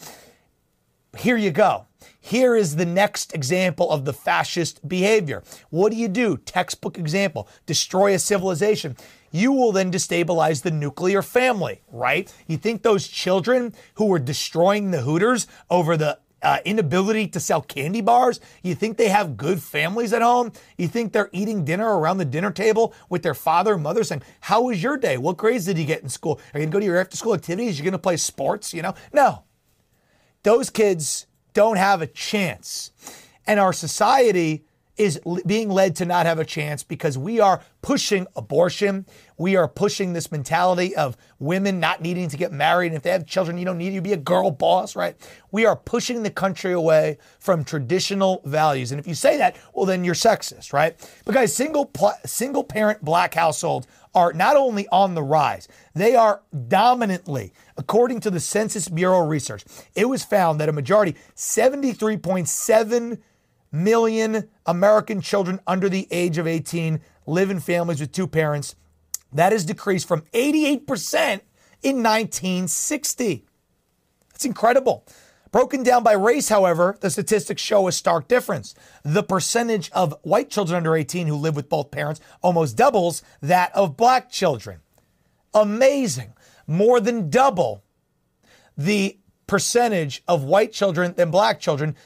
Here 1.18 1.36
you 1.36 1.50
go. 1.50 1.86
Here 2.24 2.54
is 2.54 2.76
the 2.76 2.86
next 2.86 3.34
example 3.34 3.90
of 3.90 4.04
the 4.04 4.12
fascist 4.12 4.88
behavior. 4.88 5.42
What 5.70 5.90
do 5.90 5.98
you 5.98 6.08
do? 6.08 6.36
Textbook 6.36 6.96
example 6.96 7.48
destroy 7.66 8.14
a 8.14 8.18
civilization. 8.18 8.96
You 9.32 9.50
will 9.50 9.72
then 9.72 9.90
destabilize 9.90 10.62
the 10.62 10.70
nuclear 10.70 11.20
family, 11.20 11.82
right? 11.90 12.32
You 12.46 12.56
think 12.58 12.82
those 12.82 13.08
children 13.08 13.74
who 13.94 14.06
were 14.06 14.20
destroying 14.20 14.92
the 14.92 15.02
Hooters 15.02 15.48
over 15.68 15.96
the 15.96 16.18
uh, 16.42 16.58
inability 16.64 17.28
to 17.28 17.40
sell 17.40 17.60
candy 17.60 18.00
bars, 18.00 18.40
you 18.62 18.74
think 18.74 18.96
they 18.96 19.08
have 19.08 19.36
good 19.36 19.60
families 19.60 20.12
at 20.12 20.22
home? 20.22 20.52
You 20.78 20.86
think 20.88 21.12
they're 21.12 21.30
eating 21.32 21.64
dinner 21.64 21.98
around 21.98 22.18
the 22.18 22.24
dinner 22.24 22.50
table 22.50 22.94
with 23.08 23.22
their 23.22 23.34
father 23.34 23.74
and 23.74 23.82
mother 23.82 24.04
saying, 24.04 24.22
How 24.42 24.62
was 24.62 24.82
your 24.82 24.96
day? 24.96 25.16
What 25.18 25.36
grades 25.36 25.66
did 25.66 25.78
you 25.78 25.86
get 25.86 26.02
in 26.02 26.08
school? 26.08 26.40
Are 26.54 26.60
you 26.60 26.66
going 26.66 26.70
to 26.70 26.74
go 26.76 26.80
to 26.80 26.86
your 26.86 26.98
after 26.98 27.16
school 27.16 27.34
activities? 27.34 27.78
You're 27.78 27.84
going 27.84 27.92
to 27.92 27.98
play 27.98 28.16
sports? 28.16 28.72
You 28.72 28.82
know? 28.82 28.94
No 29.12 29.44
those 30.42 30.70
kids 30.70 31.26
don't 31.54 31.76
have 31.76 32.02
a 32.02 32.06
chance. 32.06 32.90
And 33.46 33.58
our 33.58 33.72
society 33.72 34.64
is 34.96 35.18
being 35.46 35.70
led 35.70 35.96
to 35.96 36.04
not 36.04 36.26
have 36.26 36.38
a 36.38 36.44
chance 36.44 36.82
because 36.82 37.16
we 37.16 37.40
are 37.40 37.62
pushing 37.80 38.26
abortion. 38.36 39.06
We 39.38 39.56
are 39.56 39.66
pushing 39.66 40.12
this 40.12 40.30
mentality 40.30 40.94
of 40.94 41.16
women 41.38 41.80
not 41.80 42.02
needing 42.02 42.28
to 42.28 42.36
get 42.36 42.52
married. 42.52 42.88
And 42.88 42.96
if 42.96 43.02
they 43.02 43.10
have 43.10 43.26
children, 43.26 43.56
you 43.56 43.64
don't 43.64 43.78
need 43.78 43.94
to 43.94 44.02
be 44.02 44.12
a 44.12 44.18
girl 44.18 44.50
boss, 44.50 44.94
right? 44.94 45.16
We 45.50 45.64
are 45.64 45.76
pushing 45.76 46.22
the 46.22 46.30
country 46.30 46.72
away 46.72 47.18
from 47.40 47.64
traditional 47.64 48.42
values. 48.44 48.92
And 48.92 49.00
if 49.00 49.06
you 49.06 49.14
say 49.14 49.38
that, 49.38 49.56
well, 49.72 49.86
then 49.86 50.04
you're 50.04 50.14
sexist, 50.14 50.74
right? 50.74 50.94
But 51.24 51.34
guys, 51.34 51.54
single 51.54 51.86
pl- 51.86 52.12
single 52.26 52.62
parent 52.62 53.02
black 53.02 53.32
households 53.34 53.86
are 54.14 54.32
not 54.32 54.56
only 54.56 54.86
on 54.88 55.14
the 55.14 55.22
rise, 55.22 55.68
they 55.94 56.14
are 56.14 56.42
dominantly, 56.68 57.52
according 57.76 58.20
to 58.20 58.30
the 58.30 58.40
Census 58.40 58.88
Bureau 58.88 59.26
research, 59.26 59.64
it 59.94 60.08
was 60.08 60.24
found 60.24 60.60
that 60.60 60.68
a 60.68 60.72
majority, 60.72 61.16
73.7 61.34 63.18
million 63.70 64.48
American 64.66 65.20
children 65.20 65.60
under 65.66 65.88
the 65.88 66.06
age 66.10 66.38
of 66.38 66.46
18 66.46 67.00
live 67.26 67.50
in 67.50 67.60
families 67.60 68.00
with 68.00 68.12
two 68.12 68.26
parents. 68.26 68.74
That 69.32 69.52
has 69.52 69.64
decreased 69.64 70.06
from 70.06 70.22
88% 70.34 71.40
in 71.82 72.02
1960. 72.02 73.46
That's 74.30 74.44
incredible. 74.44 75.06
Broken 75.52 75.82
down 75.82 76.02
by 76.02 76.12
race, 76.12 76.48
however, 76.48 76.96
the 77.00 77.10
statistics 77.10 77.60
show 77.60 77.86
a 77.86 77.92
stark 77.92 78.26
difference. 78.26 78.74
The 79.02 79.22
percentage 79.22 79.90
of 79.92 80.14
white 80.22 80.48
children 80.48 80.78
under 80.78 80.96
18 80.96 81.26
who 81.26 81.36
live 81.36 81.54
with 81.54 81.68
both 81.68 81.90
parents 81.90 82.22
almost 82.40 82.76
doubles 82.76 83.22
that 83.42 83.70
of 83.76 83.96
black 83.96 84.30
children. 84.30 84.80
Amazing. 85.52 86.32
More 86.66 87.00
than 87.00 87.28
double 87.28 87.84
the 88.78 89.18
percentage 89.46 90.22
of 90.26 90.42
white 90.42 90.72
children 90.72 91.12
than 91.14 91.30
black 91.30 91.60
children 91.60 91.96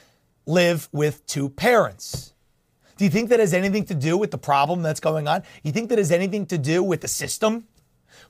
live 0.45 0.89
with 0.91 1.25
two 1.25 1.47
parents. 1.47 2.33
Do 2.97 3.05
you 3.05 3.09
think 3.09 3.29
that 3.29 3.39
has 3.39 3.53
anything 3.53 3.85
to 3.85 3.95
do 3.95 4.17
with 4.17 4.31
the 4.31 4.37
problem 4.37 4.81
that's 4.81 4.99
going 4.99 5.25
on? 5.27 5.43
You 5.63 5.71
think 5.71 5.87
that 5.89 5.99
has 5.99 6.11
anything 6.11 6.47
to 6.47 6.57
do 6.57 6.83
with 6.83 6.99
the 6.99 7.07
system? 7.07 7.67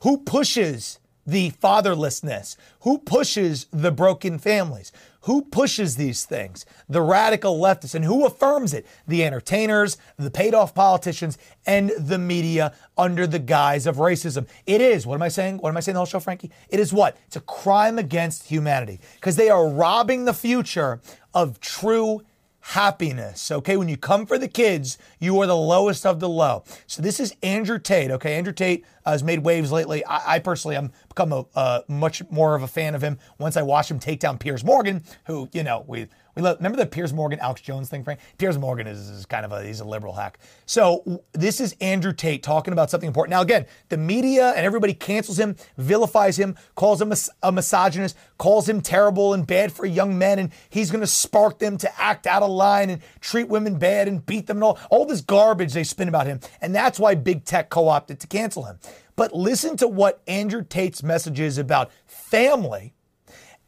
Who 0.02 0.20
pushes 0.20 1.00
the 1.28 1.52
fatherlessness? 1.52 2.56
Who 2.82 2.98
pushes 3.00 3.68
the 3.72 3.92
broken 3.92 4.40
families? 4.40 4.92
Who 5.22 5.42
pushes 5.42 5.98
these 5.98 6.24
things? 6.24 6.66
The 6.88 7.02
radical 7.02 7.60
leftists. 7.60 7.94
And 7.94 8.06
who 8.06 8.26
affirms 8.26 8.74
it? 8.74 8.88
The 9.08 9.26
entertainers, 9.26 9.98
the 10.18 10.32
paid 10.32 10.54
off 10.54 10.74
politicians, 10.74 11.38
and 11.66 11.92
the 12.00 12.18
media 12.18 12.74
under 12.98 13.28
the 13.28 13.40
guise 13.40 13.86
of 13.86 13.98
racism. 13.98 14.48
It 14.66 14.80
is, 14.80 15.06
what 15.06 15.16
am 15.16 15.22
I 15.22 15.28
saying? 15.28 15.58
What 15.58 15.70
am 15.70 15.78
I 15.78 15.82
saying 15.82 15.96
the 15.96 16.00
whole 16.00 16.06
show, 16.06 16.22
Frankie? 16.22 16.50
It 16.70 16.80
is 16.80 16.94
what? 16.94 17.18
It's 17.28 17.36
a 17.36 17.42
crime 17.42 18.00
against 18.00 18.48
humanity 18.48 19.02
because 19.16 19.36
they 19.36 19.50
are 19.50 19.68
robbing 19.68 20.24
the 20.24 20.34
future 20.34 21.02
of 21.34 21.60
true 21.60 22.22
happiness. 22.68 23.50
Okay, 23.50 23.78
when 23.78 23.88
you 23.88 23.96
come 23.96 24.26
for 24.26 24.38
the 24.38 24.48
kids, 24.48 24.98
you 25.20 25.40
are 25.40 25.48
the 25.48 25.56
lowest 25.56 26.06
of 26.06 26.20
the 26.20 26.28
low. 26.28 26.66
So 26.86 27.02
this 27.02 27.18
is 27.18 27.34
Andrew 27.42 27.80
Tate. 27.80 28.12
Okay, 28.12 28.36
Andrew 28.36 28.52
Tate 28.52 28.84
uh, 29.06 29.12
has 29.12 29.24
made 29.24 29.40
waves 29.40 29.72
lately. 29.72 30.06
I, 30.06 30.36
I 30.36 30.40
personally, 30.40 30.76
I'm 30.76 30.92
become 31.08 31.32
a 31.32 31.46
uh, 31.56 31.82
much 31.88 32.22
more 32.30 32.56
of 32.56 32.64
a 32.64 32.68
fan 32.68 32.94
of 32.94 33.02
him 33.02 33.20
once 33.40 33.56
I 33.56 33.62
watched 33.62 33.90
him 33.90 34.00
take 34.00 34.20
down 34.20 34.38
Piers 34.38 34.66
Morgan, 34.66 35.04
who 35.28 35.48
you 35.54 35.64
know 35.64 35.86
we. 35.88 36.08
We 36.38 36.48
remember 36.48 36.78
the 36.78 36.86
Piers 36.86 37.14
Morgan, 37.14 37.40
Alex 37.40 37.62
Jones 37.62 37.90
thing, 37.90 38.04
Frank? 38.04 38.20
Piers 38.38 38.60
Morgan 38.60 38.86
is, 38.86 39.10
is 39.10 39.26
kind 39.26 39.44
of 39.44 39.52
a, 39.52 39.64
he's 39.64 39.80
a 39.80 39.86
liberal 39.86 40.14
hack. 40.14 40.38
So 40.68 41.00
w- 41.00 41.20
this 41.34 41.60
is 41.60 41.76
Andrew 41.82 42.14
Tate 42.14 42.44
talking 42.44 42.74
about 42.74 42.92
something 42.92 43.08
important. 43.08 43.32
Now, 43.32 43.42
again, 43.42 43.66
the 43.90 43.98
media 43.98 44.54
and 44.56 44.64
everybody 44.64 44.94
cancels 44.94 45.40
him, 45.40 45.56
vilifies 45.78 46.38
him, 46.38 46.56
calls 46.76 47.02
him 47.02 47.12
a, 47.12 47.16
a 47.42 47.52
misogynist, 47.52 48.16
calls 48.38 48.70
him 48.70 48.82
terrible 48.82 49.34
and 49.34 49.48
bad 49.48 49.72
for 49.72 49.88
young 49.88 50.16
men, 50.16 50.38
and 50.38 50.52
he's 50.70 50.92
going 50.92 51.02
to 51.02 51.08
spark 51.08 51.58
them 51.58 51.76
to 51.80 52.00
act 52.00 52.28
out 52.28 52.44
of 52.44 52.52
line 52.52 52.92
and 52.92 53.02
treat 53.20 53.48
women 53.48 53.80
bad 53.80 54.08
and 54.08 54.24
beat 54.24 54.46
them 54.46 54.58
and 54.58 54.64
all, 54.64 54.78
all 54.92 55.06
this 55.06 55.22
garbage 55.22 55.74
they 55.74 55.84
spin 55.84 56.08
about 56.08 56.28
him. 56.28 56.40
And 56.62 56.76
that's 56.76 57.00
why 57.00 57.16
big 57.16 57.46
tech 57.46 57.72
co-opted 57.72 58.20
to 58.20 58.28
cancel 58.28 58.66
him. 58.66 58.78
But 59.16 59.34
listen 59.34 59.76
to 59.78 59.88
what 59.88 60.22
Andrew 60.28 60.64
Tate's 60.64 61.02
message 61.02 61.40
is 61.40 61.58
about 61.58 61.92
family 62.06 62.94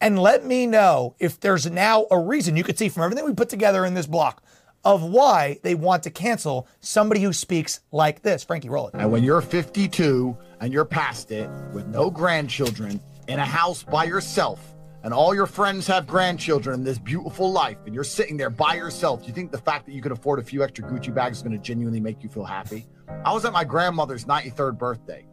and 0.02 0.20
let 0.20 0.46
me 0.46 0.66
know 0.66 1.16
if 1.20 1.40
there's 1.40 1.70
now 1.70 2.06
a 2.12 2.20
reason 2.20 2.56
you 2.56 2.64
could 2.64 2.78
see 2.78 2.90
from 2.90 3.04
everything 3.04 3.26
we 3.26 3.34
put 3.34 3.50
together 3.50 3.86
in 3.86 3.94
this 3.94 4.08
block 4.08 4.44
of 4.86 5.04
why 5.04 5.60
they 5.62 5.76
want 5.76 6.04
to 6.04 6.10
cancel 6.10 6.68
somebody 6.80 7.22
who 7.22 7.34
speaks 7.34 7.82
like 7.92 8.22
this. 8.22 8.44
Frankie, 8.44 8.70
roll 8.70 8.88
it. 8.88 8.94
And 8.96 9.12
when 9.12 9.24
you're 9.24 9.42
52 9.42 10.38
and 10.62 10.72
you're 10.72 10.86
past 10.86 11.32
it 11.32 11.50
with 11.74 11.88
no 11.88 12.10
grandchildren 12.10 13.00
in 13.28 13.40
a 13.40 13.46
house 13.46 13.84
by 13.84 14.06
yourself, 14.06 14.76
and 15.04 15.14
all 15.14 15.34
your 15.34 15.46
friends 15.46 15.88
have 15.88 16.06
grandchildren 16.08 16.80
in 16.80 16.84
this 16.84 17.00
beautiful 17.00 17.52
life, 17.52 17.78
and 17.86 17.96
you're 17.96 18.04
sitting 18.04 18.36
there 18.36 18.50
by 18.50 18.76
yourself, 18.76 19.22
do 19.22 19.28
you 19.28 19.34
think 19.34 19.52
the 19.52 19.58
fact 19.58 19.86
that 19.86 19.94
you 19.94 20.02
can 20.02 20.12
afford 20.12 20.40
a 20.40 20.44
few 20.44 20.62
extra 20.64 20.84
Gucci 20.86 21.14
bags 21.14 21.38
is 21.38 21.44
going 21.44 21.56
to 21.56 21.64
genuinely 21.64 22.02
make 22.02 22.22
you 22.22 22.30
feel 22.30 22.44
happy? 22.44 22.86
I 23.24 23.34
was 23.34 23.46
at 23.46 23.54
my 23.54 23.64
grandmother's 23.64 24.26
93rd 24.26 24.78
birthday. 24.78 25.26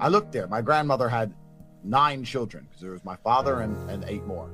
I 0.00 0.08
looked 0.08 0.32
there. 0.32 0.46
My 0.46 0.62
grandmother 0.62 1.08
had 1.08 1.34
nine 1.84 2.24
children 2.24 2.66
because 2.68 2.82
there 2.82 2.92
was 2.92 3.04
my 3.04 3.16
father 3.16 3.60
and, 3.60 3.90
and 3.90 4.04
eight 4.06 4.24
more. 4.26 4.50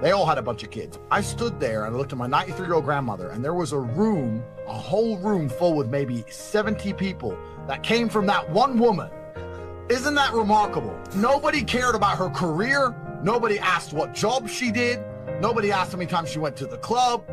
They 0.00 0.10
all 0.10 0.26
had 0.26 0.38
a 0.38 0.42
bunch 0.42 0.62
of 0.62 0.70
kids. 0.70 0.98
I 1.10 1.20
stood 1.20 1.58
there 1.60 1.86
and 1.86 1.94
I 1.94 1.98
looked 1.98 2.12
at 2.12 2.18
my 2.18 2.26
93 2.26 2.66
year 2.66 2.74
old 2.74 2.84
grandmother, 2.84 3.30
and 3.30 3.44
there 3.44 3.54
was 3.54 3.72
a 3.72 3.78
room, 3.78 4.42
a 4.66 4.72
whole 4.72 5.16
room 5.18 5.48
full 5.48 5.74
with 5.74 5.88
maybe 5.88 6.24
70 6.28 6.92
people 6.94 7.38
that 7.68 7.82
came 7.82 8.08
from 8.08 8.26
that 8.26 8.48
one 8.50 8.78
woman. 8.78 9.10
Isn't 9.88 10.14
that 10.14 10.32
remarkable? 10.32 10.98
Nobody 11.14 11.62
cared 11.62 11.94
about 11.94 12.18
her 12.18 12.30
career. 12.30 12.94
Nobody 13.22 13.58
asked 13.58 13.92
what 13.92 14.14
job 14.14 14.48
she 14.48 14.70
did. 14.70 15.00
Nobody 15.40 15.72
asked 15.72 15.92
how 15.92 15.98
many 15.98 16.10
times 16.10 16.30
she 16.30 16.38
went 16.38 16.56
to 16.56 16.66
the 16.66 16.78
club. 16.78 17.24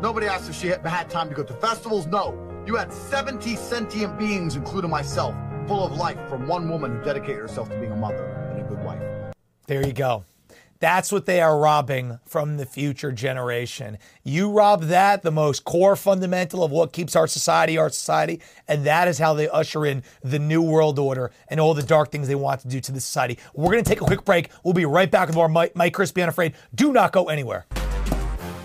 Nobody 0.00 0.26
asked 0.26 0.48
if 0.48 0.54
she 0.54 0.68
had 0.68 0.86
had 0.86 1.10
time 1.10 1.28
to 1.28 1.34
go 1.34 1.42
to 1.42 1.54
festivals. 1.54 2.06
No. 2.06 2.36
You 2.66 2.76
had 2.76 2.92
70 2.92 3.56
sentient 3.56 4.18
beings, 4.18 4.56
including 4.56 4.90
myself, 4.90 5.34
full 5.68 5.84
of 5.84 5.92
life 5.92 6.18
from 6.28 6.48
one 6.48 6.68
woman 6.68 6.96
who 6.96 7.04
dedicated 7.04 7.36
herself 7.36 7.68
to 7.68 7.78
being 7.78 7.92
a 7.92 7.96
mother 7.96 8.24
and 8.52 8.60
a 8.60 8.64
good 8.64 8.82
wife. 8.82 9.02
There 9.66 9.86
you 9.86 9.92
go. 9.92 10.24
That's 10.80 11.10
what 11.10 11.26
they 11.26 11.40
are 11.40 11.58
robbing 11.58 12.20
from 12.24 12.56
the 12.56 12.64
future 12.64 13.10
generation. 13.10 13.98
You 14.22 14.50
rob 14.50 14.84
that, 14.84 15.22
the 15.22 15.32
most 15.32 15.64
core 15.64 15.96
fundamental 15.96 16.62
of 16.62 16.70
what 16.70 16.92
keeps 16.92 17.16
our 17.16 17.26
society 17.26 17.76
our 17.76 17.90
society, 17.90 18.40
and 18.68 18.86
that 18.86 19.08
is 19.08 19.18
how 19.18 19.34
they 19.34 19.48
usher 19.48 19.84
in 19.84 20.04
the 20.22 20.38
new 20.38 20.62
world 20.62 20.98
order 20.98 21.32
and 21.48 21.58
all 21.58 21.74
the 21.74 21.82
dark 21.82 22.12
things 22.12 22.28
they 22.28 22.36
want 22.36 22.60
to 22.60 22.68
do 22.68 22.80
to 22.80 22.92
the 22.92 23.00
society. 23.00 23.38
We're 23.54 23.72
going 23.72 23.84
to 23.84 23.88
take 23.90 24.00
a 24.00 24.04
quick 24.04 24.24
break. 24.24 24.50
We'll 24.64 24.74
be 24.74 24.86
right 24.86 25.10
back 25.10 25.26
with 25.26 25.36
more 25.36 25.48
Mike, 25.48 25.74
Mike 25.74 25.94
Crispi 25.94 26.22
Unafraid. 26.22 26.54
Do 26.74 26.92
not 26.92 27.12
go 27.12 27.24
anywhere. 27.24 27.66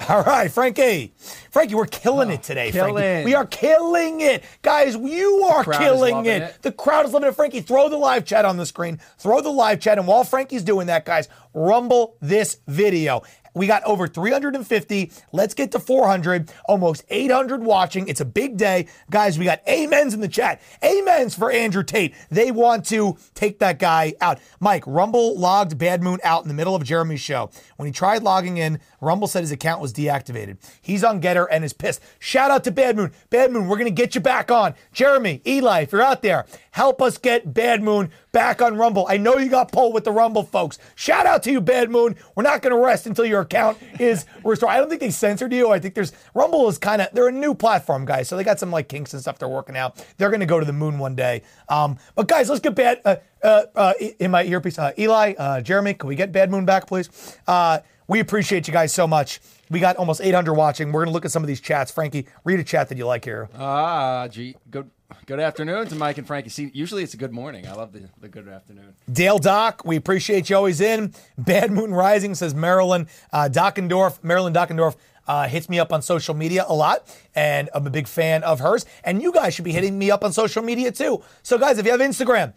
All 0.10 0.24
right, 0.24 0.52
Frankie. 0.52 1.14
Frankie, 1.52 1.76
we're 1.76 1.86
killing 1.86 2.30
it 2.30 2.44
today, 2.44 2.72
Frankie. 2.72 3.26
We 3.26 3.36
are 3.36 3.46
killing 3.46 4.22
it. 4.22 4.44
Guys, 4.62 4.96
you 4.96 5.44
are 5.50 5.64
killing 5.64 6.26
it. 6.26 6.42
it. 6.42 6.62
The 6.62 6.72
crowd 6.72 7.06
is 7.06 7.14
loving 7.14 7.30
it. 7.30 7.36
Frankie, 7.36 7.62
throw 7.62 7.88
the 7.90 7.98
live 7.98 8.26
chat 8.26 8.44
on 8.44 8.58
the 8.58 8.66
screen. 8.66 9.00
Throw 9.18 9.40
the 9.40 9.50
live 9.52 9.80
chat. 9.80 9.98
And 9.98 10.08
while 10.08 10.24
Frankie's 10.24 10.64
doing 10.64 10.88
that, 10.88 11.06
guys, 11.06 11.30
rumble 11.54 12.18
this 12.22 12.58
video. 12.68 13.22
We 13.54 13.68
got 13.68 13.84
over 13.84 14.08
350. 14.08 15.12
Let's 15.32 15.54
get 15.54 15.72
to 15.72 15.80
400. 15.80 16.52
Almost 16.66 17.06
800 17.10 17.64
watching. 17.64 18.08
It's 18.08 18.22
a 18.22 18.26
big 18.26 18.58
day. 18.58 18.88
Guys, 19.10 19.38
we 19.38 19.46
got 19.46 19.62
amens 19.68 20.14
in 20.14 20.22
the 20.22 20.28
chat. 20.28 20.62
Amens 20.82 21.36
for 21.36 21.52
Andrew 21.52 21.84
Tate. 21.84 22.14
They 22.30 22.52
want 22.52 22.86
to 22.88 23.18
take 23.36 23.60
that 23.60 23.80
guy 23.80 24.14
out. 24.22 24.40
Mike, 24.60 24.84
Rumble 24.88 25.38
logged 25.38 25.78
Bad 25.78 26.02
Moon 26.02 26.20
out 26.24 26.44
in 26.44 26.48
the 26.48 26.54
middle 26.54 26.76
of 26.76 26.84
Jeremy's 26.84 27.22
show. 27.22 27.50
When 27.78 27.86
he 27.86 27.92
tried 27.92 28.24
logging 28.24 28.58
in, 28.58 28.80
Rumble 29.02 29.28
said 29.28 29.42
his 29.42 29.52
account 29.52 29.82
was 29.82 29.94
deactivated. 29.94 30.58
He's 30.82 31.04
on 31.04 31.22
Gettr 31.22 31.48
and 31.52 31.64
is 31.64 31.74
pissed. 31.74 32.02
Shout 32.20 32.52
out 32.52 32.64
to 32.64 32.72
Bad 32.72 32.96
Moon. 32.96 33.12
Bad 33.30 33.52
Moon, 33.52 33.68
we're 33.68 33.78
going 33.78 33.86
to 33.86 33.92
get 33.92 34.16
you 34.16 34.22
back 34.22 34.50
on. 34.50 34.74
Jeremy, 34.92 35.42
Eli, 35.46 35.82
if 35.82 35.92
you're 35.92 36.02
out 36.02 36.22
there, 36.22 36.46
help 36.72 37.02
us 37.02 37.18
get 37.18 37.54
Bad 37.54 37.84
Moon 37.84 38.10
back 38.34 38.62
on 38.62 38.76
Rumble. 38.76 39.06
I 39.08 39.16
know 39.16 39.38
you 39.38 39.48
got 39.48 39.72
pulled 39.72 39.94
with 39.94 40.04
the 40.04 40.12
Rumble 40.12 40.44
folks. 40.44 40.78
Shout 40.96 41.26
out 41.26 41.44
to 41.44 41.52
you, 41.52 41.62
Bad 41.62 41.90
Moon. 41.90 42.16
We're 42.36 42.44
not 42.44 42.62
going 42.62 42.76
to 42.76 42.84
rest 42.84 43.06
until 43.08 43.26
your 43.26 43.42
account 43.42 43.78
is 44.00 44.26
restored. 44.44 44.74
I 44.74 44.78
don't 44.78 44.90
think 44.90 45.00
they 45.00 45.12
censored 45.12 45.54
you. 45.54 45.70
I 45.70 45.80
think 45.80 45.94
there's 45.94 46.12
Rumble 46.34 46.68
is 46.68 46.78
kind 46.78 47.02
of 47.02 47.10
they're 47.14 47.30
a 47.30 47.32
new 47.32 47.54
platform, 47.54 48.06
guys. 48.06 48.28
So 48.28 48.36
they 48.36 48.44
got 48.44 48.60
some 48.60 48.72
like 48.72 48.90
kinks 48.90 49.14
and 49.14 49.22
stuff 49.22 49.40
they're 49.40 49.48
working 49.48 49.78
out. 49.78 50.06
They're 50.18 50.30
going 50.30 50.42
to 50.42 50.46
go 50.46 50.60
to 50.60 50.66
the 50.66 50.74
moon 50.74 51.00
one 51.00 51.16
day. 51.16 51.44
Um, 51.70 51.98
but 52.16 52.28
guys, 52.28 52.50
let's 52.50 52.60
get 52.60 52.76
bad. 52.76 53.02
Uh, 53.06 53.16
uh, 53.44 53.64
uh, 53.76 53.94
in 54.20 54.32
my 54.32 54.44
earpiece, 54.44 54.80
uh, 54.80 54.92
Eli, 54.98 55.34
uh, 55.38 55.62
Jeremy, 55.62 55.94
can 55.94 56.08
we 56.08 56.16
get 56.16 56.32
Bad 56.32 56.50
Moon 56.50 56.66
back, 56.66 56.88
please? 56.88 57.38
Uh, 57.46 57.80
we 58.08 58.20
appreciate 58.22 58.68
you 58.68 58.74
guys 58.74 58.94
so 58.94 59.06
much. 59.06 59.42
We 59.70 59.80
got 59.80 59.98
almost 59.98 60.22
800 60.22 60.54
watching. 60.54 60.92
We're 60.92 61.02
going 61.02 61.08
to 61.08 61.14
look 61.14 61.26
at 61.26 61.32
some 61.32 61.44
of 61.44 61.48
these 61.48 61.60
chats. 61.60 61.92
Frankie, 61.92 62.28
read 62.46 62.60
a 62.60 62.64
chat 62.64 62.90
that 62.90 62.98
you 62.98 63.06
like 63.06 63.26
here. 63.26 63.50
Ah, 63.58 64.28
gee, 64.30 64.56
good 64.72 64.90
good 65.26 65.40
afternoon 65.40 65.88
to 65.88 65.96
Mike 65.96 66.18
and 66.18 66.28
Frankie. 66.28 66.50
See, 66.50 66.70
usually 66.74 67.04
it's 67.04 67.14
a 67.14 67.18
good 67.18 67.32
morning. 67.32 67.68
I 67.68 67.74
love 67.74 67.94
the, 67.94 68.10
the 68.20 68.28
good 68.28 68.48
afternoon. 68.48 68.96
Dale 69.12 69.40
Doc, 69.40 69.84
we 69.86 69.96
appreciate 69.96 70.50
you 70.50 70.56
always 70.56 70.82
in. 70.82 71.14
Bad 71.38 71.72
Moon 71.72 71.94
Rising 71.94 72.36
says 72.36 72.54
Marilyn 72.54 73.08
uh, 73.32 73.50
Dockendorf. 73.52 74.24
Marilyn 74.24 74.54
Dockendorf 74.54 74.96
uh, 75.28 75.48
hits 75.48 75.70
me 75.70 75.80
up 75.80 75.94
on 75.94 76.02
social 76.02 76.34
media 76.34 76.66
a 76.68 76.74
lot, 76.74 77.16
and 77.36 77.70
I'm 77.74 77.88
a 77.88 77.90
big 77.90 78.08
fan 78.08 78.44
of 78.44 78.60
hers. 78.60 78.86
And 79.04 79.22
you 79.22 79.32
guys 79.32 79.54
should 79.54 79.66
be 79.66 79.72
hitting 79.72 79.98
me 79.98 80.12
up 80.12 80.24
on 80.24 80.34
social 80.34 80.64
media 80.64 80.92
too. 80.92 81.24
So, 81.44 81.58
guys, 81.58 81.78
if 81.78 81.86
you 81.86 81.92
have 81.92 82.02
Instagram, 82.02 82.54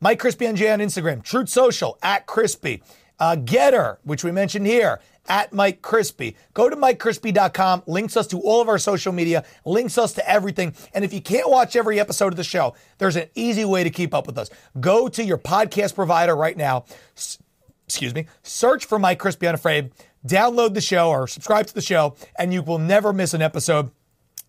Mike 0.00 0.20
Crispi 0.20 0.48
NJ 0.48 0.72
on 0.72 0.80
Instagram, 0.80 1.22
Truth 1.22 1.48
Social 1.48 1.98
at 2.02 2.26
Crispy, 2.26 2.82
uh, 3.24 3.36
Gettr, 3.36 3.96
which 4.02 4.22
we 4.22 4.30
mentioned 4.30 4.66
here, 4.66 5.00
at 5.30 5.50
Mike 5.50 5.80
Crispi. 5.80 6.34
Go 6.52 6.68
to 6.68 6.76
MikeCrispi.com, 6.76 7.84
links 7.86 8.18
us 8.18 8.26
to 8.26 8.38
all 8.40 8.60
of 8.60 8.68
our 8.68 8.76
social 8.76 9.14
media, 9.14 9.44
links 9.64 9.96
us 9.96 10.12
to 10.12 10.30
everything. 10.30 10.74
And 10.92 11.06
if 11.06 11.14
you 11.14 11.22
can't 11.22 11.48
watch 11.48 11.74
every 11.74 11.98
episode 11.98 12.34
of 12.34 12.36
the 12.36 12.44
show, 12.44 12.74
there's 12.98 13.16
an 13.16 13.28
easy 13.34 13.64
way 13.64 13.82
to 13.82 13.88
keep 13.88 14.12
up 14.12 14.26
with 14.26 14.36
us. 14.36 14.50
Go 14.78 15.08
to 15.08 15.24
your 15.24 15.38
podcast 15.38 15.94
provider 15.94 16.36
right 16.36 16.54
now. 16.54 16.84
S- 17.16 17.38
excuse 17.86 18.14
me, 18.14 18.26
search 18.42 18.84
for 18.84 18.98
Mike 18.98 19.18
Crispi 19.18 19.48
Unafraid, 19.48 19.92
download 20.26 20.74
the 20.74 20.82
show 20.82 21.08
or 21.08 21.26
subscribe 21.26 21.66
to 21.68 21.74
the 21.74 21.80
show, 21.80 22.16
and 22.38 22.52
you 22.52 22.60
will 22.60 22.78
never 22.78 23.14
miss 23.14 23.32
an 23.32 23.40
episode 23.40 23.90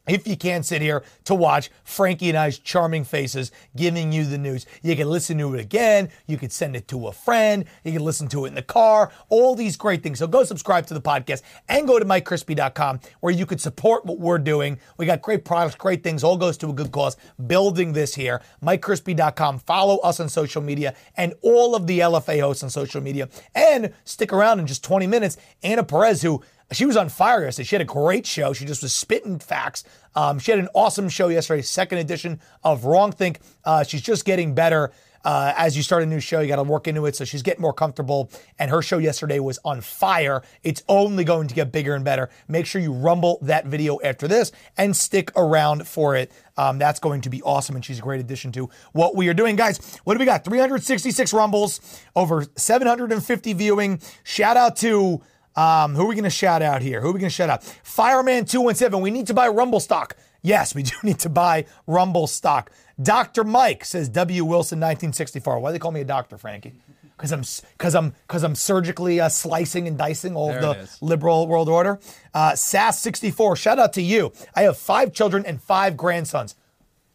if 0.07 0.27
you 0.27 0.37
can't 0.37 0.65
sit 0.65 0.81
here 0.81 1.03
to 1.25 1.35
watch 1.35 1.69
Frankie 1.83 2.29
and 2.29 2.37
I's 2.37 2.59
charming 2.59 3.03
faces 3.03 3.51
giving 3.75 4.11
you 4.11 4.25
the 4.25 4.37
news. 4.37 4.65
You 4.81 4.95
can 4.95 5.09
listen 5.09 5.37
to 5.39 5.53
it 5.53 5.59
again. 5.59 6.09
You 6.27 6.37
can 6.37 6.49
send 6.49 6.75
it 6.75 6.87
to 6.89 7.07
a 7.07 7.11
friend. 7.11 7.65
You 7.83 7.91
can 7.91 8.03
listen 8.03 8.27
to 8.29 8.45
it 8.45 8.49
in 8.49 8.55
the 8.55 8.61
car. 8.61 9.11
All 9.29 9.55
these 9.55 9.77
great 9.77 10.03
things. 10.03 10.19
So 10.19 10.27
go 10.27 10.43
subscribe 10.43 10.85
to 10.87 10.93
the 10.93 11.01
podcast 11.01 11.41
and 11.69 11.87
go 11.87 11.99
to 11.99 12.05
MikeCrispi.com 12.05 12.99
where 13.19 13.33
you 13.33 13.45
could 13.45 13.61
support 13.61 14.05
what 14.05 14.19
we're 14.19 14.37
doing. 14.37 14.79
We 14.97 15.05
got 15.05 15.21
great 15.21 15.45
products, 15.45 15.75
great 15.75 16.03
things. 16.03 16.23
All 16.23 16.37
goes 16.37 16.57
to 16.57 16.69
a 16.69 16.73
good 16.73 16.91
cause. 16.91 17.17
Building 17.47 17.93
this 17.93 18.15
here. 18.15 18.41
MikeCrispi.com. 18.63 19.59
Follow 19.59 19.97
us 19.97 20.19
on 20.19 20.29
social 20.29 20.61
media 20.61 20.95
and 21.17 21.33
all 21.41 21.75
of 21.75 21.87
the 21.87 21.99
LFA 21.99 22.39
hosts 22.39 22.63
on 22.63 22.69
social 22.69 23.01
media. 23.01 23.29
And 23.53 23.93
stick 24.03 24.31
around 24.33 24.59
in 24.59 24.67
just 24.67 24.83
20 24.83 25.07
minutes. 25.07 25.37
Anna 25.63 25.83
Perez, 25.83 26.21
who 26.21 26.41
she 26.71 26.85
was 26.85 26.97
on 26.97 27.09
fire 27.09 27.43
yesterday. 27.43 27.65
She 27.65 27.75
had 27.75 27.81
a 27.81 27.85
great 27.85 28.25
show. 28.25 28.53
She 28.53 28.65
just 28.65 28.81
was 28.81 28.93
spitting 28.93 29.39
facts. 29.39 29.83
Um, 30.15 30.39
she 30.39 30.51
had 30.51 30.59
an 30.59 30.69
awesome 30.73 31.09
show 31.09 31.27
yesterday, 31.27 31.61
second 31.61 31.99
edition 31.99 32.39
of 32.63 32.85
Wrong 32.85 33.11
Think. 33.11 33.39
Uh, 33.63 33.83
she's 33.83 34.01
just 34.01 34.25
getting 34.25 34.55
better. 34.55 34.91
Uh, 35.25 35.53
as 35.57 35.75
you 35.75 35.81
start 35.81 36.03
a 36.03 36.05
new 36.05 36.19
show, 36.19 36.39
you 36.39 36.47
got 36.47 36.57
to 36.57 36.63
work 36.63 36.87
into 36.87 37.05
it. 37.07 37.15
So 37.15 37.25
she's 37.25 37.41
getting 37.41 37.61
more 37.61 37.73
comfortable. 37.73 38.29
And 38.59 38.69
her 38.69 38.83
show 38.83 38.99
yesterday 38.99 39.39
was 39.39 39.57
on 39.65 39.81
fire. 39.81 40.43
It's 40.63 40.83
only 40.87 41.23
going 41.23 41.47
to 41.47 41.55
get 41.55 41.71
bigger 41.71 41.95
and 41.95 42.05
better. 42.05 42.29
Make 42.47 42.67
sure 42.67 42.79
you 42.79 42.93
rumble 42.93 43.39
that 43.41 43.65
video 43.65 43.99
after 44.03 44.27
this 44.27 44.51
and 44.77 44.95
stick 44.95 45.31
around 45.35 45.87
for 45.87 46.15
it. 46.15 46.31
Um, 46.57 46.77
that's 46.77 46.99
going 46.99 47.21
to 47.21 47.29
be 47.31 47.41
awesome. 47.41 47.75
And 47.75 47.83
she's 47.83 47.97
a 47.97 48.03
great 48.03 48.19
addition 48.19 48.51
to 48.53 48.69
what 48.93 49.15
we 49.15 49.27
are 49.27 49.33
doing. 49.33 49.55
Guys, 49.55 49.99
what 50.03 50.13
do 50.13 50.19
we 50.19 50.25
got? 50.25 50.45
366 50.45 51.33
rumbles, 51.33 51.81
over 52.15 52.45
750 52.55 53.53
viewing. 53.53 53.99
Shout 54.23 54.57
out 54.57 54.77
to. 54.77 55.21
Um, 55.55 55.95
who 55.95 56.03
are 56.03 56.07
we 56.07 56.15
going 56.15 56.23
to 56.25 56.29
shout 56.29 56.61
out 56.61 56.81
here? 56.81 57.01
Who 57.01 57.09
are 57.09 57.13
we 57.13 57.19
going 57.19 57.29
to 57.29 57.35
shout 57.35 57.49
out? 57.49 57.61
Fireman217. 57.61 59.01
We 59.01 59.11
need 59.11 59.27
to 59.27 59.33
buy 59.33 59.47
Rumble 59.47 59.79
stock. 59.79 60.15
Yes, 60.41 60.75
we 60.75 60.83
do 60.83 60.93
need 61.03 61.19
to 61.19 61.29
buy 61.29 61.65
Rumble 61.87 62.27
stock. 62.27 62.71
Dr. 63.01 63.43
Mike 63.43 63.83
says 63.85 64.09
W. 64.09 64.43
Wilson 64.45 64.79
1964. 64.79 65.59
Why 65.59 65.69
do 65.69 65.73
they 65.73 65.79
call 65.79 65.91
me 65.91 66.01
a 66.01 66.05
doctor, 66.05 66.37
Frankie? 66.37 66.73
Because 67.17 67.31
I'm 67.31 67.43
because 67.77 67.95
I'm 67.95 68.13
because 68.27 68.43
I'm 68.43 68.55
surgically 68.55 69.21
uh, 69.21 69.29
slicing 69.29 69.87
and 69.87 69.97
dicing 69.97 70.35
all 70.35 70.49
There 70.49 70.57
of 70.57 70.61
the 70.99 71.05
liberal 71.05 71.47
world 71.47 71.69
order. 71.69 71.97
Uh, 72.33 72.55
Sass 72.55 72.99
64. 72.99 73.55
Shout 73.55 73.79
out 73.79 73.93
to 73.93 74.01
you. 74.01 74.33
I 74.53 74.63
have 74.63 74.77
five 74.77 75.13
children 75.13 75.45
and 75.45 75.61
five 75.61 75.95
grandsons. 75.95 76.55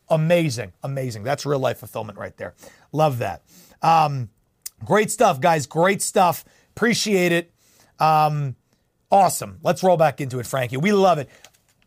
Amazing, 0.09 0.73
amazing. 0.83 1.23
That's 1.23 1.45
real 1.45 1.59
life 1.59 1.81
fulfillment 1.81 2.19
right 2.19 2.35
there. 2.39 2.55
Love 2.93 3.19
that. 3.19 3.43
Um, 3.83 4.31
great 4.87 5.11
stuff, 5.11 5.39
guys. 5.39 5.67
Great 5.67 6.01
stuff. 6.01 6.47
Appreciate 6.75 7.31
it. 7.31 7.53
Um, 8.01 8.57
awesome. 9.11 9.59
Let's 9.63 9.83
roll 9.83 9.97
back 9.97 10.21
into 10.21 10.39
it, 10.41 10.47
Frankie. 10.47 10.77
We 10.77 10.93
love 10.93 11.19
it. 11.19 11.29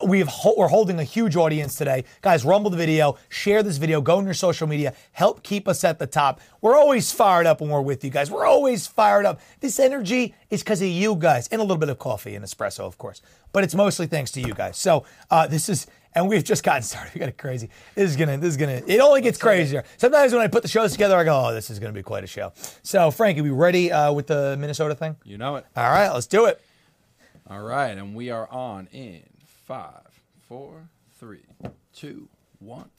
We've 0.06 0.28
ho- 0.28 0.56
we're 0.58 0.68
holding 0.68 1.00
a 1.00 1.04
huge 1.04 1.38
audience 1.38 1.76
today. 1.76 2.04
Guys, 2.22 2.44
rumble 2.44 2.70
the 2.70 2.76
video, 2.76 3.18
share 3.30 3.64
this 3.64 3.78
video, 3.78 4.02
go 4.02 4.18
on 4.18 4.26
your 4.26 4.34
social 4.34 4.68
media, 4.68 4.94
help 5.14 5.44
keep 5.44 5.66
us 5.66 5.84
at 5.86 5.98
the 5.98 6.08
top. 6.08 6.42
We're 6.62 6.76
always 6.76 7.12
fired 7.12 7.46
up 7.46 7.62
when 7.62 7.70
we're 7.70 7.82
with 7.82 8.04
you 8.04 8.10
guys. 8.10 8.30
We're 8.30 8.46
always 8.46 8.86
fired 8.86 9.26
up. 9.26 9.40
This 9.62 9.80
energy 9.80 10.36
is 10.50 10.62
because 10.62 10.82
of 10.82 10.90
you 10.90 11.16
guys 11.16 11.48
and 11.50 11.62
a 11.62 11.64
little 11.64 11.78
bit 11.78 11.88
of 11.90 12.00
coffee 12.00 12.36
and 12.36 12.44
espresso, 12.44 12.82
of 12.82 12.98
course. 12.98 13.22
But 13.54 13.64
it's 13.64 13.76
mostly 13.76 14.08
thanks 14.08 14.32
to 14.32 14.42
you 14.42 14.54
guys. 14.54 14.78
So 14.78 15.06
uh, 15.32 15.48
this 15.48 15.70
is 15.70 15.88
and 16.16 16.28
we've 16.28 16.44
just 16.44 16.64
gotten 16.64 16.82
started. 16.84 17.14
We 17.14 17.20
got 17.20 17.30
it 17.30 17.38
crazy. 17.38 17.70
This 17.96 18.10
is 18.10 18.16
gonna, 18.16 18.38
this 18.38 18.50
is 18.50 18.58
gonna. 18.58 18.82
It 18.86 19.00
only 19.00 19.22
gets 19.22 19.38
crazier. 19.38 19.84
Sometimes 19.98 20.34
when 20.34 20.42
I 20.42 20.48
put 20.48 20.62
the 20.62 20.70
shows 20.70 20.92
together, 20.92 21.16
I 21.18 21.24
go, 21.24 21.48
"Oh, 21.48 21.54
this 21.54 21.70
is 21.70 21.80
gonna 21.80 21.94
be 21.94 22.04
quite 22.04 22.24
a 22.24 22.28
show." 22.28 22.54
So, 22.84 23.12
Frankie, 23.12 23.42
we 23.42 23.50
ready 23.50 23.92
uh, 23.92 24.12
with 24.14 24.28
the 24.28 24.58
Minnesota 24.60 24.96
thing? 24.96 25.16
You 25.24 25.38
know 25.38 25.56
it. 25.58 25.66
All 25.76 25.90
right, 25.90 26.10
let's 26.10 26.28
do 26.28 26.46
it. 26.46 26.62
All 27.50 27.62
right, 27.62 27.98
and 27.98 28.16
we 28.16 28.30
are 28.30 28.50
on 28.50 28.88
in 28.92 29.24
five, 29.66 30.08
four, 30.48 30.90
three, 31.20 31.44
two, 31.94 32.28
one. 32.60 32.90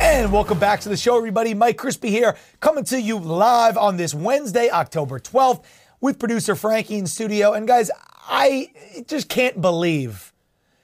And 0.00 0.32
welcome 0.32 0.58
back 0.58 0.80
to 0.80 0.88
the 0.88 0.96
show, 0.96 1.16
everybody. 1.16 1.54
Mike 1.54 1.76
Crispi 1.76 2.08
here, 2.08 2.36
coming 2.60 2.84
to 2.84 3.00
you 3.00 3.18
live 3.18 3.76
on 3.76 3.96
this 3.96 4.12
Wednesday, 4.12 4.68
October 4.68 5.20
12th, 5.20 5.62
with 6.00 6.18
producer 6.18 6.56
Frankie 6.56 6.96
in 6.96 7.06
studio. 7.06 7.52
And 7.52 7.68
guys, 7.68 7.90
I 8.28 8.72
just 9.06 9.28
can't 9.28 9.60
believe 9.60 10.32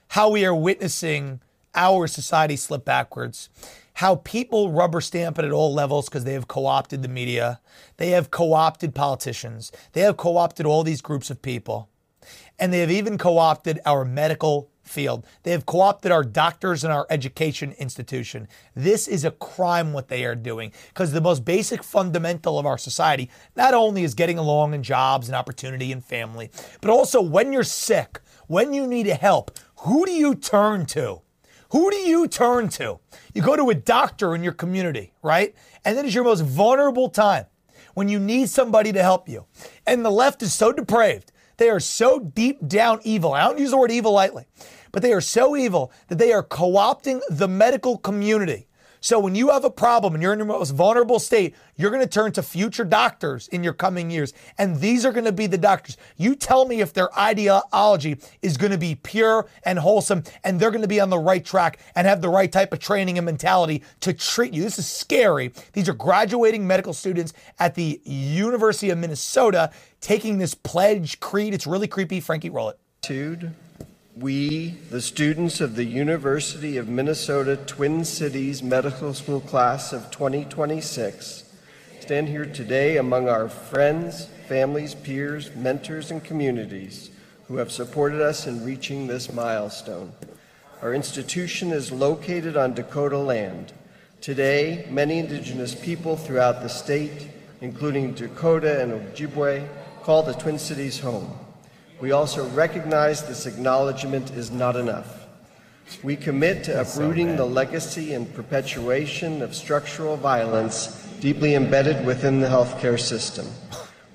how 0.09 0.31
we 0.31 0.45
are 0.45 0.55
witnessing 0.55 1.41
our 1.75 2.07
society 2.07 2.57
slip 2.57 2.85
backwards. 2.85 3.49
How 3.95 4.17
people 4.17 4.71
rubber 4.71 5.01
stamp 5.01 5.39
it 5.39 5.45
at 5.45 5.53
all 5.53 5.75
levels 5.75 6.09
because 6.09 6.25
they 6.25 6.35
have 6.35 6.49
co 6.49 6.67
opted 6.67 7.03
the 7.03 7.09
media, 7.09 7.61
they 7.97 8.11
have 8.11 8.31
co 8.31 8.53
opted 8.53 8.95
politicians, 8.95 9.73
they 9.93 10.03
have 10.03 10.17
co 10.17 10.37
opted 10.37 10.67
all 10.67 10.85
these 10.85 11.01
groups 11.01 11.31
of 11.31 11.43
people, 11.43 11.89
and 12.59 12.73
they 12.73 12.79
have 12.79 12.91
even 12.91 13.19
co 13.19 13.39
opted 13.39 13.81
our 13.85 14.05
medical 14.05 14.71
field. 14.89 15.27
They 15.43 15.53
have 15.53 15.67
co 15.67 15.81
opted 15.81 16.11
our 16.11 16.25
doctors 16.25 16.83
and 16.83 16.93
our 16.93 17.07
education 17.11 17.73
institution. 17.73 18.49
This 18.75 19.07
is 19.07 19.25
a 19.25 19.31
crime 19.31 19.93
what 19.93 20.09
they 20.09 20.25
are 20.25 20.35
doing 20.35 20.73
because 20.89 21.13
the 21.13 21.21
most 21.21 21.45
basic 21.45 21.83
fundamental 21.83 22.59
of 22.59 22.67
our 22.67 22.79
society 22.79 23.31
not 23.57 23.75
only 23.75 24.03
is 24.03 24.15
getting 24.15 24.39
along 24.39 24.75
in 24.75 24.83
jobs 24.83 25.29
and 25.29 25.37
opportunity 25.37 25.93
and 25.93 26.05
family, 26.05 26.51
but 26.81 26.91
also 26.91 27.21
when 27.21 27.53
you're 27.53 27.65
sick, 27.65 28.21
when 28.47 28.73
you 28.73 28.87
need 28.87 29.07
help, 29.07 29.59
who 29.79 30.07
do 30.07 30.13
you 30.13 30.35
turn 30.35 30.87
to? 30.87 31.21
Who 31.71 31.91
do 31.91 31.97
you 31.99 32.27
turn 32.29 32.69
to? 32.71 32.99
You 33.35 33.43
go 33.43 33.55
to 33.55 33.69
a 33.71 33.75
doctor 33.75 34.35
in 34.35 34.43
your 34.43 34.55
community, 34.55 35.13
right? 35.23 35.55
And 35.85 35.97
then 35.97 36.07
it's 36.07 36.15
your 36.15 36.25
most 36.25 36.41
vulnerable 36.41 37.11
time 37.11 37.45
when 37.93 38.09
you 38.09 38.19
need 38.19 38.49
somebody 38.49 38.93
to 38.93 39.03
help 39.03 39.29
you. 39.29 39.45
And 39.87 40.05
the 40.05 40.11
left 40.11 40.43
is 40.43 40.55
so 40.55 40.73
depraved. 40.73 41.31
They 41.59 41.69
are 41.69 41.81
so 41.81 42.21
deep 42.21 42.67
down 42.67 43.01
evil. 43.03 43.35
I 43.35 43.45
don't 43.45 43.59
use 43.59 43.73
the 43.73 43.77
word 43.77 43.91
evil 43.91 44.13
lightly, 44.13 44.47
but 44.93 45.03
they 45.03 45.13
are 45.13 45.21
so 45.21 45.57
evil 45.57 45.93
that 46.07 46.17
they 46.17 46.33
are 46.33 46.43
co 46.43 46.73
opting 46.73 47.21
the 47.29 47.49
medical 47.49 47.99
community. 47.99 48.68
So 49.01 49.19
when 49.19 49.35
you 49.35 49.51
have 49.51 49.65
a 49.65 49.71
problem 49.71 50.15
and 50.15 50.23
you're 50.23 50.33
in 50.33 50.39
your 50.39 50.47
most 50.47 50.71
vulnerable 50.71 51.19
state, 51.19 51.55
you're 51.77 51.91
going 51.91 52.03
to 52.03 52.09
turn 52.09 52.33
to 52.33 52.43
future 52.43 52.85
doctors 52.85 53.49
in 53.49 53.63
your 53.63 53.73
coming 53.73 54.11
years. 54.11 54.33
And 54.57 54.81
these 54.81 55.07
are 55.07 55.13
going 55.13 55.25
to 55.25 55.33
be 55.33 55.47
the 55.47 55.59
doctors. 55.59 55.97
You 56.17 56.35
tell 56.35 56.67
me 56.67 56.81
if 56.81 56.93
their 56.93 57.17
ideology 57.19 58.19
is 58.43 58.57
going 58.57 58.73
to 58.73 58.79
be 58.79 58.95
pure 58.97 59.47
and 59.63 59.79
wholesome 59.79 60.25
and 60.45 60.59
they're 60.59 60.71
going 60.71 60.83
to 60.83 60.89
be 60.89 61.01
on 61.01 61.11
the 61.11 61.19
right 61.19 61.45
track 61.45 61.79
and 61.95 62.07
have 62.07 62.21
the 62.21 62.29
right 62.29 62.51
type 62.51 62.73
of 62.73 62.79
training 62.79 63.19
and 63.19 63.25
mentality 63.25 63.83
to 64.01 64.13
treat 64.13 64.53
you. 64.53 64.63
This 64.63 64.79
is 64.79 64.87
scary. 64.87 65.53
These 65.73 65.89
are 65.89 65.95
graduating 65.95 66.67
medical 66.67 66.93
students 66.93 67.33
at 67.59 67.75
the 67.75 68.01
University 68.05 68.91
of 68.91 68.99
Minnesota 68.99 69.71
taking 70.01 70.39
this 70.39 70.55
pledge 70.55 71.21
creed. 71.21 71.55
It's 71.55 71.67
really 71.67 71.89
creepy. 71.89 72.21
Frankie, 72.21 72.51
roll 72.51 72.71
it. 72.71 72.79
Attitude. 73.05 73.55
We, 74.21 74.71
the 74.91 75.01
students 75.01 75.61
of 75.61 75.77
the 75.77 75.85
University 75.85 76.77
of 76.77 76.89
Minnesota 76.89 77.57
Twin 77.57 78.05
Cities 78.05 78.65
Medical 78.65 79.15
School 79.15 79.39
class 79.39 79.93
of 79.93 80.11
2026, 80.11 81.45
stand 82.01 82.29
here 82.29 82.45
today 82.45 82.97
among 82.97 83.29
our 83.29 83.49
friends, 83.49 84.27
families, 84.49 84.97
peers, 84.97 85.55
mentors, 85.55 86.11
and 86.11 86.25
communities 86.25 87.11
who 87.47 87.59
have 87.59 87.71
supported 87.71 88.21
us 88.21 88.49
in 88.49 88.65
reaching 88.65 89.07
this 89.07 89.33
milestone. 89.33 90.13
Our 90.83 90.95
institution 90.95 91.71
is 91.71 91.93
located 91.93 92.57
on 92.57 92.75
Dakota 92.75 93.19
land. 93.19 93.73
Today, 94.21 94.89
many 94.91 95.21
indigenous 95.21 95.77
people 95.77 96.17
throughout 96.17 96.61
the 96.63 96.69
state, 96.69 97.29
including 97.61 98.15
Dakota 98.15 98.83
and 98.83 98.91
Ojibwe, 98.95 99.69
call 100.03 100.25
the 100.25 100.35
Twin 100.35 100.59
Cities 100.59 100.99
home. 100.99 101.39
We 102.01 102.13
also 102.13 102.49
recognize 102.51 103.27
this 103.27 103.47
acknowledgement 103.47 104.31
is 104.31 104.51
not 104.51 104.77
enough. 104.77 105.27
We 106.03 106.17
commit 106.17 106.65
to 106.65 106.81
uprooting 106.81 107.37
the 107.37 107.45
legacy 107.45 108.15
and 108.15 108.33
perpetuation 108.35 109.43
of 109.43 109.55
structural 109.55 110.17
violence 110.17 111.05
deeply 111.21 111.55
embedded 111.55 112.05
within 112.07 112.41
the 112.41 112.47
healthcare 112.47 113.01
system. 113.01 113.47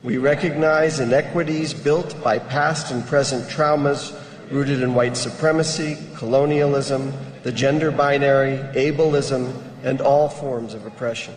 We 0.02 0.18
recognize 0.18 1.00
inequities 1.00 1.74
built 1.74 2.22
by 2.24 2.40
past 2.40 2.92
and 2.92 3.06
present 3.06 3.50
traumas 3.50 4.18
rooted 4.52 4.82
in 4.82 4.94
white 4.94 5.18
supremacy, 5.18 5.98
colonialism, 6.16 7.12
the 7.44 7.52
gender 7.52 7.92
binary, 7.92 8.58
ableism, 8.76 9.62
and 9.84 10.00
all 10.00 10.30
forms 10.30 10.74
of 10.74 10.86
oppression. 10.86 11.36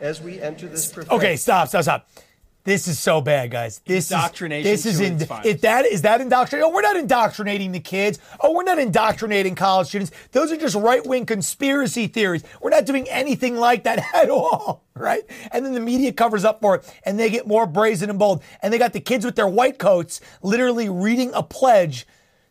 As 0.00 0.20
we 0.20 0.40
enter 0.40 0.66
this 0.66 0.90
profession, 0.92 1.16
Okay, 1.16 1.36
stop, 1.36 1.68
stop, 1.68 1.82
stop. 1.82 2.08
This 2.64 2.86
is 2.86 3.00
so 3.00 3.20
bad, 3.20 3.50
guys. 3.50 3.80
This 3.86 4.10
Indoctrination 4.10 4.70
Is, 4.70 4.84
this 4.84 4.94
is 4.94 5.00
in, 5.00 5.18
that 5.18 5.84
is 5.84 6.02
that 6.02 6.20
indoctrination. 6.20 6.70
Oh, 6.70 6.72
we're 6.72 6.82
not 6.82 6.96
indoctrinating 6.96 7.72
the 7.72 7.80
kids. 7.80 8.20
Oh, 8.38 8.52
we're 8.52 8.62
not 8.62 8.78
indoctrinating 8.78 9.56
college 9.56 9.88
students. 9.88 10.12
Those 10.30 10.52
are 10.52 10.56
just 10.56 10.76
right 10.76 11.04
wing 11.04 11.26
conspiracy 11.26 12.06
theories. 12.06 12.44
We're 12.60 12.70
not 12.70 12.86
doing 12.86 13.08
anything 13.08 13.56
like 13.56 13.82
that 13.84 14.04
at 14.14 14.30
all, 14.30 14.84
right? 14.94 15.22
And 15.50 15.66
then 15.66 15.72
the 15.72 15.80
media 15.80 16.12
covers 16.12 16.44
up 16.44 16.60
for 16.60 16.76
it, 16.76 16.94
and 17.04 17.18
they 17.18 17.30
get 17.30 17.48
more 17.48 17.66
brazen 17.66 18.10
and 18.10 18.18
bold. 18.18 18.44
And 18.62 18.72
they 18.72 18.78
got 18.78 18.92
the 18.92 19.00
kids 19.00 19.24
with 19.24 19.34
their 19.34 19.48
white 19.48 19.80
coats 19.80 20.20
literally 20.40 20.88
reading 20.88 21.32
a 21.34 21.42
pledge 21.42 22.06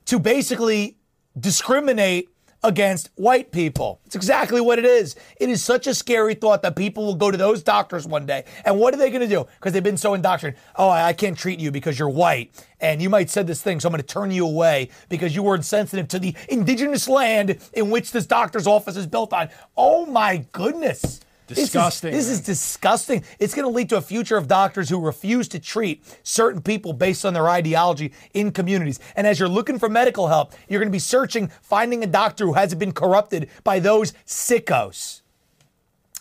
to 0.05 0.19
basically 0.19 0.97
discriminate 1.39 2.27
against 2.63 3.09
white 3.15 3.51
people. 3.51 3.99
It's 4.05 4.15
exactly 4.15 4.61
what 4.61 4.79
it 4.79 4.85
is. 4.85 5.15
It 5.37 5.49
is 5.49 5.63
such 5.63 5.87
a 5.87 5.93
scary 5.93 6.35
thought 6.35 6.61
that 6.61 6.75
people 6.75 7.05
will 7.05 7.15
go 7.15 7.31
to 7.31 7.37
those 7.37 7.63
doctors 7.63 8.05
one 8.05 8.25
day. 8.25 8.45
And 8.65 8.79
what 8.79 8.93
are 8.93 8.97
they 8.97 9.09
going 9.09 9.21
to 9.21 9.27
do? 9.27 9.47
Because 9.59 9.73
they've 9.73 9.83
been 9.83 9.97
so 9.97 10.13
indoctrinated. 10.13 10.59
Oh, 10.75 10.89
I 10.89 11.13
can't 11.13 11.37
treat 11.37 11.59
you 11.59 11.71
because 11.71 11.97
you're 11.97 12.09
white. 12.09 12.51
And 12.79 13.01
you 13.01 13.09
might 13.09 13.29
said 13.29 13.47
this 13.47 13.61
thing, 13.61 13.79
so 13.79 13.87
I'm 13.87 13.93
going 13.93 14.01
to 14.01 14.07
turn 14.07 14.31
you 14.31 14.45
away 14.45 14.89
because 15.09 15.35
you 15.35 15.43
were 15.43 15.55
insensitive 15.55 16.07
to 16.09 16.19
the 16.19 16.35
indigenous 16.49 17.07
land 17.07 17.57
in 17.73 17.89
which 17.89 18.11
this 18.11 18.25
doctor's 18.25 18.67
office 18.67 18.97
is 18.97 19.07
built 19.07 19.33
on. 19.33 19.49
Oh 19.75 20.05
my 20.05 20.45
goodness. 20.51 21.19
This 21.55 21.65
is- 21.65 21.71
Disgusting, 21.71 22.11
This 22.11 22.29
is, 22.29 22.41
disgusting. 22.41 23.23
It's 23.39 23.53
going 23.53 23.67
to 23.67 23.75
lead 23.75 23.89
to 23.89 23.97
a 23.97 24.01
future 24.01 24.37
of 24.37 24.47
doctors 24.47 24.89
who 24.89 24.99
refuse 24.99 25.47
to 25.49 25.59
treat 25.59 26.03
certain 26.23 26.61
people 26.61 26.93
based 26.93 27.25
on 27.25 27.33
their 27.33 27.49
ideology 27.49 28.13
in 28.33 28.51
communities. 28.51 28.99
And 29.15 29.27
as 29.27 29.39
you're 29.39 29.49
looking 29.49 29.77
for 29.77 29.89
medical 29.89 30.27
help, 30.27 30.53
you're 30.69 30.79
going 30.79 30.87
to 30.89 30.91
be 30.91 30.99
searching, 30.99 31.49
finding 31.61 32.03
a 32.03 32.07
doctor 32.07 32.45
who 32.45 32.53
hasn't 32.53 32.79
been 32.79 32.93
corrupted 32.93 33.49
by 33.63 33.79
those 33.79 34.13
sickos. 34.25 35.21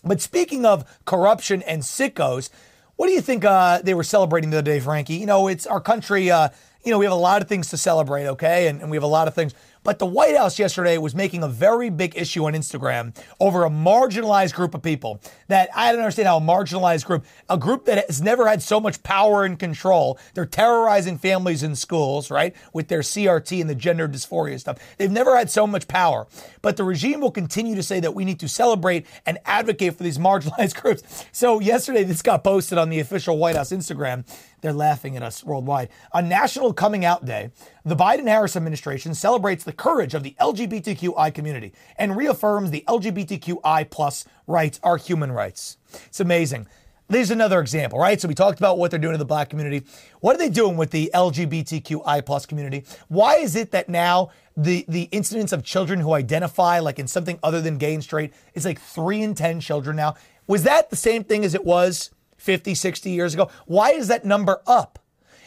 But 0.04 0.20
speaking 0.20 0.64
of 0.64 0.84
corruption 1.04 1.62
and 1.62 1.82
sickos, 1.82 2.50
what 2.96 3.06
do 3.06 3.12
you 3.12 3.20
think 3.20 3.44
uh, 3.44 3.80
they 3.82 3.94
were 3.94 4.04
celebrating 4.04 4.50
the 4.50 4.58
other 4.58 4.70
day, 4.72 4.80
Frankie? 4.80 5.14
You 5.14 5.26
know, 5.26 5.46
it's 5.48 5.66
our 5.66 5.80
country. 5.80 6.30
Uh, 6.30 6.48
you 6.84 6.90
know, 6.90 6.98
we 6.98 7.04
have 7.04 7.12
a 7.12 7.16
lot 7.16 7.42
of 7.42 7.48
things 7.48 7.68
to 7.70 7.76
celebrate, 7.76 8.26
okay, 8.26 8.66
and, 8.68 8.80
and 8.80 8.90
we 8.90 8.96
have 8.96 9.04
a 9.04 9.06
lot 9.06 9.28
of 9.28 9.34
things. 9.34 9.54
But 9.82 9.98
the 9.98 10.06
White 10.06 10.36
House 10.36 10.58
yesterday 10.58 10.98
was 10.98 11.14
making 11.14 11.42
a 11.42 11.48
very 11.48 11.88
big 11.88 12.16
issue 12.16 12.44
on 12.44 12.52
Instagram 12.52 13.16
over 13.38 13.64
a 13.64 13.70
marginalized 13.70 14.54
group 14.54 14.74
of 14.74 14.82
people 14.82 15.20
that 15.48 15.70
I 15.74 15.90
don't 15.90 16.00
understand 16.00 16.28
how 16.28 16.36
a 16.36 16.40
marginalized 16.40 17.06
group, 17.06 17.24
a 17.48 17.56
group 17.56 17.86
that 17.86 18.06
has 18.06 18.20
never 18.20 18.46
had 18.46 18.62
so 18.62 18.78
much 18.78 19.02
power 19.02 19.44
and 19.44 19.58
control, 19.58 20.18
they're 20.34 20.46
terrorizing 20.46 21.18
families 21.18 21.62
in 21.62 21.74
schools, 21.74 22.30
right, 22.30 22.54
with 22.72 22.88
their 22.88 23.00
CRT 23.00 23.60
and 23.60 23.70
the 23.70 23.74
gender 23.74 24.08
dysphoria 24.08 24.60
stuff. 24.60 24.78
They've 24.98 25.10
never 25.10 25.36
had 25.36 25.50
so 25.50 25.66
much 25.66 25.88
power. 25.88 26.26
But 26.62 26.76
the 26.76 26.84
regime 26.84 27.20
will 27.20 27.30
continue 27.30 27.74
to 27.74 27.82
say 27.82 28.00
that 28.00 28.14
we 28.14 28.24
need 28.24 28.40
to 28.40 28.48
celebrate 28.48 29.06
and 29.24 29.38
advocate 29.44 29.96
for 29.96 30.02
these 30.02 30.18
marginalized 30.30 30.80
groups. 30.80 31.24
So 31.32 31.60
yesterday, 31.60 32.04
this 32.04 32.22
got 32.22 32.44
posted 32.44 32.78
on 32.78 32.90
the 32.90 33.00
official 33.00 33.38
White 33.38 33.56
House 33.56 33.70
Instagram. 33.70 34.24
They're 34.60 34.72
laughing 34.72 35.16
at 35.16 35.22
us 35.22 35.44
worldwide. 35.44 35.88
On 36.12 36.28
National 36.28 36.72
Coming 36.72 37.04
Out 37.04 37.24
Day, 37.24 37.50
the 37.84 37.96
Biden 37.96 38.26
Harris 38.26 38.56
administration 38.56 39.14
celebrates 39.14 39.64
the 39.64 39.72
courage 39.72 40.14
of 40.14 40.22
the 40.22 40.36
LGBTQI 40.40 41.32
community 41.34 41.72
and 41.96 42.16
reaffirms 42.16 42.70
the 42.70 42.84
LGBTQI 42.86 43.88
plus 43.90 44.24
rights 44.46 44.78
are 44.82 44.96
human 44.96 45.32
rights. 45.32 45.78
It's 46.06 46.20
amazing. 46.20 46.66
There's 47.08 47.32
another 47.32 47.58
example, 47.58 47.98
right? 47.98 48.20
So 48.20 48.28
we 48.28 48.34
talked 48.34 48.60
about 48.60 48.78
what 48.78 48.92
they're 48.92 49.00
doing 49.00 49.14
to 49.14 49.18
the 49.18 49.24
black 49.24 49.50
community. 49.50 49.84
What 50.20 50.36
are 50.36 50.38
they 50.38 50.48
doing 50.48 50.76
with 50.76 50.92
the 50.92 51.10
LGBTQI 51.12 52.24
plus 52.24 52.46
community? 52.46 52.84
Why 53.08 53.36
is 53.36 53.56
it 53.56 53.72
that 53.72 53.88
now 53.88 54.30
the 54.56 54.84
the 54.86 55.08
incidence 55.10 55.50
of 55.50 55.64
children 55.64 55.98
who 55.98 56.12
identify 56.12 56.78
like 56.78 57.00
in 57.00 57.08
something 57.08 57.40
other 57.42 57.60
than 57.60 57.78
gay 57.78 57.94
and 57.94 58.02
straight 58.04 58.32
is 58.54 58.64
like 58.64 58.80
three 58.80 59.22
in 59.22 59.34
ten 59.34 59.58
children 59.58 59.96
now? 59.96 60.14
Was 60.46 60.62
that 60.62 60.90
the 60.90 60.96
same 60.96 61.24
thing 61.24 61.44
as 61.44 61.52
it 61.54 61.64
was 61.64 62.10
50, 62.40 62.74
60 62.74 63.10
years 63.10 63.34
ago? 63.34 63.50
Why 63.66 63.90
is 63.92 64.08
that 64.08 64.24
number 64.24 64.60
up? 64.66 64.98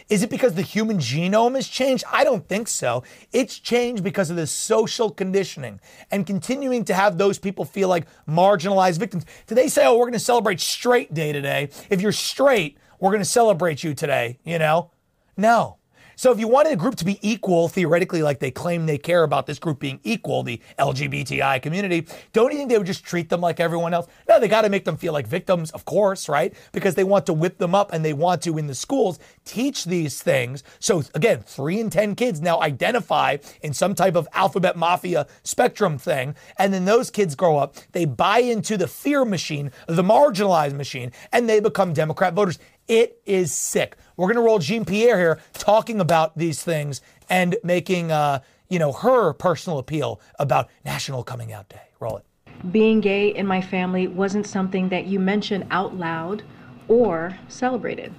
Is 0.09 0.21
it 0.21 0.29
because 0.29 0.53
the 0.53 0.61
human 0.61 0.97
genome 0.97 1.55
has 1.55 1.67
changed? 1.67 2.03
I 2.11 2.23
don't 2.23 2.47
think 2.47 2.67
so. 2.67 3.03
It's 3.31 3.57
changed 3.57 4.03
because 4.03 4.29
of 4.29 4.35
the 4.35 4.47
social 4.47 5.09
conditioning 5.09 5.79
and 6.11 6.27
continuing 6.27 6.83
to 6.85 6.93
have 6.93 7.17
those 7.17 7.39
people 7.39 7.65
feel 7.65 7.87
like 7.87 8.05
marginalized 8.27 8.99
victims. 8.99 9.25
They 9.47 9.69
say, 9.69 9.85
oh, 9.85 9.93
we're 9.93 10.05
going 10.05 10.13
to 10.13 10.19
celebrate 10.19 10.59
straight 10.59 11.13
day 11.13 11.31
today? 11.31 11.69
If 11.89 12.01
you're 12.01 12.11
straight, 12.11 12.77
we're 12.99 13.11
going 13.11 13.21
to 13.21 13.25
celebrate 13.25 13.83
you 13.83 13.93
today, 13.93 14.39
you 14.43 14.59
know? 14.59 14.91
No. 15.37 15.77
So 16.15 16.31
if 16.31 16.39
you 16.39 16.47
wanted 16.47 16.73
a 16.73 16.75
group 16.75 16.95
to 16.95 17.05
be 17.05 17.19
equal, 17.21 17.67
theoretically, 17.67 18.21
like 18.21 18.39
they 18.39 18.51
claim 18.51 18.85
they 18.85 18.97
care 18.97 19.23
about 19.23 19.47
this 19.47 19.59
group 19.59 19.79
being 19.79 19.99
equal, 20.03 20.43
the 20.43 20.61
LGBTI 20.79 21.61
community, 21.61 22.07
don't 22.33 22.51
you 22.51 22.57
think 22.57 22.69
they 22.69 22.77
would 22.77 22.87
just 22.87 23.03
treat 23.03 23.29
them 23.29 23.41
like 23.41 23.59
everyone 23.59 23.93
else? 23.93 24.07
No, 24.27 24.39
they 24.39 24.47
got 24.47 24.61
to 24.61 24.69
make 24.69 24.85
them 24.85 24.97
feel 24.97 25.13
like 25.13 25.27
victims, 25.27 25.71
of 25.71 25.85
course, 25.85 26.29
right? 26.29 26.53
Because 26.71 26.95
they 26.95 27.03
want 27.03 27.25
to 27.25 27.33
whip 27.33 27.57
them 27.57 27.75
up 27.75 27.93
and 27.93 28.03
they 28.03 28.13
want 28.13 28.41
to, 28.43 28.57
in 28.57 28.67
the 28.67 28.75
schools, 28.75 29.19
teach 29.45 29.85
these 29.85 30.21
things. 30.21 30.63
So 30.79 31.03
again, 31.13 31.41
three 31.45 31.79
in 31.79 31.89
10 31.89 32.15
kids 32.15 32.41
now 32.41 32.61
identify 32.61 33.37
in 33.61 33.73
some 33.73 33.95
type 33.95 34.15
of 34.15 34.27
alphabet 34.33 34.75
mafia 34.77 35.27
spectrum 35.43 35.97
thing. 35.97 36.35
And 36.57 36.73
then 36.73 36.85
those 36.85 37.09
kids 37.09 37.35
grow 37.35 37.57
up, 37.57 37.75
they 37.91 38.05
buy 38.05 38.39
into 38.39 38.77
the 38.77 38.87
fear 38.87 39.25
machine, 39.25 39.71
the 39.87 40.03
marginalized 40.03 40.75
machine, 40.75 41.11
and 41.31 41.49
they 41.49 41.59
become 41.59 41.93
Democrat 41.93 42.33
voters. 42.33 42.59
It 42.87 43.21
is 43.25 43.53
sick. 43.53 43.95
We're 44.17 44.27
going 44.27 44.35
to 44.35 44.41
roll 44.41 44.59
Jean 44.59 44.83
Pierre 44.83 45.17
here 45.17 45.39
talking 45.53 45.99
about 45.99 46.37
these 46.37 46.61
things 46.61 47.01
and 47.29 47.55
making, 47.63 48.11
uh, 48.11 48.39
you 48.69 48.77
know, 48.77 48.91
her 48.91 49.33
personal 49.33 49.79
appeal 49.79 50.19
about 50.37 50.69
National 50.83 51.23
Coming 51.23 51.53
Out 51.53 51.69
Day. 51.69 51.81
Roll 51.99 52.17
it. 52.17 52.25
Being 52.71 52.99
gay 53.01 53.29
in 53.29 53.47
my 53.47 53.61
family 53.61 54.07
wasn't 54.07 54.45
something 54.47 54.89
that 54.89 55.05
you 55.05 55.19
mentioned 55.19 55.65
out 55.71 55.95
loud 55.95 56.43
or 56.87 57.37
celebrated. 57.47 58.13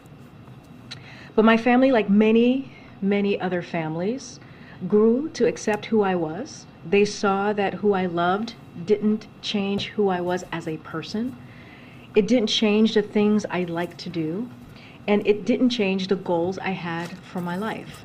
But 1.35 1.45
my 1.45 1.57
family, 1.57 1.93
like 1.93 2.09
many, 2.09 2.73
many 3.03 3.39
other 3.41 3.63
families, 3.63 4.41
grew 4.89 5.29
to 5.31 5.47
accept 5.47 5.87
who 5.87 6.03
I 6.03 6.15
was. 6.15 6.67
They 6.89 7.05
saw 7.05 7.53
that 7.53 7.75
who 7.75 7.93
I 7.93 8.07
loved 8.07 8.55
didn't 8.87 9.27
change 9.43 9.89
who 9.89 10.09
I 10.09 10.21
was 10.21 10.45
as 10.53 10.67
a 10.67 10.77
person. 10.79 11.37
It 12.15 12.29
didn't 12.29 12.49
change 12.49 12.95
the 12.95 13.03
things 13.03 13.45
I 13.51 13.65
liked 13.65 13.99
to 13.99 14.09
do 14.09 14.49
and 15.07 15.27
it 15.27 15.45
didn't 15.45 15.71
change 15.71 16.09
the 16.09 16.17
goals 16.17 16.59
I 16.59 16.71
had 16.71 17.11
for 17.19 17.41
my 17.41 17.57
life. 17.57 18.05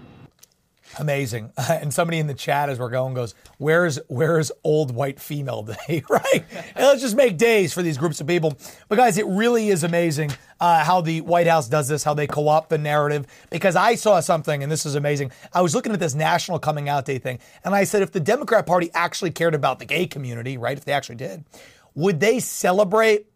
Amazing. 0.97 1.51
And 1.69 1.93
somebody 1.93 2.17
in 2.17 2.25
the 2.27 2.33
chat 2.33 2.69
as 2.69 2.79
we're 2.79 2.89
going 2.89 3.13
goes, 3.13 3.35
Where's 3.57 3.99
where's 4.07 4.51
old 4.63 4.93
white 4.93 5.19
female 5.19 5.61
day? 5.63 6.03
right? 6.09 6.43
And 6.75 6.85
let's 6.85 7.01
just 7.01 7.15
make 7.15 7.37
days 7.37 7.73
for 7.73 7.83
these 7.83 7.97
groups 7.97 8.19
of 8.19 8.27
people. 8.27 8.57
But 8.87 8.95
guys, 8.95 9.17
it 9.17 9.27
really 9.27 9.69
is 9.69 9.83
amazing 9.83 10.31
uh, 10.59 10.83
how 10.83 11.01
the 11.01 11.21
White 11.21 11.47
House 11.47 11.69
does 11.69 11.87
this, 11.87 12.03
how 12.03 12.15
they 12.15 12.25
co-opt 12.25 12.69
the 12.69 12.79
narrative. 12.79 13.27
Because 13.51 13.75
I 13.75 13.95
saw 13.95 14.19
something, 14.19 14.63
and 14.63 14.71
this 14.71 14.85
is 14.85 14.95
amazing. 14.95 15.31
I 15.53 15.61
was 15.61 15.75
looking 15.75 15.93
at 15.93 15.99
this 15.99 16.15
National 16.15 16.57
Coming 16.57 16.89
Out 16.89 17.05
Day 17.05 17.19
thing, 17.19 17.39
and 17.63 17.75
I 17.75 17.83
said, 17.83 18.01
if 18.01 18.11
the 18.11 18.19
Democrat 18.19 18.65
Party 18.65 18.89
actually 18.93 19.31
cared 19.31 19.53
about 19.53 19.77
the 19.79 19.85
gay 19.85 20.07
community, 20.07 20.57
right? 20.57 20.77
If 20.77 20.85
they 20.85 20.93
actually 20.93 21.17
did, 21.17 21.45
would 21.93 22.19
they 22.19 22.39
celebrate 22.39 23.27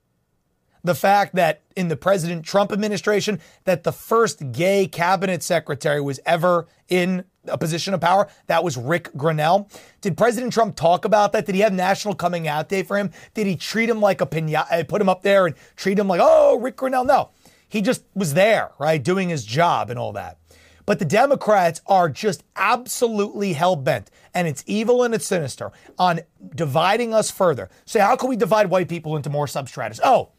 the 0.83 0.95
fact 0.95 1.35
that 1.35 1.61
in 1.75 1.87
the 1.87 1.95
President 1.95 2.45
Trump 2.45 2.71
administration 2.71 3.39
that 3.63 3.83
the 3.83 3.91
first 3.91 4.51
gay 4.51 4.87
cabinet 4.87 5.41
secretary 5.41 6.01
was 6.01 6.19
ever 6.25 6.67
in 6.89 7.23
a 7.47 7.57
position 7.57 7.93
of 7.93 8.01
power. 8.01 8.27
That 8.47 8.63
was 8.63 8.77
Ric 8.77 9.11
Grenell. 9.13 9.69
Did 10.01 10.17
President 10.17 10.53
Trump 10.53 10.75
talk 10.75 11.05
about 11.05 11.33
that? 11.33 11.45
Did 11.45 11.55
he 11.55 11.61
have 11.61 11.73
National 11.73 12.15
Coming 12.15 12.47
Out 12.47 12.69
Day 12.69 12.83
for 12.83 12.97
him? 12.97 13.11
Did 13.33 13.47
he 13.47 13.55
treat 13.55 13.89
him 13.89 13.99
like 13.99 14.21
a 14.21 14.25
pinata, 14.25 14.65
eh, 14.69 14.83
put 14.83 15.01
him 15.01 15.09
up 15.09 15.23
there 15.23 15.45
and 15.47 15.55
treat 15.75 15.99
him 15.99 16.07
like, 16.07 16.21
oh, 16.23 16.57
Ric 16.59 16.77
Grenell? 16.77 17.05
No. 17.05 17.29
He 17.67 17.81
just 17.81 18.03
was 18.13 18.33
there, 18.33 18.71
right, 18.79 19.01
doing 19.01 19.29
his 19.29 19.45
job 19.45 19.89
and 19.89 19.97
all 19.97 20.13
that. 20.13 20.37
But 20.85 20.99
the 20.99 21.05
Democrats 21.05 21.81
are 21.87 22.09
just 22.09 22.43
absolutely 22.55 23.53
hell 23.53 23.75
bent, 23.75 24.11
and 24.33 24.47
it's 24.47 24.63
evil 24.67 25.03
and 25.03 25.13
it's 25.15 25.25
sinister 25.25 25.71
on 25.97 26.19
dividing 26.55 27.13
us 27.13 27.31
further. 27.31 27.69
So, 27.85 28.01
how 28.01 28.17
can 28.17 28.29
we 28.29 28.35
divide 28.35 28.69
white 28.69 28.89
people 28.89 29.15
into 29.15 29.29
more 29.29 29.45
substratus? 29.45 30.01
Oh, 30.03 30.31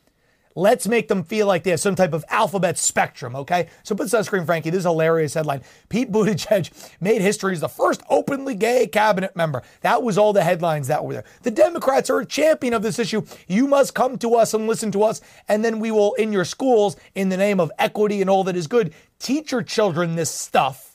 Let's 0.57 0.87
make 0.87 1.09
them 1.09 1.25
feel 1.25 1.49
like 1.49 1.65
they 1.65 1.71
have 1.71 1.81
some 1.81 1.97
type 1.97 2.13
of 2.13 2.25
alphabet 2.29 2.79
spectrum, 2.79 3.35
okay? 3.35 3.69
So 3.83 3.97
put 3.97 4.07
sunscreen, 4.07 4.47
Frankie. 4.47 4.71
This 4.71 4.81
is 4.81 4.85
hilarious 4.85 5.35
headline. 5.35 5.63
Pete 5.89 6.13
Buttigieg 6.13 6.71
made 7.01 7.21
history 7.23 7.55
as 7.55 7.61
the 7.61 7.69
first 7.69 8.03
openly 8.09 8.55
gay 8.55 8.87
cabinet 8.87 9.35
member. 9.35 9.63
That 9.81 10.05
was 10.05 10.17
all 10.17 10.33
the 10.33 10.45
headlines 10.45 10.87
that 10.87 11.05
were 11.05 11.15
there. 11.15 11.25
The 11.43 11.51
Democrats 11.51 12.09
are 12.09 12.21
a 12.21 12.27
champion 12.27 12.73
of 12.73 12.83
this 12.83 13.01
issue. 13.01 13.27
You 13.49 13.67
must 13.67 13.95
come 13.95 14.17
to 14.19 14.37
us 14.37 14.55
and 14.55 14.69
listen 14.69 14.93
to 14.93 15.03
us, 15.03 15.21
and 15.49 15.65
then 15.65 15.81
we 15.81 15.91
will, 15.91 16.15
in 16.15 16.33
your 16.33 16.45
schools, 16.45 16.97
in 17.17 17.31
the 17.31 17.37
name 17.37 17.59
of 17.59 17.73
equity 17.79 18.21
and 18.21 18.31
all 18.31 18.45
that 18.45 18.57
is 18.57 18.69
good, 18.69 18.95
teach 19.19 19.51
your 19.51 19.63
children 19.63 20.15
this 20.15 20.31
stuff 20.31 20.94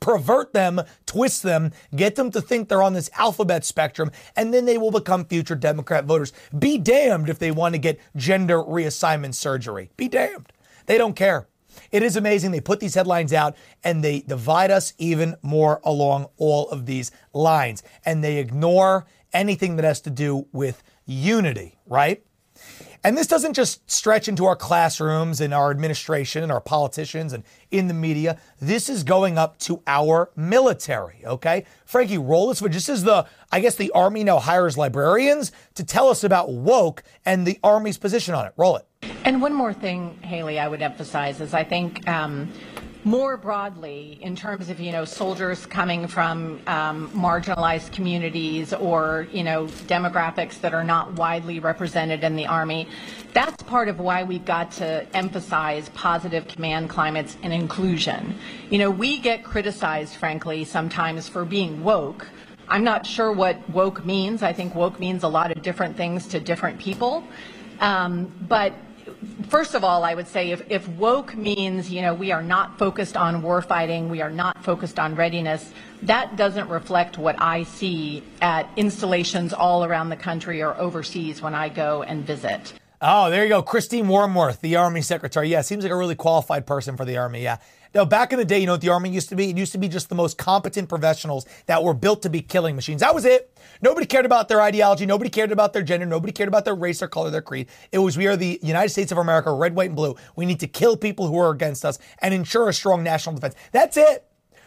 pervert 0.00 0.52
them, 0.52 0.80
twist 1.06 1.42
them, 1.42 1.72
get 1.94 2.16
them 2.16 2.30
to 2.30 2.40
think 2.40 2.68
they're 2.68 2.82
on 2.82 2.92
this 2.92 3.10
alphabet 3.16 3.64
spectrum, 3.64 4.10
and 4.36 4.52
then 4.52 4.64
they 4.64 4.78
will 4.78 4.90
become 4.90 5.24
future 5.24 5.54
Democrat 5.54 6.04
voters. 6.04 6.32
Be 6.58 6.78
damned 6.78 7.28
if 7.28 7.38
they 7.38 7.50
want 7.50 7.74
to 7.74 7.78
get 7.78 8.00
gender 8.16 8.58
reassignment 8.58 9.34
surgery. 9.34 9.90
Be 9.96 10.08
damned. 10.08 10.52
They 10.86 10.98
don't 10.98 11.16
care. 11.16 11.48
It 11.92 12.02
is 12.02 12.16
amazing. 12.16 12.50
They 12.50 12.60
put 12.60 12.80
these 12.80 12.94
headlines 12.94 13.32
out 13.32 13.56
and 13.84 14.02
they 14.02 14.20
divide 14.20 14.70
us 14.70 14.94
even 14.98 15.36
more 15.42 15.80
along 15.84 16.26
all 16.36 16.68
of 16.70 16.86
these 16.86 17.10
lines. 17.32 17.82
And 18.04 18.22
they 18.22 18.38
ignore 18.38 19.06
anything 19.32 19.76
that 19.76 19.84
has 19.84 20.00
to 20.02 20.10
do 20.10 20.46
with 20.52 20.82
unity, 21.06 21.78
right? 21.86 22.22
And 23.08 23.16
this 23.16 23.26
doesn't 23.26 23.54
just 23.54 23.90
stretch 23.90 24.28
into 24.28 24.44
our 24.44 24.54
classrooms 24.54 25.40
and 25.40 25.54
our 25.54 25.70
administration 25.70 26.42
and 26.42 26.52
our 26.52 26.60
politicians 26.60 27.32
and 27.32 27.42
in 27.70 27.88
the 27.88 27.94
media. 27.94 28.38
This 28.60 28.90
is 28.90 29.02
going 29.02 29.38
up 29.38 29.58
to 29.60 29.82
our 29.86 30.28
military, 30.36 31.22
okay? 31.24 31.64
Frankie, 31.86 32.18
roll 32.18 32.48
this, 32.48 32.60
but 32.60 32.70
just 32.70 32.90
as 32.90 33.04
the, 33.04 33.24
I 33.50 33.60
guess 33.60 33.76
the 33.76 33.90
Army 33.92 34.24
now 34.24 34.38
hires 34.38 34.76
librarians 34.76 35.52
to 35.76 35.84
tell 35.84 36.10
us 36.10 36.22
about 36.22 36.52
woke 36.52 37.02
and 37.24 37.46
the 37.46 37.58
Army's 37.64 37.96
position 37.96 38.34
on 38.34 38.44
it. 38.44 38.52
Roll 38.58 38.76
it. 38.76 38.84
And 39.24 39.40
one 39.40 39.54
more 39.54 39.72
thing, 39.72 40.18
Haley, 40.20 40.58
I 40.58 40.68
would 40.68 40.82
emphasize 40.82 41.40
is 41.40 41.54
I 41.54 41.64
think 41.64 42.06
um, 42.06 42.52
more 43.08 43.38
broadly 43.38 44.18
in 44.20 44.36
terms 44.36 44.68
of 44.68 44.78
you 44.78 44.92
know 44.92 45.02
soldiers 45.02 45.64
coming 45.64 46.06
from 46.06 46.60
um, 46.66 47.08
marginalized 47.12 47.90
communities 47.90 48.74
or 48.74 49.26
you 49.32 49.42
know 49.42 49.66
demographics 49.86 50.60
that 50.60 50.74
are 50.74 50.84
not 50.84 51.14
widely 51.14 51.58
represented 51.58 52.22
in 52.22 52.36
the 52.36 52.44
army 52.44 52.86
that's 53.32 53.62
part 53.62 53.88
of 53.88 53.98
why 53.98 54.22
we've 54.24 54.44
got 54.44 54.70
to 54.70 55.06
emphasize 55.16 55.88
positive 55.90 56.46
command 56.48 56.90
climates 56.90 57.38
and 57.42 57.50
inclusion. 57.50 58.38
You 58.68 58.76
know 58.76 58.90
we 58.90 59.18
get 59.18 59.42
criticized 59.42 60.14
frankly 60.16 60.64
sometimes 60.64 61.28
for 61.28 61.46
being 61.46 61.82
woke. 61.82 62.28
I'm 62.68 62.84
not 62.84 63.06
sure 63.06 63.32
what 63.32 63.56
woke 63.70 64.04
means. 64.04 64.42
I 64.42 64.52
think 64.52 64.74
woke 64.74 65.00
means 65.00 65.22
a 65.22 65.28
lot 65.28 65.50
of 65.50 65.62
different 65.62 65.96
things 65.96 66.26
to 66.28 66.40
different 66.40 66.78
people. 66.78 67.24
Um, 67.80 68.30
but 68.48 68.74
first 69.48 69.74
of 69.74 69.84
all, 69.84 70.04
I 70.04 70.14
would 70.14 70.28
say 70.28 70.50
if, 70.50 70.62
if 70.70 70.86
woke 70.88 71.34
means, 71.36 71.90
you 71.90 72.02
know, 72.02 72.14
we 72.14 72.32
are 72.32 72.42
not 72.42 72.78
focused 72.78 73.16
on 73.16 73.42
warfighting, 73.42 74.08
we 74.08 74.22
are 74.22 74.30
not 74.30 74.62
focused 74.64 74.98
on 74.98 75.14
readiness, 75.14 75.72
that 76.02 76.36
doesn't 76.36 76.68
reflect 76.68 77.18
what 77.18 77.40
I 77.40 77.64
see 77.64 78.22
at 78.40 78.68
installations 78.76 79.52
all 79.52 79.84
around 79.84 80.08
the 80.10 80.16
country 80.16 80.62
or 80.62 80.76
overseas 80.76 81.42
when 81.42 81.54
I 81.54 81.68
go 81.68 82.02
and 82.02 82.24
visit. 82.24 82.74
Oh, 83.00 83.30
there 83.30 83.44
you 83.44 83.48
go. 83.48 83.62
Christine 83.62 84.06
Wormuth, 84.06 84.60
the 84.60 84.74
Army 84.74 85.02
Secretary. 85.02 85.48
Yeah, 85.48 85.60
seems 85.60 85.84
like 85.84 85.92
a 85.92 85.96
really 85.96 86.16
qualified 86.16 86.66
person 86.66 86.96
for 86.96 87.04
the 87.04 87.16
Army. 87.16 87.42
Yeah. 87.42 87.58
Now, 87.94 88.04
back 88.04 88.32
in 88.32 88.38
the 88.38 88.44
day, 88.44 88.58
you 88.58 88.66
know 88.66 88.72
what 88.72 88.80
the 88.80 88.88
Army 88.88 89.08
used 89.08 89.28
to 89.28 89.36
be? 89.36 89.50
It 89.50 89.56
used 89.56 89.70
to 89.72 89.78
be 89.78 89.88
just 89.88 90.08
the 90.08 90.16
most 90.16 90.36
competent 90.36 90.88
professionals 90.88 91.46
that 91.66 91.82
were 91.82 91.94
built 91.94 92.22
to 92.22 92.28
be 92.28 92.42
killing 92.42 92.74
machines. 92.74 93.00
That 93.00 93.14
was 93.14 93.24
it. 93.24 93.56
Nobody 93.80 94.04
cared 94.04 94.26
about 94.26 94.48
their 94.48 94.60
ideology. 94.60 95.06
Nobody 95.06 95.30
cared 95.30 95.52
about 95.52 95.72
their 95.72 95.82
gender. 95.82 96.06
Nobody 96.06 96.32
cared 96.32 96.48
about 96.48 96.64
their 96.64 96.74
race, 96.74 96.98
their 96.98 97.08
color, 97.08 97.30
their 97.30 97.40
creed. 97.40 97.68
It 97.92 97.98
was, 97.98 98.18
we 98.18 98.26
are 98.26 98.36
the 98.36 98.58
United 98.62 98.90
States 98.90 99.12
of 99.12 99.18
America, 99.18 99.52
red, 99.52 99.76
white, 99.76 99.90
and 99.90 99.96
blue. 99.96 100.16
We 100.34 100.44
need 100.44 100.60
to 100.60 100.66
kill 100.66 100.96
people 100.96 101.28
who 101.28 101.38
are 101.38 101.50
against 101.50 101.84
us 101.84 102.00
and 102.20 102.34
ensure 102.34 102.68
a 102.68 102.72
strong 102.74 103.04
national 103.04 103.36
defense. 103.36 103.54
That's 103.70 103.96
it. 103.96 104.24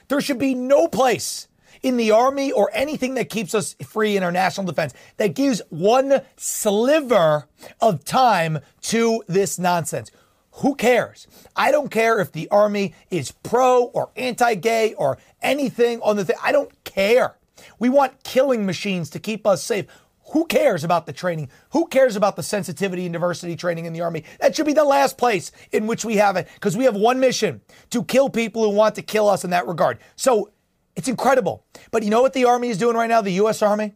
There 0.08 0.22
should 0.22 0.40
be 0.40 0.56
no 0.56 0.88
place 0.88 1.48
in 1.84 1.98
the 1.98 2.12
army 2.12 2.52
or 2.52 2.70
anything 2.74 3.16
that 3.16 3.30
keeps 3.30 3.54
us 3.54 3.76
free 3.84 4.18
in 4.18 4.24
our 4.24 4.32
national 4.32 4.66
defense 4.66 4.94
that 5.18 5.36
gives 5.36 5.62
one 5.70 6.22
sliver 6.38 7.48
of 7.80 8.04
time 8.06 8.60
to 8.82 9.24
this 9.28 9.58
nonsense. 9.58 10.12
Who 10.56 10.76
cares? 10.76 11.28
I 11.56 11.72
don't 11.72 11.90
care 11.90 12.20
if 12.20 12.32
the 12.32 12.50
army 12.50 12.94
is 13.10 13.32
pro 13.32 13.86
or 13.86 14.12
anti 14.16 14.56
gay 14.56 14.94
or 14.96 15.18
anything 15.42 16.02
on 16.02 16.18
the 16.18 16.26
thing. 16.26 16.36
I 16.44 16.52
don't 16.52 16.72
care. 16.84 17.38
We 17.80 17.90
want 17.90 18.24
killing 18.24 18.66
machines 18.66 19.10
to 19.12 19.20
keep 19.20 19.48
us 19.48 19.64
safe. 19.64 19.86
Who 20.34 20.46
cares 20.46 20.84
about 20.84 21.06
the 21.06 21.14
training? 21.14 21.50
Who 21.72 21.88
cares 21.88 22.16
about 22.16 22.36
the 22.36 22.44
sensitivity 22.44 23.06
and 23.06 23.14
diversity 23.14 23.56
training 23.56 23.86
in 23.86 23.94
the 23.94 24.02
Army? 24.02 24.24
That 24.40 24.56
should 24.56 24.66
be 24.66 24.74
the 24.74 24.86
last 24.86 25.18
place 25.18 25.52
in 25.72 25.88
which 25.88 26.06
we 26.06 26.18
have 26.18 26.38
it 26.38 26.48
because 26.54 26.78
we 26.78 26.86
have 26.86 26.96
one 26.96 27.20
mission 27.20 27.62
to 27.90 28.04
kill 28.04 28.30
people 28.30 28.64
who 28.64 28.70
want 28.70 28.96
to 28.96 29.02
kill 29.02 29.28
us 29.28 29.44
in 29.44 29.50
that 29.50 29.68
regard. 29.68 30.00
So 30.16 30.52
it's 30.96 31.08
incredible. 31.08 31.66
But 31.92 32.04
you 32.04 32.10
know 32.10 32.22
what 32.22 32.34
the 32.34 32.46
Army 32.46 32.70
is 32.70 32.78
doing 32.78 32.96
right 32.96 33.10
now, 33.10 33.22
the 33.22 33.32
U.S. 33.34 33.62
Army? 33.62 33.94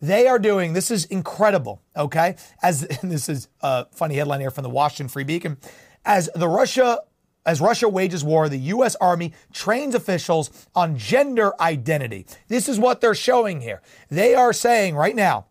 They 0.00 0.28
are 0.28 0.38
doing, 0.38 0.74
this 0.74 0.90
is 0.90 1.06
incredible, 1.06 1.82
okay? 1.96 2.36
As 2.62 2.82
this 3.02 3.28
is 3.28 3.48
a 3.60 3.86
funny 3.86 4.16
headline 4.16 4.40
here 4.40 4.50
from 4.50 4.62
the 4.62 4.70
Washington 4.70 5.08
Free 5.08 5.24
Beacon. 5.24 5.58
As 6.04 6.30
the 6.34 6.48
Russia 6.48 7.00
as 7.46 7.62
Russia 7.62 7.88
wages 7.88 8.22
war, 8.22 8.50
the 8.50 8.58
U.S. 8.58 8.94
Army 8.96 9.32
trains 9.54 9.94
officials 9.94 10.50
on 10.74 10.98
gender 10.98 11.54
identity. 11.62 12.26
This 12.48 12.68
is 12.68 12.78
what 12.78 13.00
they're 13.00 13.14
showing 13.14 13.62
here. 13.62 13.80
They 14.10 14.34
are 14.34 14.52
saying 14.52 14.96
right 14.96 15.16
now 15.16 15.46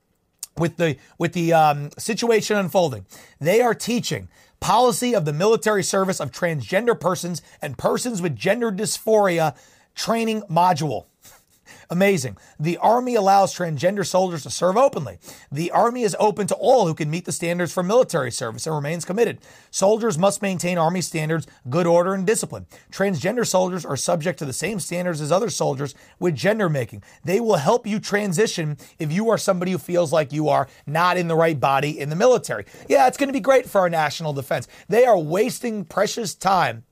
with 0.58 0.78
the 0.78 0.98
with 1.18 1.34
the 1.34 1.54
um, 1.54 1.90
situation 1.98 2.56
unfolding. 2.56 3.08
They 3.40 3.62
are 3.62 3.74
teaching 3.74 4.30
policy 4.60 5.16
of 5.16 5.26
the 5.26 5.34
military 5.34 5.84
service 5.84 6.20
of 6.20 6.32
transgender 6.32 7.00
persons 7.00 7.42
and 7.62 7.78
persons 7.78 8.22
with 8.22 8.36
gender 8.36 8.72
dysphoria 8.72 9.56
training 9.98 10.44
module. 10.44 11.08
Amazing. 11.90 12.38
The 12.60 12.78
Army 12.78 13.16
allows 13.16 13.54
transgender 13.54 14.06
soldiers 14.06 14.44
to 14.44 14.50
serve 14.50 14.78
openly. 14.78 15.18
The 15.52 15.72
Army 15.72 16.04
is 16.04 16.16
open 16.20 16.48
to 16.48 16.56
all 16.56 16.86
who 16.86 16.94
can 16.94 17.10
meet 17.10 17.26
the 17.26 17.32
standards 17.32 17.74
for 17.74 17.82
military 17.82 18.32
service 18.32 18.68
and 18.68 18.76
remains 18.76 19.06
committed. 19.06 19.40
Soldiers 19.72 20.18
must 20.18 20.42
maintain 20.42 20.78
Army 20.78 21.02
standards, 21.02 21.48
good 21.70 21.88
order, 21.88 22.14
and 22.14 22.28
discipline. 22.28 22.68
Transgender 22.92 23.46
soldiers 23.46 23.86
are 23.86 23.98
subject 23.98 24.38
to 24.40 24.46
the 24.46 24.54
same 24.54 24.80
standards 24.80 25.20
as 25.20 25.32
other 25.32 25.50
soldiers 25.50 25.96
with 26.20 26.36
gender 26.36 26.70
making. 26.70 27.04
They 27.24 27.40
will 27.40 27.56
help 27.58 27.88
you 27.88 28.00
transition 28.00 28.78
if 29.00 29.12
you 29.12 29.30
are 29.30 29.38
somebody 29.38 29.72
who 29.72 29.78
feels 29.80 30.14
like 30.14 30.32
you 30.32 30.48
are 30.48 30.68
not 30.86 31.18
in 31.18 31.28
the 31.28 31.36
right 31.36 31.60
body 31.60 32.00
in 32.00 32.10
the 32.10 32.16
military. 32.16 32.66
Yeah, 32.88 33.08
it's 33.08 33.18
going 33.18 33.30
to 33.30 33.34
be 33.34 33.40
great 33.40 33.68
for 33.68 33.82
our 33.82 33.90
national 33.90 34.34
defense. 34.34 34.68
They 34.88 35.06
are 35.06 35.18
wasting 35.18 35.86
precious 35.86 36.36
time 36.36 36.84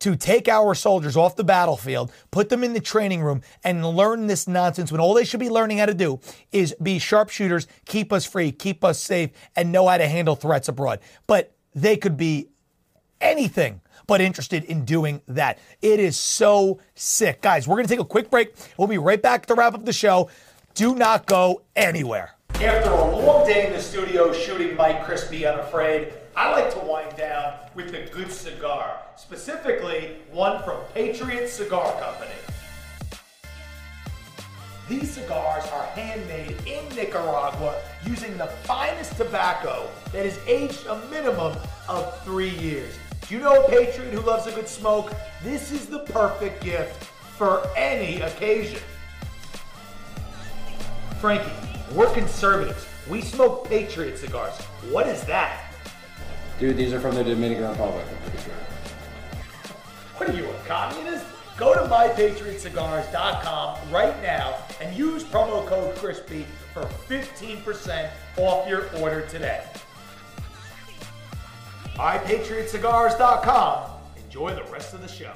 to 0.00 0.16
take 0.16 0.48
our 0.48 0.74
soldiers 0.74 1.16
off 1.16 1.36
the 1.36 1.44
battlefield, 1.44 2.12
put 2.30 2.48
them 2.48 2.64
in 2.64 2.72
the 2.72 2.80
training 2.80 3.22
room, 3.22 3.42
and 3.64 3.86
learn 3.86 4.26
this 4.26 4.48
nonsense 4.48 4.90
when 4.90 5.00
all 5.00 5.14
they 5.14 5.24
should 5.24 5.40
be 5.40 5.50
learning 5.50 5.78
how 5.78 5.86
to 5.86 5.94
do 5.94 6.20
is 6.52 6.74
be 6.82 6.98
sharpshooters, 6.98 7.66
keep 7.86 8.12
us 8.12 8.26
free, 8.26 8.50
keep 8.50 8.82
us 8.82 8.98
safe, 8.98 9.30
and 9.56 9.70
know 9.70 9.86
how 9.86 9.98
to 9.98 10.08
handle 10.08 10.34
threats 10.34 10.68
abroad. 10.68 11.00
But 11.26 11.52
they 11.74 11.96
could 11.96 12.16
be 12.16 12.48
anything 13.20 13.80
but 14.06 14.20
interested 14.20 14.64
in 14.64 14.84
doing 14.84 15.20
that. 15.28 15.58
It 15.82 16.00
is 16.00 16.18
so 16.18 16.80
sick. 16.94 17.42
Guys, 17.42 17.68
we're 17.68 17.76
going 17.76 17.86
to 17.86 17.92
take 17.92 18.00
a 18.00 18.04
quick 18.04 18.30
break. 18.30 18.54
We'll 18.76 18.88
be 18.88 18.98
right 18.98 19.22
back 19.22 19.46
to 19.46 19.54
wrap 19.54 19.74
up 19.74 19.84
the 19.84 19.92
show. 19.92 20.30
Do 20.74 20.94
not 20.94 21.26
go 21.26 21.62
anywhere. 21.76 22.34
After 22.54 22.90
a 22.90 23.16
long 23.16 23.46
day 23.46 23.66
in 23.66 23.72
the 23.72 23.80
studio 23.80 24.32
shooting 24.32 24.76
Mike 24.76 25.04
Crispi 25.04 25.50
Unafraid, 25.50 26.12
I 26.36 26.50
like 26.50 26.72
to 26.72 26.80
wind 26.80 27.16
down 27.16 27.54
with 27.74 27.94
a 27.94 28.06
good 28.10 28.30
cigar, 28.30 28.99
specifically 29.30 30.16
one 30.32 30.60
from 30.64 30.80
Patriot 30.92 31.48
Cigar 31.48 31.88
Company. 32.00 32.34
These 34.88 35.08
cigars 35.12 35.64
are 35.68 35.84
handmade 35.94 36.56
in 36.66 36.84
Nicaragua 36.96 37.80
using 38.04 38.36
the 38.36 38.48
finest 38.64 39.16
tobacco 39.16 39.88
that 40.10 40.26
is 40.26 40.36
aged 40.48 40.84
a 40.86 41.00
minimum 41.12 41.56
of 41.88 42.24
three 42.24 42.48
years. 42.48 42.92
Do 43.28 43.36
you 43.36 43.40
know 43.40 43.64
a 43.64 43.70
patriot 43.70 44.12
who 44.12 44.18
loves 44.18 44.48
a 44.48 44.50
good 44.50 44.66
smoke? 44.66 45.12
This 45.44 45.70
is 45.70 45.86
the 45.86 46.00
perfect 46.00 46.64
gift 46.64 47.04
for 47.38 47.64
any 47.76 48.20
occasion. 48.22 48.80
Frankie, 51.20 51.52
we're 51.94 52.12
conservatives. 52.12 52.84
We 53.08 53.20
smoke 53.20 53.68
patriot 53.68 54.18
cigars. 54.18 54.60
What 54.90 55.06
is 55.06 55.22
that? 55.26 55.72
Dude, 56.58 56.76
these 56.76 56.92
are 56.92 57.00
from 57.00 57.14
the 57.14 57.22
Dominican 57.22 57.68
Republic, 57.68 58.04
I'm 58.10 58.28
pretty 58.28 58.44
sure. 58.44 58.69
What 60.20 60.28
are 60.28 60.36
you, 60.36 60.44
a 60.44 60.54
communist? 60.66 61.24
Go 61.56 61.72
to 61.72 61.80
mypatriotcigars.com 61.88 63.90
right 63.90 64.22
now 64.22 64.58
and 64.78 64.94
use 64.94 65.24
promo 65.24 65.66
code 65.66 65.96
CRISPY 65.96 66.44
for 66.74 66.82
15% 67.08 68.10
off 68.36 68.68
your 68.68 68.94
order 68.98 69.26
today. 69.28 69.64
mypatriotcigars.com. 71.94 73.90
Enjoy 74.22 74.54
the 74.54 74.64
rest 74.64 74.92
of 74.92 75.00
the 75.00 75.08
show. 75.08 75.32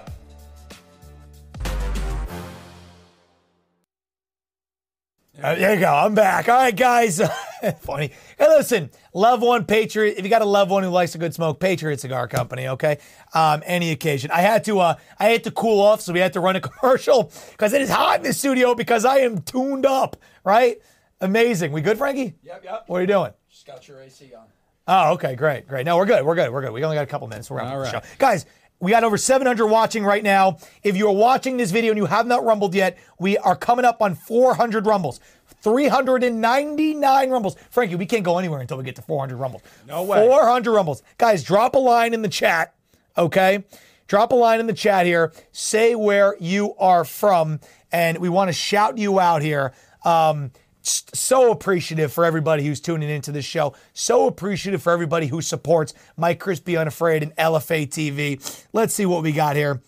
Uh, 5.42 5.56
there 5.56 5.74
you 5.74 5.80
go. 5.80 5.92
I'm 5.92 6.14
back. 6.14 6.48
All 6.48 6.54
right, 6.54 6.74
guys. 6.74 7.20
Funny. 7.80 8.12
Hey, 8.38 8.48
listen, 8.48 8.90
love 9.12 9.42
one 9.42 9.64
Patriot. 9.64 10.14
If 10.16 10.24
you 10.24 10.30
got 10.30 10.42
a 10.42 10.46
loved 10.46 10.70
one 10.70 10.84
who 10.84 10.90
likes 10.90 11.16
a 11.16 11.18
good 11.18 11.34
smoke, 11.34 11.58
Patriot 11.58 11.98
Cigar 11.98 12.28
Company. 12.28 12.68
Okay. 12.68 12.98
Um, 13.34 13.60
any 13.66 13.90
occasion. 13.90 14.30
I 14.30 14.42
had 14.42 14.62
to. 14.64 14.78
Uh, 14.78 14.94
I 15.18 15.30
had 15.30 15.42
to 15.44 15.50
cool 15.50 15.80
off, 15.80 16.00
so 16.02 16.12
we 16.12 16.20
had 16.20 16.34
to 16.34 16.40
run 16.40 16.54
a 16.54 16.60
commercial 16.80 17.32
because 17.50 17.72
it 17.72 17.82
is 17.82 17.90
hot 17.90 18.18
in 18.18 18.22
the 18.22 18.32
studio 18.32 18.76
because 18.76 19.04
I 19.04 19.18
am 19.18 19.42
tuned 19.42 19.86
up. 19.86 20.16
Right. 20.44 20.76
Amazing. 21.20 21.72
We 21.72 21.80
good, 21.80 21.98
Frankie? 21.98 22.34
Yep, 22.44 22.64
yep. 22.64 22.84
What 22.86 22.98
are 22.98 23.00
you 23.00 23.06
doing? 23.08 23.32
Just 23.50 23.66
got 23.66 23.88
your 23.88 24.00
AC 24.02 24.32
on. 24.34 24.44
Oh, 24.86 25.14
okay, 25.14 25.34
great, 25.34 25.66
great. 25.66 25.86
No, 25.86 25.96
we're 25.96 26.04
good. 26.04 26.24
We're 26.24 26.34
good. 26.34 26.52
We're 26.52 26.60
good. 26.60 26.72
We 26.72 26.84
only 26.84 26.96
got 26.96 27.04
a 27.04 27.06
couple 27.06 27.26
minutes. 27.26 27.50
We're 27.50 27.60
All 27.60 27.80
the 27.80 27.90
show. 27.90 28.02
Guys, 28.18 28.44
we 28.84 28.90
got 28.90 29.02
over 29.02 29.16
700 29.16 29.66
watching 29.66 30.04
right 30.04 30.22
now. 30.22 30.58
If 30.82 30.96
you're 30.96 31.10
watching 31.10 31.56
this 31.56 31.70
video 31.70 31.92
and 31.92 31.98
you 31.98 32.06
have 32.06 32.26
not 32.26 32.44
rumbled 32.44 32.74
yet, 32.74 32.98
we 33.18 33.38
are 33.38 33.56
coming 33.56 33.84
up 33.84 34.02
on 34.02 34.14
400 34.14 34.86
rumbles. 34.86 35.20
399 35.62 37.30
rumbles. 37.30 37.56
Frankie, 37.70 37.96
we 37.96 38.04
can't 38.04 38.24
go 38.24 38.38
anywhere 38.38 38.60
until 38.60 38.76
we 38.76 38.84
get 38.84 38.96
to 38.96 39.02
400 39.02 39.36
rumbles. 39.36 39.62
No 39.88 40.02
way. 40.02 40.26
400 40.26 40.70
rumbles. 40.70 41.02
Guys, 41.16 41.42
drop 41.42 41.74
a 41.74 41.78
line 41.78 42.12
in 42.12 42.20
the 42.20 42.28
chat, 42.28 42.74
okay? 43.16 43.64
Drop 44.06 44.32
a 44.32 44.34
line 44.34 44.60
in 44.60 44.66
the 44.66 44.74
chat 44.74 45.06
here. 45.06 45.32
Say 45.52 45.94
where 45.94 46.36
you 46.38 46.74
are 46.74 47.04
from, 47.04 47.60
and 47.90 48.18
we 48.18 48.28
want 48.28 48.48
to 48.48 48.52
shout 48.52 48.98
you 48.98 49.18
out 49.18 49.40
here. 49.40 49.72
Um, 50.04 50.52
so 50.84 51.50
appreciative 51.50 52.12
for 52.12 52.24
everybody 52.24 52.64
who's 52.64 52.80
tuning 52.80 53.08
into 53.08 53.32
this 53.32 53.44
show. 53.44 53.74
So 53.92 54.26
appreciative 54.26 54.82
for 54.82 54.92
everybody 54.92 55.26
who 55.26 55.40
supports 55.40 55.94
Mike 56.16 56.40
Crispi 56.40 56.78
Unafraid 56.78 57.22
and 57.22 57.34
LFA 57.36 57.88
TV. 57.88 58.66
Let's 58.72 58.94
see 58.94 59.06
what 59.06 59.22
we 59.22 59.32
got 59.32 59.56
here. 59.56 59.80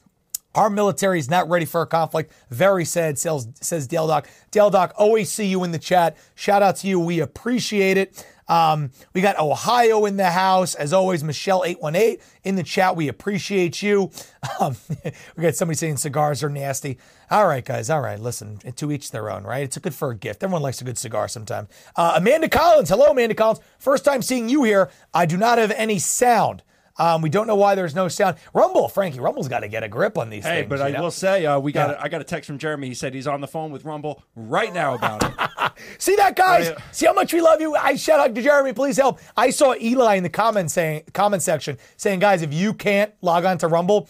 Our 0.55 0.71
military 0.71 1.19
is 1.19 1.29
not 1.29 1.51
ready 1.51 1.67
for 1.67 1.83
a 1.83 1.87
conflict. 1.87 2.33
Very 2.49 2.87
sad, 2.87 3.19
says, 3.19 3.47
says 3.61 3.87
Dale 3.87 4.07
Doc. 4.07 4.27
Dale 4.51 4.71
Doc, 4.71 4.95
always 4.97 5.31
see 5.31 5.45
you 5.45 5.65
in 5.65 5.71
the 5.71 5.79
chat. 5.79 6.17
Shout 6.35 6.63
out 6.63 6.77
to 6.77 6.89
you. 6.89 6.99
We 6.99 7.21
appreciate 7.21 7.99
it. 7.99 8.25
Um, 8.49 8.91
we 9.13 9.21
got 9.21 9.39
Ohio 9.39 10.05
in 10.07 10.17
the 10.17 10.31
house. 10.31 10.75
As 10.75 10.93
always, 10.93 11.23
Michelle818 11.23 12.21
in 12.45 12.57
the 12.57 12.63
chat. 12.63 12.97
We 12.97 13.09
appreciate 13.09 13.83
you. 13.83 14.11
Um, 14.61 14.77
we 15.37 15.43
got 15.43 15.57
somebody 15.57 15.77
saying 15.77 15.97
cigars 15.97 16.45
are 16.45 16.49
nasty. 16.49 16.99
All 17.33 17.49
right, 17.49 17.65
guys. 17.65 17.91
All 17.91 18.01
right. 18.01 18.19
Listen, 18.19 18.59
to 18.59 18.93
each 18.93 19.11
their 19.11 19.29
own, 19.29 19.43
right? 19.43 19.65
It's 19.65 19.77
a 19.77 19.81
good 19.81 19.95
for 19.95 20.13
a 20.13 20.15
gift. 20.15 20.43
Everyone 20.45 20.63
likes 20.63 20.81
a 20.81 20.85
good 20.85 20.97
cigar 20.97 21.27
sometimes. 21.27 21.69
Uh, 21.97 22.13
Amanda 22.17 22.49
Collins. 22.49 22.89
Hello, 22.89 23.07
Amanda 23.07 23.35
Collins. 23.35 23.59
First 23.79 24.05
time 24.05 24.23
seeing 24.23 24.49
you 24.49 24.63
here. 24.63 24.89
I 25.13 25.27
do 25.27 25.37
not 25.37 25.59
have 25.59 25.73
any 25.73 25.99
sound. 25.99 26.63
Um, 26.99 27.21
we 27.23 27.29
don't 27.29 27.47
know 27.47 27.57
why 27.57 27.75
there's 27.75 27.95
no 27.95 28.09
sound. 28.09 28.37
Rumble, 28.55 28.89
Frankie, 28.89 29.21
Rumble's 29.21 29.49
got 29.49 29.61
to 29.61 29.69
get 29.69 29.83
a 29.83 29.89
grip 29.89 30.17
on 30.17 30.31
these 30.31 30.45
Hey, 30.45 30.61
things. 30.61 30.69
but 30.71 30.81
I 30.81 30.91
know? 30.91 31.03
will 31.03 31.11
say, 31.11 31.45
uh, 31.45 31.59
we 31.59 31.73
got 31.73 31.91
Yeah. 31.91 31.97
a, 31.97 32.05
I 32.05 32.09
got 32.09 32.21
a 32.21 32.25
text 32.25 32.47
from 32.47 32.59
Jeremy. 32.59 32.89
He 32.89 32.95
said 32.95 33.13
he's 33.15 33.27
on 33.27 33.41
the 33.41 33.47
phone 33.49 33.71
with 33.71 33.85
Rumble 33.85 34.23
right 34.35 34.73
now 34.73 34.95
about 34.95 35.23
it. 35.25 35.73
See 35.99 36.17
that, 36.17 36.37
guys? 36.37 36.71
See 36.93 37.05
how 37.07 37.13
much 37.13 37.33
we 37.35 37.41
love 37.43 37.61
you? 37.61 37.75
I 37.75 37.97
shout 37.97 38.21
out 38.21 38.35
to 38.35 38.41
Jeremy. 38.43 38.73
Please 38.73 38.97
help. 38.97 39.21
I 39.37 39.51
saw 39.51 39.75
Eli 39.81 40.15
in 40.15 40.23
the 40.23 40.31
comment 40.31 40.71
saying 40.71 41.03
comment 41.13 41.43
section 41.43 41.77
saying, 41.99 42.21
guys, 42.21 42.41
if 42.43 42.55
you 42.55 42.73
can't 42.73 43.13
log 43.21 43.45
on 43.45 43.59
to 43.59 43.69
Rumble, 43.69 44.09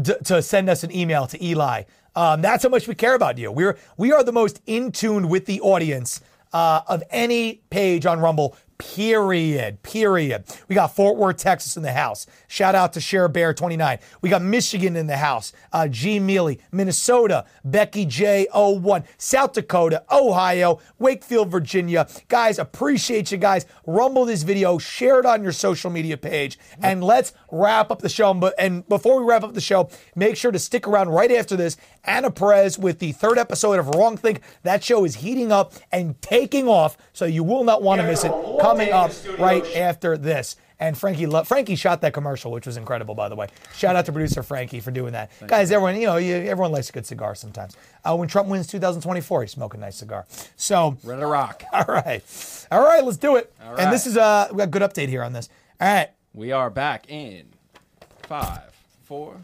d- 0.00 0.14
to 0.24 0.42
send 0.42 0.68
us 0.68 0.82
an 0.82 0.94
email 0.94 1.26
to 1.28 1.44
Eli. 1.44 1.84
Um, 2.16 2.40
that's 2.42 2.62
how 2.64 2.70
much 2.70 2.88
we 2.88 2.94
care 2.94 3.14
about 3.14 3.38
you. 3.38 3.52
We're 3.52 3.76
we 3.98 4.10
are 4.12 4.24
the 4.24 4.32
most 4.32 4.60
in 4.66 4.90
tune 4.90 5.28
with 5.28 5.46
the 5.46 5.60
audience 5.60 6.20
uh, 6.52 6.80
of 6.88 7.02
any 7.10 7.60
page 7.70 8.06
on 8.06 8.18
Rumble. 8.20 8.56
Period. 8.78 9.82
Period. 9.82 10.44
We 10.68 10.74
got 10.74 10.94
Fort 10.94 11.16
Worth, 11.16 11.38
Texas 11.38 11.76
in 11.76 11.82
the 11.82 11.92
house. 11.92 12.26
Shout 12.48 12.74
out 12.74 12.92
to 12.92 13.00
Share 13.00 13.28
Bear 13.28 13.54
29. 13.54 13.98
We 14.20 14.28
got 14.28 14.42
Michigan 14.42 14.96
in 14.96 15.06
the 15.06 15.16
house. 15.16 15.52
Uh, 15.72 15.88
G 15.88 16.18
Mealy, 16.18 16.60
Minnesota, 16.72 17.46
Becky 17.64 18.04
J01, 18.06 19.04
South 19.18 19.52
Dakota, 19.52 20.04
Ohio, 20.12 20.80
Wakefield, 20.98 21.50
Virginia. 21.50 22.06
Guys, 22.28 22.58
appreciate 22.58 23.32
you 23.32 23.38
guys. 23.38 23.66
Rumble 23.86 24.24
this 24.24 24.42
video, 24.42 24.78
share 24.78 25.20
it 25.20 25.26
on 25.26 25.42
your 25.42 25.52
social 25.52 25.90
media 25.90 26.16
page, 26.16 26.58
and 26.82 27.02
let's 27.02 27.32
wrap 27.50 27.90
up 27.90 28.00
the 28.00 28.08
show. 28.08 28.32
And 28.58 28.86
before 28.88 29.20
we 29.20 29.26
wrap 29.26 29.42
up 29.42 29.54
the 29.54 29.60
show, 29.60 29.88
make 30.14 30.36
sure 30.36 30.52
to 30.52 30.58
stick 30.58 30.86
around 30.86 31.08
right 31.08 31.32
after 31.32 31.56
this. 31.56 31.76
Anna 32.04 32.30
Perez 32.30 32.78
with 32.78 32.98
the 32.98 33.12
third 33.12 33.38
episode 33.38 33.78
of 33.78 33.88
Wrong 33.88 34.16
Think. 34.16 34.40
That 34.62 34.84
show 34.84 35.04
is 35.04 35.16
heating 35.16 35.50
up 35.50 35.72
and 35.90 36.20
taking 36.22 36.68
off, 36.68 36.96
so 37.12 37.24
you 37.24 37.42
will 37.42 37.64
not 37.64 37.82
want 37.82 38.00
to 38.00 38.06
miss 38.06 38.24
it. 38.24 38.30
Coming 38.70 38.92
up 38.92 39.12
right 39.38 39.64
after 39.76 40.16
this. 40.18 40.56
And 40.78 40.96
Frankie, 40.96 41.24
lo- 41.26 41.44
Frankie 41.44 41.74
shot 41.74 42.02
that 42.02 42.12
commercial, 42.12 42.50
which 42.50 42.66
was 42.66 42.76
incredible, 42.76 43.14
by 43.14 43.30
the 43.30 43.34
way. 43.36 43.48
Shout 43.74 43.96
out 43.96 44.04
to 44.06 44.12
producer 44.12 44.42
Frankie 44.42 44.80
for 44.80 44.90
doing 44.90 45.12
that. 45.12 45.30
Guys, 45.46 45.70
everyone, 45.70 45.98
you 45.98 46.06
know, 46.06 46.16
you, 46.16 46.34
everyone 46.34 46.70
likes 46.70 46.90
a 46.90 46.92
good 46.92 47.06
cigar 47.06 47.34
sometimes. 47.34 47.76
Uh, 48.04 48.14
when 48.14 48.28
Trump 48.28 48.48
wins 48.48 48.66
2024, 48.66 49.42
he's 49.42 49.52
smoking 49.52 49.80
a 49.80 49.84
nice 49.86 49.96
cigar. 49.96 50.26
So, 50.56 50.98
Ready 51.02 51.20
to 51.20 51.26
rock. 51.26 51.62
all 51.72 51.84
right, 51.88 52.22
all 52.70 52.84
right, 52.84 53.02
let's 53.02 53.16
do 53.16 53.36
it. 53.36 53.50
All 53.64 53.76
And 53.76 53.90
this 53.90 54.06
is 54.06 54.18
uh, 54.18 54.48
we 54.50 54.58
got 54.58 54.64
a 54.64 54.66
good 54.66 54.82
update 54.82 55.08
here 55.08 55.22
on 55.22 55.32
this. 55.32 55.48
All 55.80 55.88
right, 55.88 56.10
We 56.34 56.52
are 56.52 56.68
back 56.68 57.08
in 57.08 57.46
five, 58.24 58.74
four, 59.04 59.36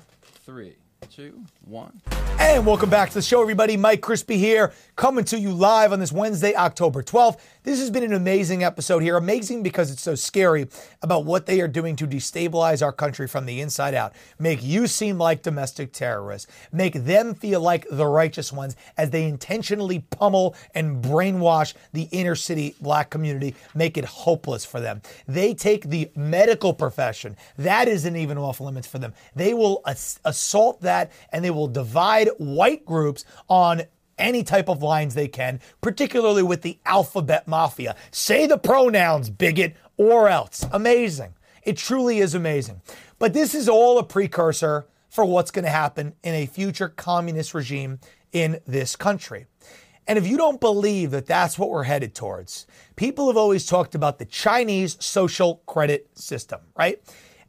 three, 0.44 0.74
two, 1.11 1.44
one. 1.64 2.00
And 2.38 2.66
welcome 2.66 2.90
back 2.90 3.09
to 3.11 3.14
the 3.14 3.22
show, 3.22 3.40
everybody. 3.40 3.76
Mike 3.76 4.00
Crispi 4.00 4.36
here, 4.36 4.72
coming 4.96 5.24
to 5.26 5.38
you 5.38 5.53
live 5.53 5.92
on 5.92 6.00
this 6.00 6.12
Wednesday, 6.12 6.55
October 6.55 7.03
12th. 7.03 7.38
This 7.62 7.78
has 7.78 7.90
been 7.90 8.03
an 8.03 8.12
amazing 8.12 8.64
episode 8.64 9.00
here. 9.03 9.16
Amazing 9.16 9.62
because 9.62 9.90
it's 9.90 10.03
so 10.03 10.14
scary 10.14 10.68
about 11.00 11.24
what 11.24 11.46
they 11.46 11.61
are 11.61 11.68
doing 11.68 11.96
to 11.96 12.07
destabilize 12.07 12.82
our 12.82 12.92
country 12.92 13.28
from 13.28 13.46
the 13.46 13.61
inside 13.61 13.94
out. 13.94 14.12
Make 14.38 14.62
you 14.62 14.86
seem 14.86 15.18
like 15.18 15.42
domestic 15.42 15.92
terrorists. 15.92 16.50
Make 16.72 16.94
them 16.94 17.34
feel 17.34 17.61
like 17.61 17.86
the 17.90 18.07
righteous 18.07 18.53
ones 18.53 18.74
as 18.96 19.11
they 19.11 19.24
intentionally 19.24 20.00
pummel 20.11 20.57
and 20.74 21.03
brainwash 21.03 21.74
the 21.92 22.09
inner 22.11 22.34
city 22.34 22.74
black 22.80 23.11
community, 23.11 23.55
make 23.74 23.96
it 23.96 24.05
hopeless 24.05 24.64
for 24.64 24.80
them. 24.80 25.00
They 25.28 25.55
take 25.55 25.84
the 25.84 26.11
medical 26.16 26.74
profession. 26.74 27.36
That 27.57 27.86
isn't 27.86 28.16
even 28.16 28.36
off 28.36 28.61
limits 28.61 28.88
for 28.88 28.98
them. 28.98 29.14
They 29.36 29.55
will 29.55 29.82
ass- 29.86 30.18
assault 30.24 30.80
that 30.82 30.91
and 31.30 31.45
they 31.45 31.51
will 31.51 31.68
divide 31.68 32.28
white 32.38 32.84
groups 32.84 33.24
on 33.49 33.82
any 34.18 34.43
type 34.43 34.68
of 34.68 34.82
lines 34.82 35.14
they 35.14 35.28
can, 35.28 35.61
particularly 35.80 36.43
with 36.43 36.62
the 36.62 36.78
alphabet 36.86 37.49
mafia. 37.49 37.97
Say 38.11 38.47
the 38.47 38.59
pronouns, 38.59 39.30
bigot, 39.30 39.74
or 39.97 40.28
else. 40.28 40.66
Amazing. 40.72 41.34
It 41.62 41.76
truly 41.76 42.18
is 42.18 42.34
amazing. 42.34 42.82
But 43.18 43.32
this 43.32 43.55
is 43.55 43.68
all 43.68 43.99
a 43.99 44.05
precursor 44.05 44.86
for 45.09 45.24
what's 45.24 45.51
going 45.51 45.64
to 45.64 45.70
happen 45.70 46.14
in 46.22 46.34
a 46.34 46.47
future 46.47 46.88
communist 46.88 47.55
regime 47.55 48.01
in 48.32 48.61
this 48.66 48.97
country. 48.97 49.47
And 50.07 50.18
if 50.18 50.26
you 50.26 50.36
don't 50.36 50.61
believe 50.61 51.12
that 51.12 51.26
that's 51.26 51.59
what 51.59 51.70
we're 51.70 51.84
headed 51.84 52.14
towards, 52.14 52.66
people 52.97 53.28
have 53.28 53.36
always 53.36 53.66
talked 53.66 53.95
about 53.95 54.18
the 54.18 54.24
Chinese 54.24 54.97
social 55.05 55.62
credit 55.66 56.09
system, 56.18 56.61
right? 56.76 57.01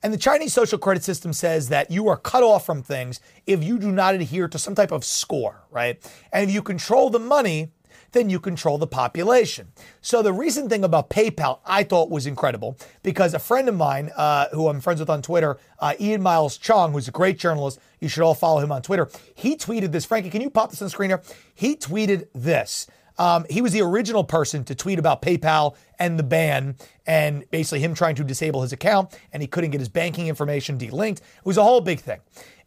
And 0.04 0.14
the 0.14 0.18
Chinese 0.18 0.54
social 0.54 0.78
credit 0.78 1.04
system 1.04 1.32
says 1.32 1.70
that 1.70 1.89
you 1.89 2.10
are 2.10 2.18
cut 2.18 2.43
off 2.43 2.66
from 2.66 2.84
things 2.84 3.22
if 3.47 3.64
you 3.64 3.80
do 3.80 3.89
not 3.89 4.16
adhere 4.16 4.49
to 4.49 4.60
some 4.60 4.76
type 4.76 4.91
of 4.91 5.06
score, 5.06 5.64
right? 5.72 5.97
And 6.34 6.49
if 6.49 6.54
you 6.54 6.62
control 6.62 7.10
the 7.10 7.20
money, 7.20 7.72
then 8.12 8.30
you 8.30 8.39
control 8.39 8.78
the 8.78 8.86
population. 8.86 9.72
So 10.01 10.22
the 10.22 10.34
recent 10.34 10.70
thing 10.70 10.84
about 10.84 11.10
PayPal 11.10 11.60
I 11.66 11.84
thought 11.84 12.10
was 12.10 12.26
incredible 12.28 12.78
because 13.01 13.34
a 13.34 13.39
friend 13.39 13.68
of 13.70 13.76
mine 13.76 14.12
uh, 14.16 14.49
who 14.49 14.68
I'm 14.68 14.82
friends 14.82 14.99
with 14.99 15.10
on 15.10 15.22
Twitter, 15.22 15.58
uh, 15.80 15.93
Ian 15.99 16.22
Miles 16.22 16.58
Chong, 16.58 16.91
who's 16.91 17.08
a 17.08 17.12
great 17.12 17.39
journalist, 17.39 17.80
you 17.99 18.08
should 18.08 18.24
all 18.24 18.36
follow 18.36 18.60
him 18.60 18.72
on 18.72 18.82
Twitter. 18.82 19.10
He 19.34 19.56
tweeted 19.56 19.91
this. 19.91 20.06
Frankie, 20.06 20.30
can 20.30 20.41
you 20.41 20.49
pop 20.49 20.70
this 20.70 20.82
on 20.82 20.86
the 20.88 20.91
screen 20.91 21.10
here? 21.10 21.22
He 21.56 21.76
tweeted 21.76 22.28
this. 22.34 22.88
Um, 23.18 23.45
he 23.49 23.61
was 23.61 23.72
the 23.74 23.82
original 23.82 24.24
person 24.24 24.64
to 24.66 24.76
tweet 24.76 24.99
about 24.99 25.22
PayPal 25.22 25.76
and 25.99 26.18
the 26.18 26.24
ban 26.24 26.76
and 27.05 27.49
basically 27.51 27.80
him 27.80 27.93
trying 27.93 28.16
to 28.16 28.24
disable 28.24 28.61
his 28.61 28.74
account 28.74 29.18
and 29.32 29.43
he 29.43 29.47
couldn't 29.47 29.72
get 29.72 29.80
his 29.80 29.89
banking 29.89 30.28
information 30.28 30.78
delinked. 30.78 31.18
It 31.18 31.45
was 31.45 31.57
a 31.57 31.64
whole 31.64 31.82
big 31.82 31.99
thing. 31.99 32.20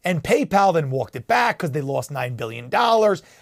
And 0.03 0.23
PayPal 0.23 0.73
then 0.73 0.89
walked 0.89 1.15
it 1.17 1.27
back 1.27 1.57
because 1.57 1.71
they 1.71 1.81
lost 1.81 2.11
$9 2.11 2.37
billion 2.37 2.69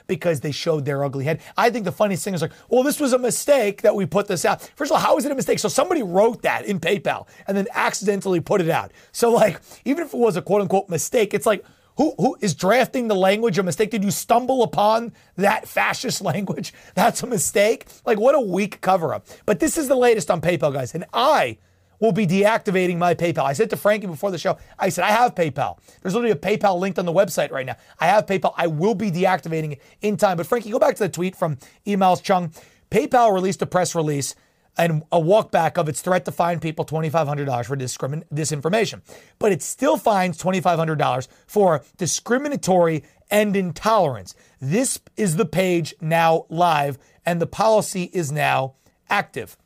because 0.08 0.39
they 0.39 0.51
showed 0.51 0.86
their 0.86 1.03
ugly 1.03 1.26
head. 1.26 1.41
I 1.56 1.70
think 1.70 1.86
the 1.86 1.91
funniest 1.91 2.24
thing 2.24 2.34
is 2.34 2.41
like, 2.41 2.53
well, 2.70 2.82
this 2.82 2.99
was 2.99 3.14
a 3.14 3.20
mistake 3.20 3.84
that 3.84 3.93
we 3.93 4.08
put 4.08 4.28
this 4.28 4.45
out. 4.45 4.64
First 4.76 4.91
of 4.91 4.95
all, 4.95 5.01
how 5.01 5.18
is 5.18 5.26
it 5.26 5.32
a 5.32 5.36
mistake? 5.36 5.60
So 5.60 5.70
somebody 5.70 6.01
wrote 6.01 6.41
that 6.41 6.66
in 6.66 6.80
PayPal 6.80 7.28
and 7.47 7.56
then 7.56 7.68
accidentally 7.74 8.39
put 8.39 8.62
it 8.62 8.70
out. 8.70 8.91
So, 9.12 9.30
like, 9.32 9.62
even 9.84 10.06
if 10.06 10.14
it 10.14 10.18
was 10.18 10.38
a 10.38 10.41
quote 10.41 10.62
unquote 10.62 10.89
mistake, 10.89 11.36
it's 11.36 11.45
like, 11.45 11.64
who, 11.98 12.14
who 12.18 12.38
is 12.41 12.54
drafting 12.54 13.08
the 13.08 13.16
language 13.16 13.58
a 13.58 13.64
mistake? 13.64 13.91
Did 13.91 14.04
you 14.04 14.12
stumble 14.12 14.64
upon 14.64 15.14
that 15.38 15.68
fascist 15.68 16.22
language? 16.24 16.74
That's 16.93 17.24
a 17.24 17.28
mistake. 17.28 17.86
Like, 18.06 18.20
what 18.20 18.36
a 18.36 18.39
weak 18.39 18.82
cover 18.82 19.14
up. 19.14 19.26
But 19.46 19.60
this 19.60 19.78
is 19.78 19.88
the 19.88 19.96
latest 19.96 20.30
on 20.30 20.41
PayPal, 20.41 20.74
guys. 20.74 20.93
And 20.93 21.06
I 21.14 21.58
will 22.00 22.12
be 22.12 22.28
deactivating 22.28 22.98
my 22.98 23.16
PayPal. 23.16 23.43
I 23.43 23.54
said 23.54 23.70
to 23.70 23.78
Frankie 23.78 24.08
before 24.08 24.32
the 24.32 24.38
show, 24.38 24.58
I 24.78 24.89
said, 24.89 25.06
I 25.06 25.12
have 25.12 25.36
PayPal. 25.36 25.78
There's 26.02 26.14
literally 26.14 26.32
a 26.32 26.36
PayPal 26.36 26.80
linked 26.80 27.00
on 27.00 27.06
the 27.06 27.14
website 27.14 27.52
right 27.52 27.66
now. 27.66 27.78
I 28.00 28.08
have 28.08 28.26
PayPal. 28.26 28.54
I 28.58 28.68
will 28.68 28.96
be 28.96 29.12
deactivating 29.12 29.74
it 29.74 29.82
in 30.02 30.18
time. 30.18 30.38
But 30.38 30.48
Frankie, 30.48 30.72
go 30.72 30.80
back 30.80 30.96
to 30.96 31.04
the 31.04 31.10
tweet 31.10 31.36
from 31.36 31.58
Ian 31.88 32.00
Miles 32.00 32.22
Chong. 32.22 32.52
PayPal 32.91 33.34
released 33.34 33.62
a 33.62 33.66
press 33.66 33.96
release 33.96 34.36
and 34.78 35.04
a 35.12 35.20
walkback 35.20 35.78
of 35.78 35.88
its 35.88 36.02
threat 36.02 36.26
to 36.26 36.32
fine 36.32 36.60
people 36.60 36.86
$2,500 36.86 37.66
for 37.66 37.78
discrimin- 37.78 38.24
disinformation. 38.34 39.02
But 39.40 39.52
it 39.52 39.62
still 39.62 39.98
fines 39.98 40.38
$2,500 40.38 41.28
for 41.48 41.84
discriminatory 41.98 43.04
and 43.32 43.56
intolerance. 43.56 44.36
This 44.60 45.00
is 45.18 45.36
the 45.36 45.46
page 45.46 45.96
now 46.02 46.46
live, 46.50 46.98
and 47.26 47.42
the 47.42 47.48
policy 47.48 48.10
is 48.14 48.32
now 48.32 48.76
active. 49.10 49.58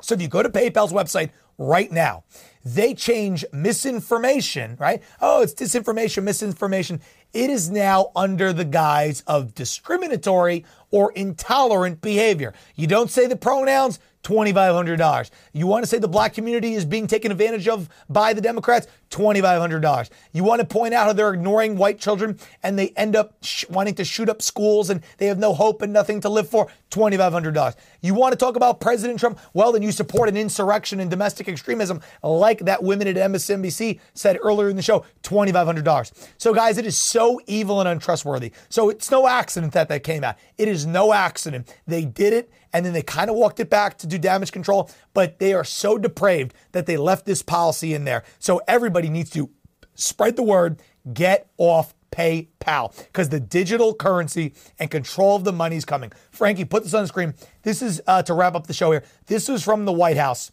So 0.00 0.14
if 0.14 0.22
you 0.22 0.28
go 0.28 0.42
to 0.42 0.48
PayPal's 0.48 0.92
website 0.92 1.30
right 1.58 1.90
now, 1.90 2.24
they 2.64 2.94
change 2.94 3.44
misinformation, 3.52 4.76
right? 4.78 5.02
Oh, 5.20 5.42
it's 5.42 5.54
disinformation, 5.54 6.22
misinformation. 6.22 7.00
It 7.32 7.50
is 7.50 7.70
now 7.70 8.10
under 8.16 8.52
the 8.52 8.64
guise 8.64 9.22
of 9.26 9.54
discriminatory 9.54 10.64
or 10.94 11.10
intolerant 11.14 12.00
behavior. 12.00 12.54
You 12.76 12.86
don't 12.86 13.10
say 13.10 13.26
the 13.26 13.34
pronouns, 13.34 13.98
$2,500. 14.22 15.30
You 15.52 15.66
want 15.66 15.84
to 15.84 15.88
say 15.88 15.98
the 15.98 16.06
black 16.06 16.34
community 16.34 16.74
is 16.74 16.84
being 16.84 17.08
taken 17.08 17.32
advantage 17.32 17.66
of 17.66 17.88
by 18.08 18.32
the 18.32 18.40
Democrats? 18.40 18.86
$2,500. 19.10 20.08
You 20.32 20.42
want 20.42 20.60
to 20.60 20.66
point 20.66 20.94
out 20.94 21.06
how 21.06 21.12
they're 21.12 21.34
ignoring 21.34 21.76
white 21.76 22.00
children 22.00 22.38
and 22.62 22.76
they 22.76 22.88
end 22.96 23.14
up 23.14 23.36
sh- 23.42 23.64
wanting 23.68 23.94
to 23.94 24.04
shoot 24.04 24.28
up 24.28 24.42
schools 24.42 24.90
and 24.90 25.02
they 25.18 25.26
have 25.26 25.38
no 25.38 25.54
hope 25.54 25.82
and 25.82 25.92
nothing 25.92 26.20
to 26.22 26.28
live 26.28 26.48
for? 26.48 26.68
$2,500. 26.90 27.74
You 28.00 28.14
want 28.14 28.32
to 28.32 28.36
talk 28.36 28.56
about 28.56 28.80
President 28.80 29.20
Trump? 29.20 29.38
Well, 29.52 29.72
then 29.72 29.82
you 29.82 29.92
support 29.92 30.28
an 30.28 30.36
insurrection 30.36 31.00
and 31.00 31.10
domestic 31.10 31.48
extremism 31.48 32.00
like 32.22 32.60
that 32.60 32.82
women 32.82 33.06
at 33.06 33.16
MSNBC 33.16 34.00
said 34.14 34.38
earlier 34.42 34.68
in 34.68 34.76
the 34.76 34.82
show, 34.82 35.04
$2,500. 35.22 36.28
So, 36.38 36.54
guys, 36.54 36.78
it 36.78 36.86
is 36.86 36.96
so 36.96 37.40
evil 37.46 37.80
and 37.80 37.88
untrustworthy. 37.88 38.52
So, 38.68 38.88
it's 38.88 39.10
no 39.10 39.28
accident 39.28 39.74
that 39.74 39.88
that 39.88 40.02
came 40.02 40.24
out. 40.24 40.36
It 40.56 40.66
is 40.66 40.83
no 40.86 41.12
accident. 41.12 41.74
They 41.86 42.04
did 42.04 42.32
it 42.32 42.50
and 42.72 42.84
then 42.84 42.92
they 42.92 43.02
kind 43.02 43.30
of 43.30 43.36
walked 43.36 43.60
it 43.60 43.70
back 43.70 43.98
to 43.98 44.06
do 44.06 44.18
damage 44.18 44.52
control, 44.52 44.90
but 45.12 45.38
they 45.38 45.52
are 45.54 45.64
so 45.64 45.96
depraved 45.98 46.54
that 46.72 46.86
they 46.86 46.96
left 46.96 47.26
this 47.26 47.42
policy 47.42 47.94
in 47.94 48.04
there. 48.04 48.24
So 48.38 48.60
everybody 48.66 49.08
needs 49.08 49.30
to 49.30 49.50
spread 49.94 50.36
the 50.36 50.42
word, 50.42 50.82
get 51.12 51.48
off 51.56 51.94
PayPal 52.10 52.96
because 53.06 53.28
the 53.28 53.40
digital 53.40 53.94
currency 53.94 54.54
and 54.78 54.90
control 54.90 55.36
of 55.36 55.44
the 55.44 55.52
money 55.52 55.76
is 55.76 55.84
coming. 55.84 56.12
Frankie, 56.30 56.64
put 56.64 56.84
this 56.84 56.94
on 56.94 57.02
the 57.02 57.08
screen. 57.08 57.34
This 57.62 57.82
is 57.82 58.00
uh, 58.06 58.22
to 58.22 58.34
wrap 58.34 58.54
up 58.54 58.66
the 58.66 58.72
show 58.72 58.90
here. 58.92 59.04
This 59.26 59.48
was 59.48 59.62
from 59.62 59.84
the 59.84 59.92
White 59.92 60.16
House 60.16 60.52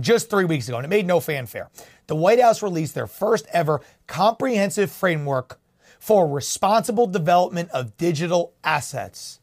just 0.00 0.30
three 0.30 0.44
weeks 0.44 0.68
ago, 0.68 0.78
and 0.78 0.84
it 0.84 0.88
made 0.88 1.06
no 1.06 1.20
fanfare. 1.20 1.70
The 2.06 2.16
White 2.16 2.40
House 2.40 2.62
released 2.62 2.94
their 2.94 3.06
first 3.06 3.46
ever 3.52 3.80
comprehensive 4.06 4.90
framework 4.90 5.58
for 5.98 6.28
responsible 6.28 7.06
development 7.06 7.70
of 7.70 7.96
digital 7.96 8.54
assets 8.62 9.40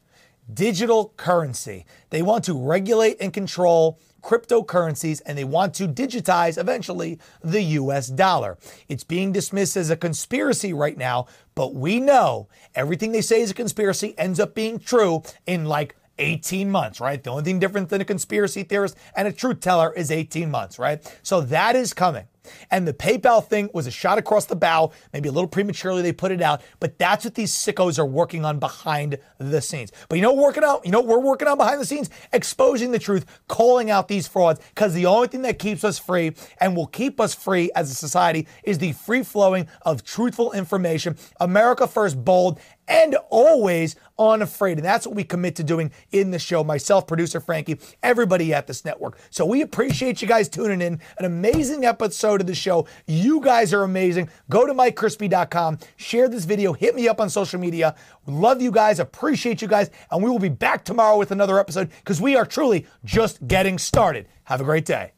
digital 0.52 1.12
currency. 1.16 1.86
They 2.10 2.22
want 2.22 2.44
to 2.44 2.54
regulate 2.54 3.16
and 3.20 3.32
control 3.32 3.98
cryptocurrencies 4.22 5.20
and 5.26 5.36
they 5.36 5.44
want 5.44 5.74
to 5.74 5.86
digitize 5.86 6.58
eventually 6.58 7.18
the 7.42 7.62
US 7.62 8.08
dollar. 8.08 8.56
It's 8.88 9.04
being 9.04 9.32
dismissed 9.32 9.76
as 9.76 9.90
a 9.90 9.96
conspiracy 9.96 10.72
right 10.72 10.96
now, 10.96 11.26
but 11.54 11.74
we 11.74 12.00
know 12.00 12.48
everything 12.74 13.12
they 13.12 13.20
say 13.20 13.42
is 13.42 13.50
a 13.50 13.54
conspiracy 13.54 14.14
ends 14.18 14.40
up 14.40 14.54
being 14.54 14.78
true 14.78 15.22
in 15.46 15.66
like 15.66 15.94
18 16.18 16.70
months, 16.70 17.00
right? 17.00 17.22
The 17.22 17.30
only 17.30 17.44
thing 17.44 17.58
different 17.58 17.88
than 17.88 18.00
a 18.00 18.04
conspiracy 18.04 18.62
theorist 18.62 18.96
and 19.16 19.28
a 19.28 19.32
truth 19.32 19.60
teller 19.60 19.92
is 19.92 20.10
18 20.10 20.50
months, 20.50 20.78
right? 20.78 21.02
So 21.22 21.40
that 21.42 21.76
is 21.76 21.92
coming. 21.92 22.26
And 22.70 22.86
the 22.86 22.92
PayPal 22.92 23.44
thing 23.46 23.70
was 23.72 23.86
a 23.86 23.90
shot 23.90 24.18
across 24.18 24.46
the 24.46 24.56
bow. 24.56 24.92
Maybe 25.12 25.28
a 25.28 25.32
little 25.32 25.48
prematurely 25.48 26.02
they 26.02 26.12
put 26.12 26.32
it 26.32 26.42
out, 26.42 26.62
but 26.80 26.98
that's 26.98 27.24
what 27.24 27.34
these 27.34 27.52
sickos 27.52 27.98
are 27.98 28.06
working 28.06 28.44
on 28.44 28.58
behind 28.58 29.18
the 29.38 29.60
scenes. 29.60 29.92
But 30.08 30.16
you 30.16 30.22
know 30.22 30.34
working 30.34 30.64
on? 30.64 30.80
You 30.84 30.90
know 30.90 31.00
we're 31.00 31.18
working 31.18 31.48
on 31.48 31.56
behind 31.56 31.80
the 31.80 31.86
scenes? 31.86 32.10
Exposing 32.32 32.90
the 32.90 32.98
truth, 32.98 33.24
calling 33.48 33.90
out 33.90 34.08
these 34.08 34.26
frauds, 34.26 34.60
because 34.74 34.94
the 34.94 35.06
only 35.06 35.28
thing 35.28 35.42
that 35.42 35.58
keeps 35.58 35.84
us 35.84 35.98
free 35.98 36.34
and 36.58 36.76
will 36.76 36.86
keep 36.86 37.20
us 37.20 37.34
free 37.34 37.70
as 37.74 37.90
a 37.90 37.94
society 37.94 38.46
is 38.62 38.78
the 38.78 38.92
free 38.92 39.22
flowing 39.22 39.68
of 39.82 40.04
truthful 40.04 40.52
information. 40.52 41.16
America 41.40 41.86
first, 41.86 42.24
bold, 42.24 42.60
and 42.86 43.16
always 43.30 43.96
unafraid. 44.18 44.78
And 44.78 44.84
that's 44.84 45.06
what 45.06 45.16
we 45.16 45.24
commit 45.24 45.56
to 45.56 45.64
doing 45.64 45.90
in 46.12 46.30
the 46.30 46.38
show. 46.38 46.62
Myself, 46.62 47.06
producer 47.06 47.40
Frankie, 47.40 47.78
everybody 48.02 48.52
at 48.52 48.66
this 48.66 48.84
network. 48.84 49.18
So 49.30 49.46
we 49.46 49.62
appreciate 49.62 50.20
you 50.22 50.28
guys 50.28 50.48
tuning 50.48 50.80
in. 50.80 51.00
An 51.18 51.24
amazing 51.24 51.84
episode 51.84 52.33
of 52.40 52.46
the 52.46 52.54
show. 52.54 52.86
You 53.06 53.40
guys 53.40 53.72
are 53.72 53.82
amazing. 53.82 54.28
Go 54.50 54.66
to 54.66 54.74
MikeCrispi.com, 54.74 55.78
share 55.96 56.28
this 56.28 56.44
video, 56.44 56.72
hit 56.72 56.94
me 56.94 57.08
up 57.08 57.20
on 57.20 57.30
social 57.30 57.60
media. 57.60 57.94
Love 58.26 58.62
you 58.62 58.70
guys, 58.70 59.00
appreciate 59.00 59.62
you 59.62 59.68
guys, 59.68 59.90
and 60.10 60.22
we 60.22 60.30
will 60.30 60.38
be 60.38 60.48
back 60.48 60.84
tomorrow 60.84 61.18
with 61.18 61.30
another 61.30 61.58
episode 61.58 61.90
because 62.00 62.20
we 62.20 62.36
are 62.36 62.46
truly 62.46 62.86
just 63.04 63.46
getting 63.46 63.78
started. 63.78 64.28
Have 64.44 64.60
a 64.60 64.64
great 64.64 64.84
day. 64.84 65.12